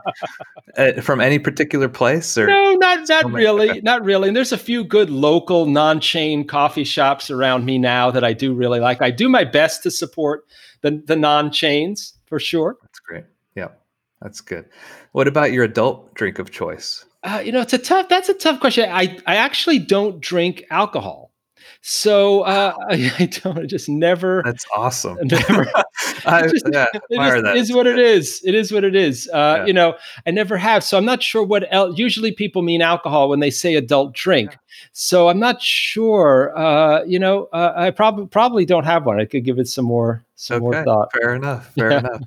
Uh, 0.76 1.00
from 1.02 1.20
any 1.20 1.38
particular 1.38 1.88
place, 1.88 2.36
or 2.38 2.46
no, 2.46 2.72
not 2.74 3.08
not 3.08 3.30
really, 3.30 3.80
not 3.82 4.04
really. 4.04 4.28
And 4.28 4.36
there's 4.36 4.52
a 4.52 4.58
few 4.58 4.84
good 4.84 5.10
local 5.10 5.66
non-chain 5.66 6.46
coffee 6.46 6.84
shops 6.84 7.30
around 7.30 7.66
me 7.66 7.78
now 7.78 8.10
that 8.10 8.24
I 8.24 8.32
do 8.32 8.54
really 8.54 8.80
like. 8.80 9.02
I 9.02 9.10
do 9.10 9.28
my 9.28 9.44
best 9.44 9.82
to 9.82 9.90
support 9.90 10.46
the 10.80 11.02
the 11.04 11.16
non-chains 11.16 12.14
for 12.26 12.38
sure. 12.38 12.78
That's 14.22 14.40
great. 14.40 14.56
Yeah, 14.56 14.64
that's 14.64 14.68
good. 14.68 14.68
What 15.12 15.28
about 15.28 15.52
your 15.52 15.64
adult 15.64 16.14
drink 16.14 16.38
of 16.38 16.50
choice? 16.50 17.04
Uh, 17.24 17.42
you 17.44 17.52
know, 17.52 17.60
it's 17.60 17.72
a 17.72 17.78
tough. 17.78 18.08
That's 18.08 18.28
a 18.28 18.34
tough 18.34 18.60
question. 18.60 18.88
I 18.90 19.18
I 19.26 19.36
actually 19.36 19.78
don't 19.78 20.20
drink 20.20 20.64
alcohol, 20.70 21.32
so 21.82 22.42
uh, 22.42 22.74
I, 22.90 23.12
I, 23.18 23.26
don't. 23.26 23.58
I 23.58 23.66
just 23.66 23.88
never. 23.88 24.42
That's 24.44 24.64
awesome. 24.74 25.18
Never. 25.22 25.70
I, 26.24 26.46
just, 26.46 26.66
yeah, 26.72 26.86
it 27.10 27.56
is, 27.56 27.70
is, 27.70 27.76
what 27.76 27.86
it 27.86 27.98
is. 27.98 28.40
It 28.44 28.54
is 28.54 28.72
what 28.72 28.84
it 28.84 28.94
is. 28.94 29.28
Uh, 29.32 29.56
yeah. 29.58 29.66
You 29.66 29.72
know, 29.72 29.96
I 30.26 30.30
never 30.30 30.56
have. 30.56 30.84
So 30.84 30.96
I'm 30.96 31.04
not 31.04 31.22
sure 31.22 31.42
what 31.42 31.64
else. 31.72 31.98
Usually, 31.98 32.32
people 32.32 32.62
mean 32.62 32.82
alcohol 32.82 33.28
when 33.28 33.40
they 33.40 33.50
say 33.50 33.74
adult 33.74 34.14
drink. 34.14 34.50
Yeah. 34.52 34.58
So 34.92 35.28
I'm 35.28 35.38
not 35.38 35.60
sure. 35.60 36.56
Uh, 36.56 37.04
you 37.04 37.18
know, 37.18 37.48
uh, 37.52 37.72
I 37.74 37.90
probably 37.90 38.26
probably 38.26 38.64
don't 38.64 38.84
have 38.84 39.06
one. 39.06 39.20
I 39.20 39.24
could 39.24 39.44
give 39.44 39.58
it 39.58 39.68
some 39.68 39.84
more 39.84 40.24
some 40.36 40.56
okay. 40.56 40.62
more 40.62 40.84
thought. 40.84 41.12
Fair 41.12 41.34
enough. 41.34 41.72
Fair 41.74 41.90
yeah. 41.90 41.98
enough. 41.98 42.22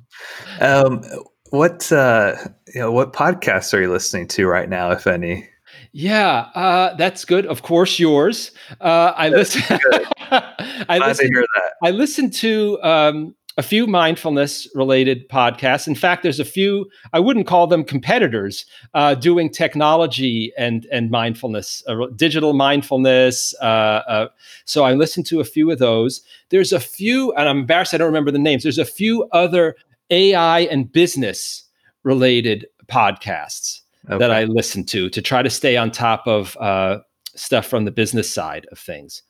Um, 0.60 1.02
what 1.50 1.90
uh, 1.92 2.34
you 2.74 2.80
know, 2.80 2.92
what 2.92 3.12
podcasts 3.12 3.72
are 3.74 3.80
you 3.80 3.90
listening 3.90 4.28
to 4.28 4.46
right 4.46 4.68
now, 4.68 4.90
if 4.90 5.06
any? 5.06 5.48
Yeah, 5.92 6.48
uh, 6.54 6.94
that's 6.96 7.24
good. 7.24 7.46
Of 7.46 7.62
course, 7.62 7.98
yours. 7.98 8.52
Uh, 8.80 9.12
I 9.16 9.28
listen. 9.30 9.62
I 10.30 10.98
listen. 10.98 11.32
To 11.32 11.46
I 11.82 11.90
listen 11.90 12.30
to 12.30 12.78
um, 12.82 13.34
a 13.58 13.62
few 13.62 13.86
mindfulness 13.86 14.68
related 14.74 15.28
podcasts. 15.30 15.88
In 15.88 15.94
fact, 15.94 16.22
there's 16.22 16.40
a 16.40 16.44
few. 16.44 16.90
I 17.12 17.20
wouldn't 17.20 17.46
call 17.46 17.66
them 17.66 17.84
competitors 17.84 18.66
uh, 18.92 19.14
doing 19.14 19.48
technology 19.50 20.52
and 20.58 20.86
and 20.92 21.10
mindfulness, 21.10 21.82
uh, 21.88 22.06
digital 22.14 22.52
mindfulness. 22.52 23.54
Uh, 23.60 24.02
uh, 24.06 24.28
so 24.66 24.84
I 24.84 24.92
listen 24.92 25.24
to 25.24 25.40
a 25.40 25.44
few 25.44 25.70
of 25.70 25.78
those. 25.78 26.22
There's 26.50 26.72
a 26.72 26.80
few, 26.80 27.32
and 27.32 27.48
I'm 27.48 27.60
embarrassed 27.60 27.94
I 27.94 27.96
don't 27.96 28.06
remember 28.06 28.30
the 28.30 28.38
names. 28.38 28.62
There's 28.62 28.78
a 28.78 28.84
few 28.84 29.24
other 29.32 29.76
AI 30.10 30.60
and 30.60 30.90
business 30.90 31.64
related 32.04 32.66
podcasts 32.86 33.80
okay. 34.08 34.18
that 34.18 34.30
I 34.30 34.44
listen 34.44 34.84
to 34.86 35.10
to 35.10 35.22
try 35.22 35.42
to 35.42 35.50
stay 35.50 35.76
on 35.76 35.90
top 35.90 36.26
of 36.26 36.56
uh, 36.58 36.98
stuff 37.34 37.66
from 37.66 37.84
the 37.84 37.90
business 37.90 38.32
side 38.32 38.66
of 38.72 38.78
things. 38.78 39.22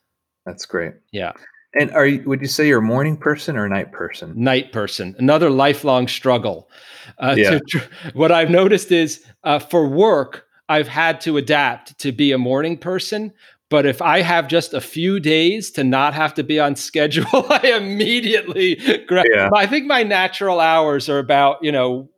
That's 0.44 0.66
great. 0.66 0.94
Yeah. 1.12 1.32
And 1.78 1.90
are 1.90 2.06
you, 2.06 2.22
would 2.24 2.40
you 2.40 2.46
say 2.46 2.68
you're 2.68 2.78
a 2.78 2.82
morning 2.82 3.16
person 3.16 3.56
or 3.56 3.66
a 3.66 3.68
night 3.68 3.92
person? 3.92 4.32
Night 4.34 4.72
person. 4.72 5.14
Another 5.18 5.50
lifelong 5.50 6.08
struggle. 6.08 6.70
Uh, 7.18 7.34
yeah. 7.36 7.58
To, 7.68 7.82
what 8.14 8.32
I've 8.32 8.50
noticed 8.50 8.92
is 8.92 9.24
uh, 9.44 9.58
for 9.58 9.86
work, 9.86 10.46
I've 10.68 10.88
had 10.88 11.20
to 11.22 11.36
adapt 11.36 11.98
to 11.98 12.12
be 12.12 12.32
a 12.32 12.38
morning 12.38 12.78
person, 12.78 13.32
but 13.68 13.84
if 13.86 14.00
I 14.00 14.20
have 14.22 14.46
just 14.48 14.74
a 14.74 14.80
few 14.80 15.18
days 15.18 15.70
to 15.72 15.82
not 15.84 16.14
have 16.14 16.34
to 16.34 16.44
be 16.44 16.60
on 16.60 16.76
schedule, 16.76 17.26
I 17.50 17.72
immediately 17.76 18.76
grab. 19.06 19.26
Yeah. 19.32 19.48
I 19.54 19.66
think 19.66 19.86
my 19.86 20.02
natural 20.02 20.60
hours 20.60 21.08
are 21.08 21.18
about 21.18 21.58
you 21.62 21.72
know 21.72 22.08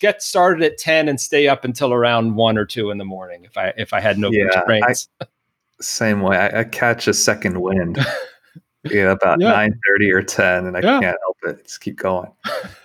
get 0.00 0.22
started 0.22 0.62
at 0.62 0.78
ten 0.78 1.08
and 1.08 1.20
stay 1.20 1.48
up 1.48 1.64
until 1.64 1.92
around 1.92 2.34
one 2.34 2.58
or 2.58 2.66
two 2.66 2.90
in 2.90 2.98
the 2.98 3.04
morning. 3.04 3.44
If 3.44 3.56
I 3.56 3.72
if 3.76 3.92
I 3.92 4.00
had 4.00 4.18
no 4.18 4.30
yeah, 4.30 4.62
I, 4.66 4.94
same 5.80 6.20
way. 6.20 6.36
I, 6.36 6.60
I 6.60 6.64
catch 6.64 7.08
a 7.08 7.14
second 7.14 7.60
wind. 7.60 7.98
yeah, 8.84 9.12
about 9.12 9.40
Yeah. 9.40 9.52
nine 9.52 9.78
thirty 9.88 10.10
or 10.12 10.22
ten, 10.22 10.66
and 10.66 10.76
I 10.76 10.80
Yeah. 10.80 11.00
can't 11.00 11.16
help 11.24 11.36
it. 11.44 11.64
Just 11.64 11.80
keep 11.80 11.96
going. 11.96 12.30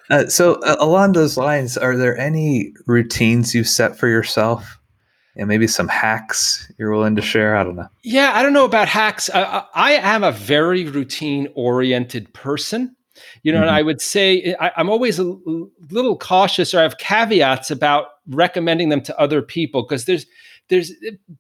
Uh, 0.09 0.27
so, 0.27 0.55
uh, 0.61 0.75
along 0.79 1.13
those 1.13 1.35
lines, 1.35 1.77
are 1.77 1.97
there 1.97 2.17
any 2.17 2.73
routines 2.85 3.55
you 3.55 3.63
set 3.63 3.97
for 3.97 4.07
yourself? 4.07 4.77
And 5.37 5.47
maybe 5.47 5.67
some 5.67 5.87
hacks 5.89 6.71
you're 6.77 6.91
willing 6.91 7.15
to 7.17 7.21
share? 7.21 7.55
I 7.57 7.63
don't 7.63 7.75
know. 7.75 7.87
Yeah, 8.03 8.31
I 8.33 8.41
don't 8.41 8.53
know 8.53 8.65
about 8.65 8.87
hacks. 8.87 9.29
I, 9.33 9.65
I 9.73 9.91
am 9.93 10.23
a 10.23 10.31
very 10.31 10.85
routine 10.85 11.49
oriented 11.55 12.33
person. 12.33 12.95
You 13.43 13.53
know, 13.53 13.61
and 13.61 13.69
Mhm. 13.69 13.73
I 13.73 13.81
would 13.81 14.01
say 14.01 14.55
I, 14.59 14.71
I'm 14.75 14.89
always 14.89 15.19
a 15.19 15.35
little 15.89 16.17
cautious 16.17 16.73
or 16.73 16.79
I 16.79 16.83
have 16.83 16.97
caveats 16.97 17.71
about 17.71 18.07
recommending 18.27 18.89
them 18.89 19.01
to 19.01 19.17
other 19.19 19.41
people 19.41 19.83
because 19.83 20.05
there's 20.05 20.25
there's 20.67 20.91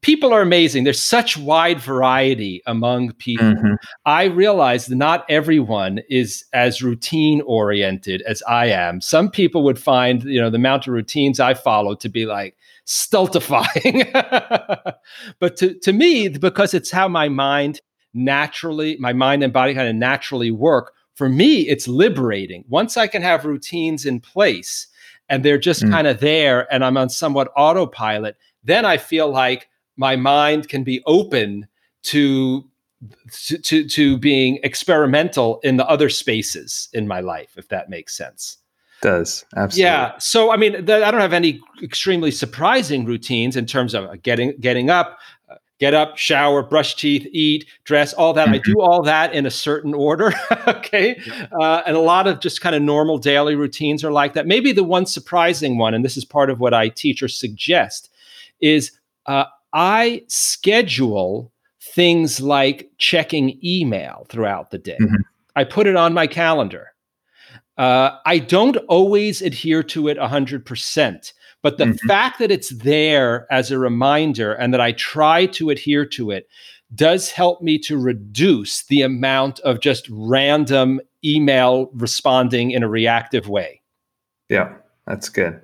people 0.01 0.31
are 0.33 0.41
amazing. 0.41 0.83
There's 0.83 1.01
such 1.01 1.35
wide 1.35 1.79
variety 1.79 2.61
among 2.67 3.13
people. 3.13 3.47
Mhm. 3.47 3.77
I 4.05 4.25
realize 4.25 4.85
that 4.85 4.95
not 4.97 5.25
everyone 5.29 5.99
is 6.09 6.45
as 6.53 6.83
routine 6.83 7.41
oriented 7.41 8.21
as 8.21 8.43
I 8.47 8.67
am. 8.67 9.01
Some 9.01 9.29
people 9.31 9.63
would 9.63 9.79
find, 9.79 10.23
you 10.23 10.39
know, 10.39 10.51
the 10.51 10.57
amount 10.57 10.85
of 10.87 10.93
routines 10.93 11.39
I 11.39 11.55
follow 11.55 11.95
to 11.95 12.07
be 12.07 12.25
like 12.27 12.55
stultifying. 12.85 14.03
but 15.39 15.57
to, 15.57 15.73
to 15.81 15.93
me, 15.93 16.29
because 16.29 16.73
it's 16.73 16.91
how 16.91 17.07
my 17.07 17.29
mind 17.29 17.81
naturally, 18.13 18.95
my 18.99 19.13
mind 19.13 19.43
and 19.43 19.51
body 19.51 19.73
kind 19.73 19.89
of 19.89 19.95
naturally 19.95 20.51
work, 20.51 20.93
for 21.15 21.29
me, 21.29 21.61
it's 21.61 21.87
liberating. 21.87 22.63
Once 22.67 22.97
I 22.97 23.07
can 23.07 23.21
have 23.21 23.45
routines 23.45 24.05
in 24.05 24.19
place 24.19 24.87
and 25.29 25.43
they're 25.43 25.57
just 25.57 25.83
Mm. 25.83 25.91
kind 25.91 26.07
of 26.07 26.19
there 26.19 26.71
and 26.73 26.83
I'm 26.83 26.97
on 26.97 27.09
somewhat 27.09 27.51
autopilot, 27.55 28.37
then 28.63 28.85
I 28.85 28.97
feel 28.97 29.29
like 29.29 29.69
my 29.97 30.15
mind 30.15 30.69
can 30.69 30.83
be 30.83 31.01
open 31.05 31.67
to 32.03 32.69
to, 33.45 33.57
to 33.57 33.87
to 33.87 34.17
being 34.17 34.59
experimental 34.63 35.59
in 35.63 35.77
the 35.77 35.87
other 35.87 36.09
spaces 36.09 36.89
in 36.93 37.07
my 37.07 37.19
life, 37.19 37.53
if 37.57 37.67
that 37.69 37.89
makes 37.89 38.15
sense. 38.15 38.57
Does 39.05 39.45
absolutely. 39.55 39.83
Yeah. 39.83 40.13
So 40.19 40.51
I 40.51 40.57
mean, 40.57 40.73
th- 40.85 41.03
I 41.03 41.11
don't 41.11 41.21
have 41.21 41.33
any 41.33 41.61
extremely 41.83 42.31
surprising 42.31 43.05
routines 43.05 43.55
in 43.55 43.65
terms 43.65 43.93
of 43.93 44.05
uh, 44.05 44.15
getting 44.23 44.53
getting 44.59 44.89
up, 44.89 45.19
uh, 45.49 45.55
get 45.79 45.93
up, 45.93 46.17
shower, 46.17 46.63
brush 46.63 46.95
teeth, 46.95 47.27
eat, 47.31 47.65
dress, 47.83 48.13
all 48.13 48.33
that. 48.33 48.49
I 48.49 48.57
Mhm. 48.59 48.63
do 48.63 48.81
all 48.81 49.03
that 49.03 49.33
in 49.33 49.45
a 49.45 49.51
certain 49.51 49.93
order. 49.93 50.33
okay. 50.67 51.19
Uh, 51.61 51.83
and 51.85 51.95
a 51.95 51.99
lot 51.99 52.25
of 52.25 52.39
just 52.39 52.61
kind 52.61 52.75
of 52.75 52.81
normal 52.81 53.17
daily 53.19 53.53
routines 53.55 54.03
are 54.03 54.11
like 54.11 54.33
that. 54.33 54.47
Maybe 54.47 54.71
the 54.71 54.83
one 54.83 55.05
surprising 55.05 55.77
one, 55.77 55.93
and 55.93 56.03
this 56.03 56.17
is 56.17 56.25
part 56.25 56.49
of 56.49 56.59
what 56.59 56.73
I 56.73 56.89
teach 56.89 57.21
or 57.21 57.27
suggest, 57.27 58.09
is 58.61 58.91
uh, 59.27 59.45
I 59.73 60.23
schedule 60.27 61.51
things 61.79 62.41
like 62.41 62.89
checking 62.97 63.59
email 63.63 64.25
throughout 64.29 64.71
the 64.71 64.77
day. 64.79 64.97
Mhm. 64.99 65.17
I 65.55 65.63
put 65.63 65.85
it 65.85 65.95
on 65.95 66.13
my 66.13 66.25
calendar. 66.27 66.91
Uh, 67.77 68.11
I 68.25 68.39
don't 68.39 68.77
always 68.87 69.41
adhere 69.41 69.83
to 69.83 70.07
it 70.07 70.17
100%, 70.17 71.33
but 71.61 71.77
the 71.77 71.85
Mhm. 71.85 71.99
fact 72.07 72.39
that 72.39 72.51
it's 72.51 72.69
there 72.69 73.47
as 73.51 73.71
a 73.71 73.77
reminder 73.79 74.53
and 74.53 74.73
that 74.73 74.81
I 74.81 74.93
try 74.93 75.45
to 75.47 75.69
adhere 75.69 76.05
to 76.05 76.31
it 76.31 76.47
does 76.93 77.31
help 77.31 77.61
me 77.61 77.77
to 77.79 77.97
reduce 77.97 78.83
the 78.85 79.01
amount 79.01 79.59
of 79.61 79.81
just 79.81 80.07
random 80.09 81.01
email 81.23 81.89
responding 81.93 82.71
in 82.71 82.83
a 82.83 82.87
reactive 82.87 83.49
way. 83.49 83.81
Yeah, 84.49 84.73
that's 85.07 85.27
good. 85.27 85.59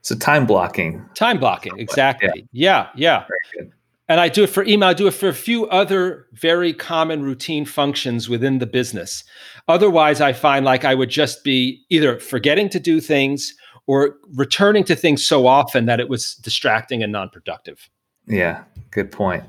So 0.00 0.16
time 0.16 0.46
blocking. 0.46 1.04
Time 1.14 1.38
blocking, 1.38 1.78
exactly. 1.78 2.46
Yeah, 2.52 2.88
yeah. 2.96 3.24
Good. 3.56 3.70
And 4.08 4.20
I 4.20 4.28
do 4.28 4.44
it 4.44 4.50
for 4.50 4.64
email. 4.64 4.88
I 4.88 4.94
do 4.94 5.08
it 5.08 5.14
for 5.14 5.28
a 5.28 5.34
few 5.34 5.66
other 5.66 6.26
very 6.32 6.72
common 6.72 7.22
routine 7.22 7.64
functions 7.64 8.28
within 8.28 8.58
the 8.58 8.66
business. 8.66 9.24
Otherwise, 9.68 10.20
I 10.20 10.32
find 10.32 10.64
like 10.64 10.84
I 10.84 10.94
would 10.94 11.10
just 11.10 11.42
be 11.42 11.84
either 11.90 12.18
forgetting 12.18 12.68
to 12.70 12.80
do 12.80 13.00
things 13.00 13.54
or 13.86 14.16
returning 14.34 14.84
to 14.84 14.96
things 14.96 15.24
so 15.24 15.46
often 15.46 15.86
that 15.86 16.00
it 16.00 16.08
was 16.08 16.34
distracting 16.36 17.02
and 17.02 17.12
non-productive. 17.12 17.88
Yeah, 18.26 18.64
good 18.90 19.10
point. 19.12 19.44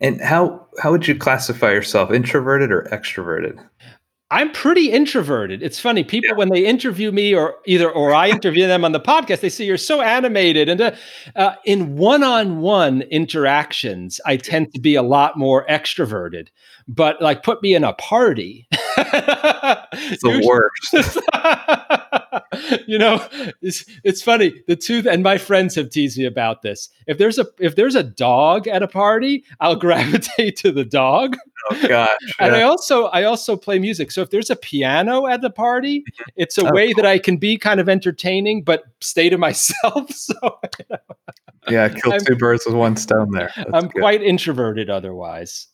And 0.00 0.20
how 0.20 0.66
how 0.82 0.90
would 0.90 1.06
you 1.06 1.14
classify 1.14 1.72
yourself, 1.72 2.10
introverted 2.10 2.70
or 2.70 2.88
extroverted? 2.92 3.58
I'm 4.30 4.50
pretty 4.50 4.90
introverted. 4.90 5.62
It's 5.62 5.78
funny. 5.78 6.02
People, 6.02 6.34
when 6.34 6.48
they 6.48 6.66
interview 6.66 7.12
me, 7.12 7.34
or 7.34 7.56
either 7.66 7.88
or 7.88 8.12
I 8.12 8.30
interview 8.30 8.66
them 8.66 8.84
on 8.84 8.92
the 8.92 9.00
podcast, 9.00 9.40
they 9.40 9.48
say 9.48 9.64
you're 9.64 9.76
so 9.76 10.00
animated. 10.00 10.68
And 10.68 10.80
uh, 10.80 10.92
uh, 11.36 11.54
in 11.64 11.96
one-on-one 11.96 13.02
interactions, 13.02 14.20
I 14.26 14.36
tend 14.36 14.72
to 14.72 14.80
be 14.80 14.96
a 14.96 15.02
lot 15.02 15.38
more 15.38 15.64
extroverted. 15.66 16.48
But 16.86 17.22
like, 17.22 17.42
put 17.42 17.62
me 17.62 17.74
in 17.74 17.84
a 17.84 17.94
party. 17.94 18.68
It's 18.72 20.22
the 20.22 20.42
worst. 20.44 21.18
you 22.86 22.98
know, 22.98 23.26
it's 23.62 23.84
it's 24.04 24.22
funny. 24.22 24.62
The 24.66 24.76
two 24.76 25.02
and 25.08 25.22
my 25.22 25.38
friends 25.38 25.74
have 25.76 25.90
teased 25.90 26.18
me 26.18 26.24
about 26.24 26.62
this. 26.62 26.88
If 27.06 27.18
there's 27.18 27.38
a 27.38 27.46
if 27.58 27.76
there's 27.76 27.94
a 27.94 28.02
dog 28.02 28.68
at 28.68 28.82
a 28.82 28.88
party, 28.88 29.44
I'll 29.60 29.76
gravitate 29.86 30.56
to 30.58 30.72
the 30.72 30.84
dog. 30.84 31.36
Oh 31.70 31.88
gosh. 31.88 32.16
And 32.38 32.54
I 32.54 32.62
also 32.62 33.06
I 33.06 33.24
also 33.24 33.56
play 33.56 33.78
music. 33.78 34.10
So 34.10 34.20
if 34.22 34.30
there's 34.30 34.50
a 34.50 34.56
piano 34.56 35.26
at 35.26 35.40
the 35.40 35.50
party, 35.50 36.00
mm-hmm. 36.00 36.22
it's 36.36 36.58
a 36.58 36.66
Oh, 36.68 36.72
way 36.72 36.92
that 36.94 37.06
I 37.06 37.18
can 37.18 37.36
be 37.36 37.56
kind 37.58 37.80
of 37.80 37.88
entertaining 37.88 38.62
but 38.62 38.84
stay 39.00 39.28
to 39.28 39.38
myself. 39.38 40.10
So 40.12 40.60
yeah, 41.68 41.88
kill 41.88 42.12
I'm- 42.12 42.24
two 42.24 42.36
birds 42.36 42.66
with 42.66 42.74
one 42.74 42.96
stone 42.96 43.30
there. 43.32 43.50
That's 43.56 43.70
I'm 43.72 43.88
good. 43.88 44.00
quite 44.00 44.22
introverted 44.22 44.90
otherwise. 44.90 45.68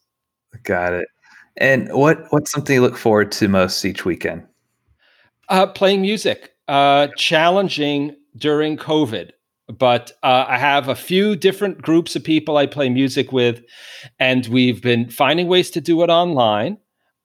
Got 0.62 0.92
it. 0.92 1.08
And 1.56 1.92
what 1.92 2.26
what's 2.30 2.50
something 2.50 2.74
you 2.74 2.80
look 2.80 2.96
forward 2.96 3.32
to 3.32 3.48
most 3.48 3.84
each 3.84 4.04
weekend? 4.04 4.46
Uh, 5.48 5.66
playing 5.66 6.00
music, 6.00 6.52
uh, 6.68 7.08
challenging 7.16 8.16
during 8.36 8.76
COVID. 8.76 9.30
But 9.68 10.12
uh, 10.22 10.46
I 10.48 10.58
have 10.58 10.88
a 10.88 10.94
few 10.94 11.36
different 11.36 11.80
groups 11.80 12.16
of 12.16 12.24
people 12.24 12.56
I 12.56 12.66
play 12.66 12.88
music 12.88 13.30
with, 13.30 13.62
and 14.18 14.46
we've 14.46 14.82
been 14.82 15.08
finding 15.08 15.46
ways 15.46 15.70
to 15.72 15.80
do 15.80 16.02
it 16.02 16.10
online. 16.10 16.78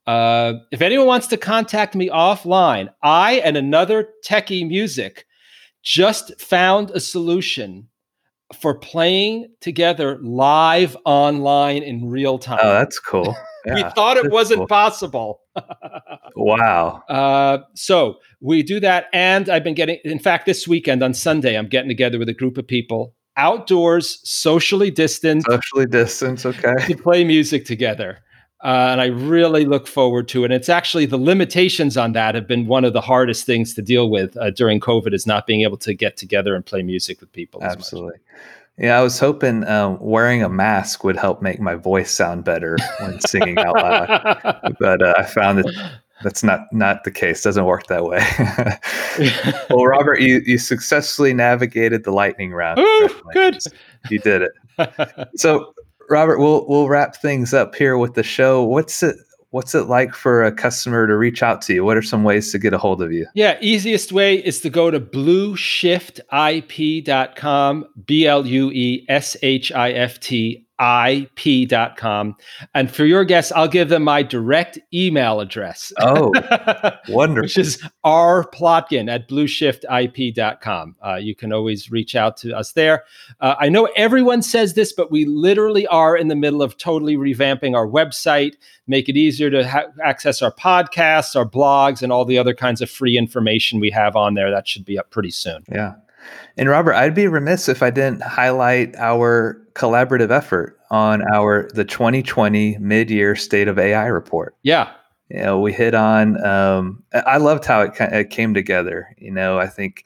Uh, 0.05 0.53
if 0.71 0.81
anyone 0.81 1.07
wants 1.07 1.27
to 1.27 1.37
contact 1.37 1.95
me 1.95 2.09
offline, 2.09 2.89
I 3.01 3.35
and 3.43 3.57
another 3.57 4.09
techie 4.27 4.67
music 4.67 5.25
just 5.81 6.39
found 6.39 6.91
a 6.91 6.99
solution 6.99 7.87
for 8.53 8.77
playing 8.77 9.47
together 9.61 10.19
live 10.21 10.95
online 11.05 11.83
in 11.83 12.09
real 12.09 12.37
time. 12.37 12.59
Oh, 12.61 12.73
that's 12.73 12.99
cool. 12.99 13.35
we 13.65 13.83
thought 13.95 14.17
it 14.17 14.31
wasn't 14.31 14.59
cool. 14.59 14.67
possible. 14.67 15.41
Wow. 16.37 17.01
Uh, 17.07 17.59
so 17.75 18.17
we 18.41 18.61
do 18.61 18.81
that. 18.81 19.05
And 19.13 19.47
I've 19.47 19.63
been 19.63 19.73
getting, 19.73 19.99
in 20.03 20.19
fact, 20.19 20.45
this 20.45 20.67
weekend 20.67 21.01
on 21.01 21.13
Sunday, 21.13 21.57
I'm 21.57 21.69
getting 21.69 21.87
together 21.87 22.19
with 22.19 22.27
a 22.27 22.33
group 22.33 22.57
of 22.57 22.67
people 22.67 23.15
outdoors, 23.37 24.19
socially 24.23 24.91
distanced, 24.91 25.47
Socially 25.47 25.85
distance, 25.85 26.45
okay. 26.45 26.75
to 26.87 26.97
play 26.97 27.23
music 27.23 27.65
together. 27.65 28.19
Uh, 28.65 28.87
and 28.89 28.99
I 28.99 29.05
really 29.05 29.63
look 29.63 29.85
forward 29.85 30.27
to 30.29 30.41
it. 30.41 30.45
And 30.45 30.53
it's 30.53 30.69
actually 30.69 31.05
the 31.05 31.19
limitations 31.19 31.97
on 31.97 32.13
that 32.13 32.33
have 32.33 32.47
been 32.47 32.65
one 32.65 32.83
of 32.83 32.93
the 32.93 33.01
hardest 33.01 33.45
things 33.45 33.75
to 33.75 33.81
deal 33.83 34.09
with 34.09 34.35
uh, 34.37 34.49
during 34.49 34.79
COVID 34.79 35.13
is 35.13 35.27
not 35.27 35.45
being 35.45 35.61
able 35.61 35.77
to 35.77 35.93
get 35.93 36.17
together 36.17 36.55
and 36.55 36.65
play 36.65 36.81
music 36.81 37.21
with 37.21 37.31
people. 37.31 37.61
Absolutely. 37.61 38.17
Yeah, 38.79 38.97
I 38.97 39.03
was 39.03 39.19
hoping 39.19 39.67
um, 39.67 39.99
wearing 40.01 40.41
a 40.41 40.49
mask 40.49 41.03
would 41.03 41.15
help 41.15 41.43
make 41.43 41.61
my 41.61 41.75
voice 41.75 42.09
sound 42.09 42.43
better 42.43 42.75
when 42.99 43.21
singing 43.21 43.59
out 43.59 43.75
loud, 43.75 44.75
but 44.79 45.01
uh, 45.01 45.13
I 45.15 45.23
found 45.25 45.59
that 45.59 45.91
that's 46.23 46.43
not 46.43 46.61
not 46.73 47.03
the 47.03 47.11
case. 47.11 47.43
Doesn't 47.43 47.65
work 47.65 47.85
that 47.87 48.03
way. 48.03 48.19
well, 49.69 49.85
Robert, 49.85 50.19
you 50.19 50.41
you 50.45 50.57
successfully 50.57 51.33
navigated 51.33 52.03
the 52.03 52.11
lightning 52.11 52.51
round. 52.51 52.79
Ooh, 52.79 53.09
good. 53.31 53.59
You 54.09 54.19
did 54.19 54.41
it. 54.41 54.51
So, 55.35 55.73
Robert, 56.09 56.39
we'll 56.39 56.67
we'll 56.67 56.87
wrap 56.87 57.15
things 57.15 57.53
up 57.53 57.75
here 57.75 57.97
with 57.97 58.13
the 58.13 58.23
show. 58.23 58.63
What's 58.63 59.03
it 59.03 59.15
What's 59.55 59.73
it 59.73 59.83
like 59.83 60.13
for 60.13 60.43
a 60.43 60.51
customer 60.51 61.07
to 61.07 61.15
reach 61.15 61.41
out 61.41 61.61
to 61.61 61.73
you? 61.73 61.85
What 61.85 61.95
are 61.95 62.01
some 62.01 62.25
ways 62.25 62.51
to 62.51 62.59
get 62.59 62.73
a 62.73 62.77
hold 62.77 63.01
of 63.01 63.13
you? 63.13 63.25
Yeah, 63.35 63.57
easiest 63.61 64.11
way 64.11 64.35
is 64.35 64.59
to 64.59 64.69
go 64.69 64.91
to 64.91 64.99
blueshiftip.com, 64.99 67.85
B 68.05 68.27
L 68.27 68.45
U 68.45 68.69
E 68.71 69.05
S 69.07 69.37
H 69.41 69.71
I 69.71 69.93
F 69.93 70.19
T 70.19 70.64
ip.com. 70.79 72.35
And 72.73 72.91
for 72.91 73.05
your 73.05 73.23
guests, 73.23 73.51
I'll 73.53 73.67
give 73.67 73.89
them 73.89 74.03
my 74.03 74.23
direct 74.23 74.77
email 74.93 75.39
address. 75.39 75.93
Oh, 75.99 76.31
wonderful. 77.09 77.43
Which 77.43 77.57
is 77.57 77.81
rplotkin 78.05 79.09
at 79.09 79.29
blueshiftip.com. 79.29 80.95
Uh, 81.05 81.15
you 81.15 81.35
can 81.35 81.53
always 81.53 81.91
reach 81.91 82.15
out 82.15 82.37
to 82.37 82.55
us 82.55 82.73
there. 82.73 83.05
Uh, 83.39 83.55
I 83.59 83.69
know 83.69 83.85
everyone 83.95 84.41
says 84.41 84.73
this, 84.73 84.91
but 84.91 85.11
we 85.11 85.25
literally 85.25 85.87
are 85.87 86.17
in 86.17 86.27
the 86.27 86.35
middle 86.35 86.61
of 86.61 86.77
totally 86.77 87.15
revamping 87.15 87.75
our 87.75 87.87
website, 87.87 88.55
make 88.87 89.07
it 89.07 89.17
easier 89.17 89.49
to 89.49 89.67
ha- 89.67 89.85
access 90.03 90.41
our 90.41 90.51
podcasts, 90.51 91.35
our 91.35 91.45
blogs, 91.45 92.01
and 92.01 92.11
all 92.11 92.25
the 92.25 92.37
other 92.37 92.53
kinds 92.53 92.81
of 92.81 92.89
free 92.89 93.17
information 93.17 93.79
we 93.79 93.91
have 93.91 94.15
on 94.15 94.33
there. 94.33 94.51
That 94.51 94.67
should 94.67 94.85
be 94.85 94.99
up 94.99 95.09
pretty 95.09 95.31
soon. 95.31 95.63
Yeah. 95.71 95.93
And 96.57 96.69
Robert, 96.69 96.93
I'd 96.93 97.15
be 97.15 97.27
remiss 97.27 97.67
if 97.67 97.83
I 97.83 97.89
didn't 97.89 98.21
highlight 98.21 98.95
our 98.97 99.61
collaborative 99.73 100.31
effort 100.31 100.79
on 100.89 101.21
our 101.33 101.69
the 101.73 101.83
2020 101.83 102.77
mid-year 102.77 103.35
state 103.35 103.67
of 103.67 103.77
AI 103.77 104.05
report. 104.07 104.55
Yeah. 104.63 104.91
You 105.29 105.41
know, 105.41 105.59
we 105.59 105.73
hit 105.73 105.93
on. 105.95 106.43
Um, 106.45 107.03
I 107.13 107.37
loved 107.37 107.65
how 107.65 107.81
it, 107.81 107.93
it 107.99 108.29
came 108.29 108.53
together. 108.53 109.15
You 109.17 109.31
know, 109.31 109.57
I 109.57 109.67
think 109.67 110.05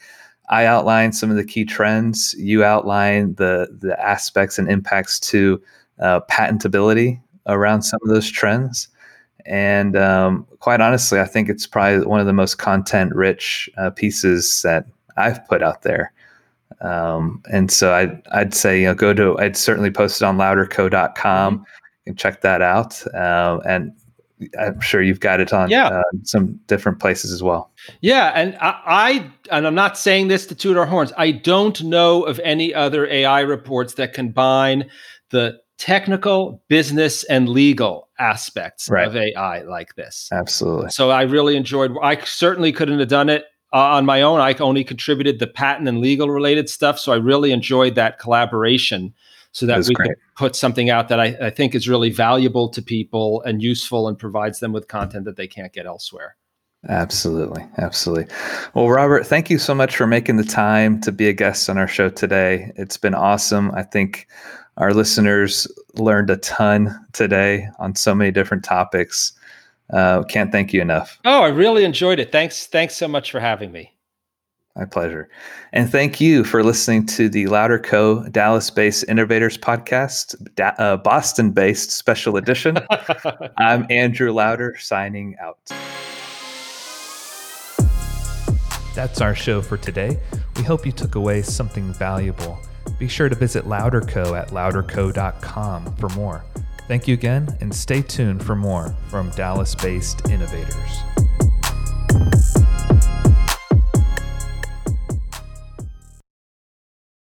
I 0.50 0.66
outlined 0.66 1.16
some 1.16 1.30
of 1.30 1.36
the 1.36 1.44
key 1.44 1.66
trends. 1.66 2.34
You 2.38 2.64
outlined 2.64 3.38
the 3.38 3.68
the 3.80 4.00
aspects 4.00 4.58
and 4.58 4.70
impacts 4.70 5.20
to 5.22 5.62
uh, 6.00 6.22
patentability 6.32 7.22
around 7.48 7.82
some 7.84 8.00
of 8.04 8.10
those 8.10 8.30
trends. 8.30 8.88
And 9.46 9.98
um, 9.98 10.48
quite 10.60 10.82
honestly, 10.82 11.20
I 11.20 11.26
think 11.26 11.50
it's 11.50 11.68
probably 11.68 12.06
one 12.06 12.20
of 12.20 12.26
the 12.26 12.34
most 12.34 12.56
content 12.56 13.14
rich 13.16 13.70
uh, 13.78 13.90
pieces 13.90 14.62
that 14.62 14.86
I've 15.20 15.46
put 15.48 15.62
out 15.62 15.84
there. 15.84 16.14
Um, 16.82 17.42
and 17.52 17.72
so 17.72 17.94
I'd, 17.94 18.22
I'd 18.32 18.54
say, 18.54 18.82
you 18.82 18.86
know, 18.86 18.96
go 18.96 19.14
to, 19.14 19.38
I'd 19.40 19.58
certainly 19.58 19.92
post 19.92 20.22
it 20.22 20.26
on 20.26 20.38
louderco.com 20.38 21.66
and 22.06 22.18
check 22.18 22.42
that 22.42 22.62
out. 22.62 23.06
Uh, 23.14 23.60
and 23.66 23.94
I'm 24.58 24.80
sure 24.80 25.02
you've 25.02 25.20
got 25.20 25.42
it 25.42 25.52
on 25.52 25.70
yeah. 25.70 25.88
uh, 25.88 26.04
some 26.24 26.60
different 26.68 27.00
places 27.00 27.34
as 27.34 27.44
well. 27.44 27.72
Yeah, 28.02 28.32
and 28.34 28.56
I, 28.62 28.82
I, 28.86 29.32
and 29.52 29.68
I'm 29.68 29.76
not 29.76 29.98
saying 29.98 30.30
this 30.30 30.46
to 30.48 30.56
toot 30.56 30.78
our 30.78 30.86
horns. 30.86 31.12
I 31.18 31.32
don't 31.32 31.82
know 31.84 32.24
of 32.24 32.40
any 32.40 32.74
other 32.74 33.06
AI 33.08 33.42
reports 33.42 33.96
that 33.96 34.14
combine 34.14 34.90
the 35.32 35.60
technical, 35.78 36.62
business, 36.68 37.24
and 37.26 37.50
legal 37.50 38.10
aspects 38.18 38.90
right. 38.90 39.08
of 39.08 39.16
AI 39.16 39.62
like 39.64 39.96
this. 39.96 40.30
Absolutely. 40.32 40.90
So 40.90 41.10
I 41.10 41.24
really 41.24 41.58
enjoyed. 41.58 41.92
I 42.02 42.20
certainly 42.24 42.72
couldn't 42.72 43.00
have 43.00 43.10
done 43.10 43.30
it 43.30 43.46
uh, 43.74 43.78
on 43.78 44.06
my 44.06 44.22
own. 44.22 44.40
I 44.40 44.54
only 44.56 44.84
contributed 44.84 45.40
the 45.40 45.48
patent 45.48 45.88
and 45.88 46.00
legal 46.00 46.30
related 46.30 46.70
stuff. 46.70 47.00
So 47.00 47.12
I 47.12 47.18
really 47.18 47.52
enjoyed 47.52 47.96
that 47.96 48.20
collaboration 48.20 49.14
so 49.52 49.66
that 49.66 49.86
we 49.88 49.96
great. 49.96 50.10
could 50.10 50.18
put 50.38 50.56
something 50.56 50.90
out 50.90 51.08
that 51.10 51.20
I, 51.20 51.36
I 51.42 51.50
think 51.50 51.74
is 51.74 51.90
really 51.90 52.12
valuable 52.12 52.70
to 52.70 52.82
people 52.82 53.42
and 53.44 53.62
useful 53.62 54.08
and 54.08 54.18
provides 54.18 54.60
them 54.60 54.72
with 54.72 54.88
content 54.88 55.26
that 55.26 55.38
they 55.38 55.48
can't 55.48 55.74
get 55.74 55.86
elsewhere. 55.86 56.36
Absolutely. 56.88 57.66
Absolutely. 57.78 58.34
Well, 58.74 58.88
Robert, 58.88 59.26
thank 59.26 59.50
you 59.50 59.58
so 59.58 59.76
much 59.76 59.98
for 59.98 60.08
making 60.08 60.38
the 60.38 60.46
time 60.46 61.02
to 61.02 61.12
be 61.12 61.28
a 61.28 61.34
guest 61.34 61.70
on 61.70 61.78
our 61.78 61.88
show 61.88 62.10
today. 62.10 62.72
It's 62.78 62.96
been 62.96 63.16
awesome. 63.16 63.72
I 63.72 63.84
think 63.84 64.28
our 64.78 64.94
listeners 64.94 65.68
learned 65.96 66.30
a 66.30 66.38
ton 66.38 66.98
today 67.12 67.68
on 67.80 67.96
so 67.96 68.16
many 68.16 68.32
different 68.32 68.64
topics. 68.64 69.34
Uh, 69.92 70.24
can't 70.24 70.52
thank 70.52 70.74
you 70.74 70.82
enough. 70.82 71.20
Oh, 71.26 71.42
I 71.42 71.48
really 71.48 71.84
enjoyed 71.84 72.20
it. 72.20 72.32
Thanks. 72.32 72.68
Thanks 72.68 72.96
so 72.96 73.08
much 73.08 73.32
for 73.32 73.40
having 73.40 73.72
me. 73.72 73.94
My 74.76 74.86
pleasure. 74.86 75.30
And 75.74 75.92
thank 75.92 76.22
you 76.22 76.44
for 76.44 76.64
listening 76.64 77.06
to 77.08 77.28
the 77.28 77.48
Louder 77.48 77.80
Co. 77.80 78.24
Dallas 78.30 78.70
based 78.70 79.04
Innovators 79.10 79.58
podcast, 79.58 80.36
da- 80.56 80.76
uh, 80.78 80.96
Boston 80.98 81.52
based 81.52 81.92
special 81.92 82.38
edition. 82.38 82.78
I'm 83.58 83.86
Andrew 83.90 84.32
Louder 84.32 84.76
signing 84.80 85.36
out. 85.42 85.58
That's 88.96 89.22
our 89.22 89.36
show 89.36 89.62
for 89.62 89.78
today. 89.78 90.20
We 90.58 90.64
hope 90.64 90.86
you 90.86 90.92
took 90.92 91.16
away 91.16 91.42
something 91.42 91.94
valuable. 91.94 92.60
Be 92.98 93.08
sure 93.08 93.30
to 93.30 93.36
visit 93.36 93.66
LouderCo 93.66 94.38
at 94.38 94.50
louderco.com 94.50 95.96
for 95.96 96.10
more. 96.10 96.44
Thank 96.90 97.08
you 97.08 97.14
again, 97.14 97.56
and 97.62 97.72
stay 97.72 98.02
tuned 98.02 98.44
for 98.44 98.56
more 98.56 98.96
from 99.10 99.30
Dallas 99.36 99.76
based 99.76 100.28
innovators. 100.28 101.04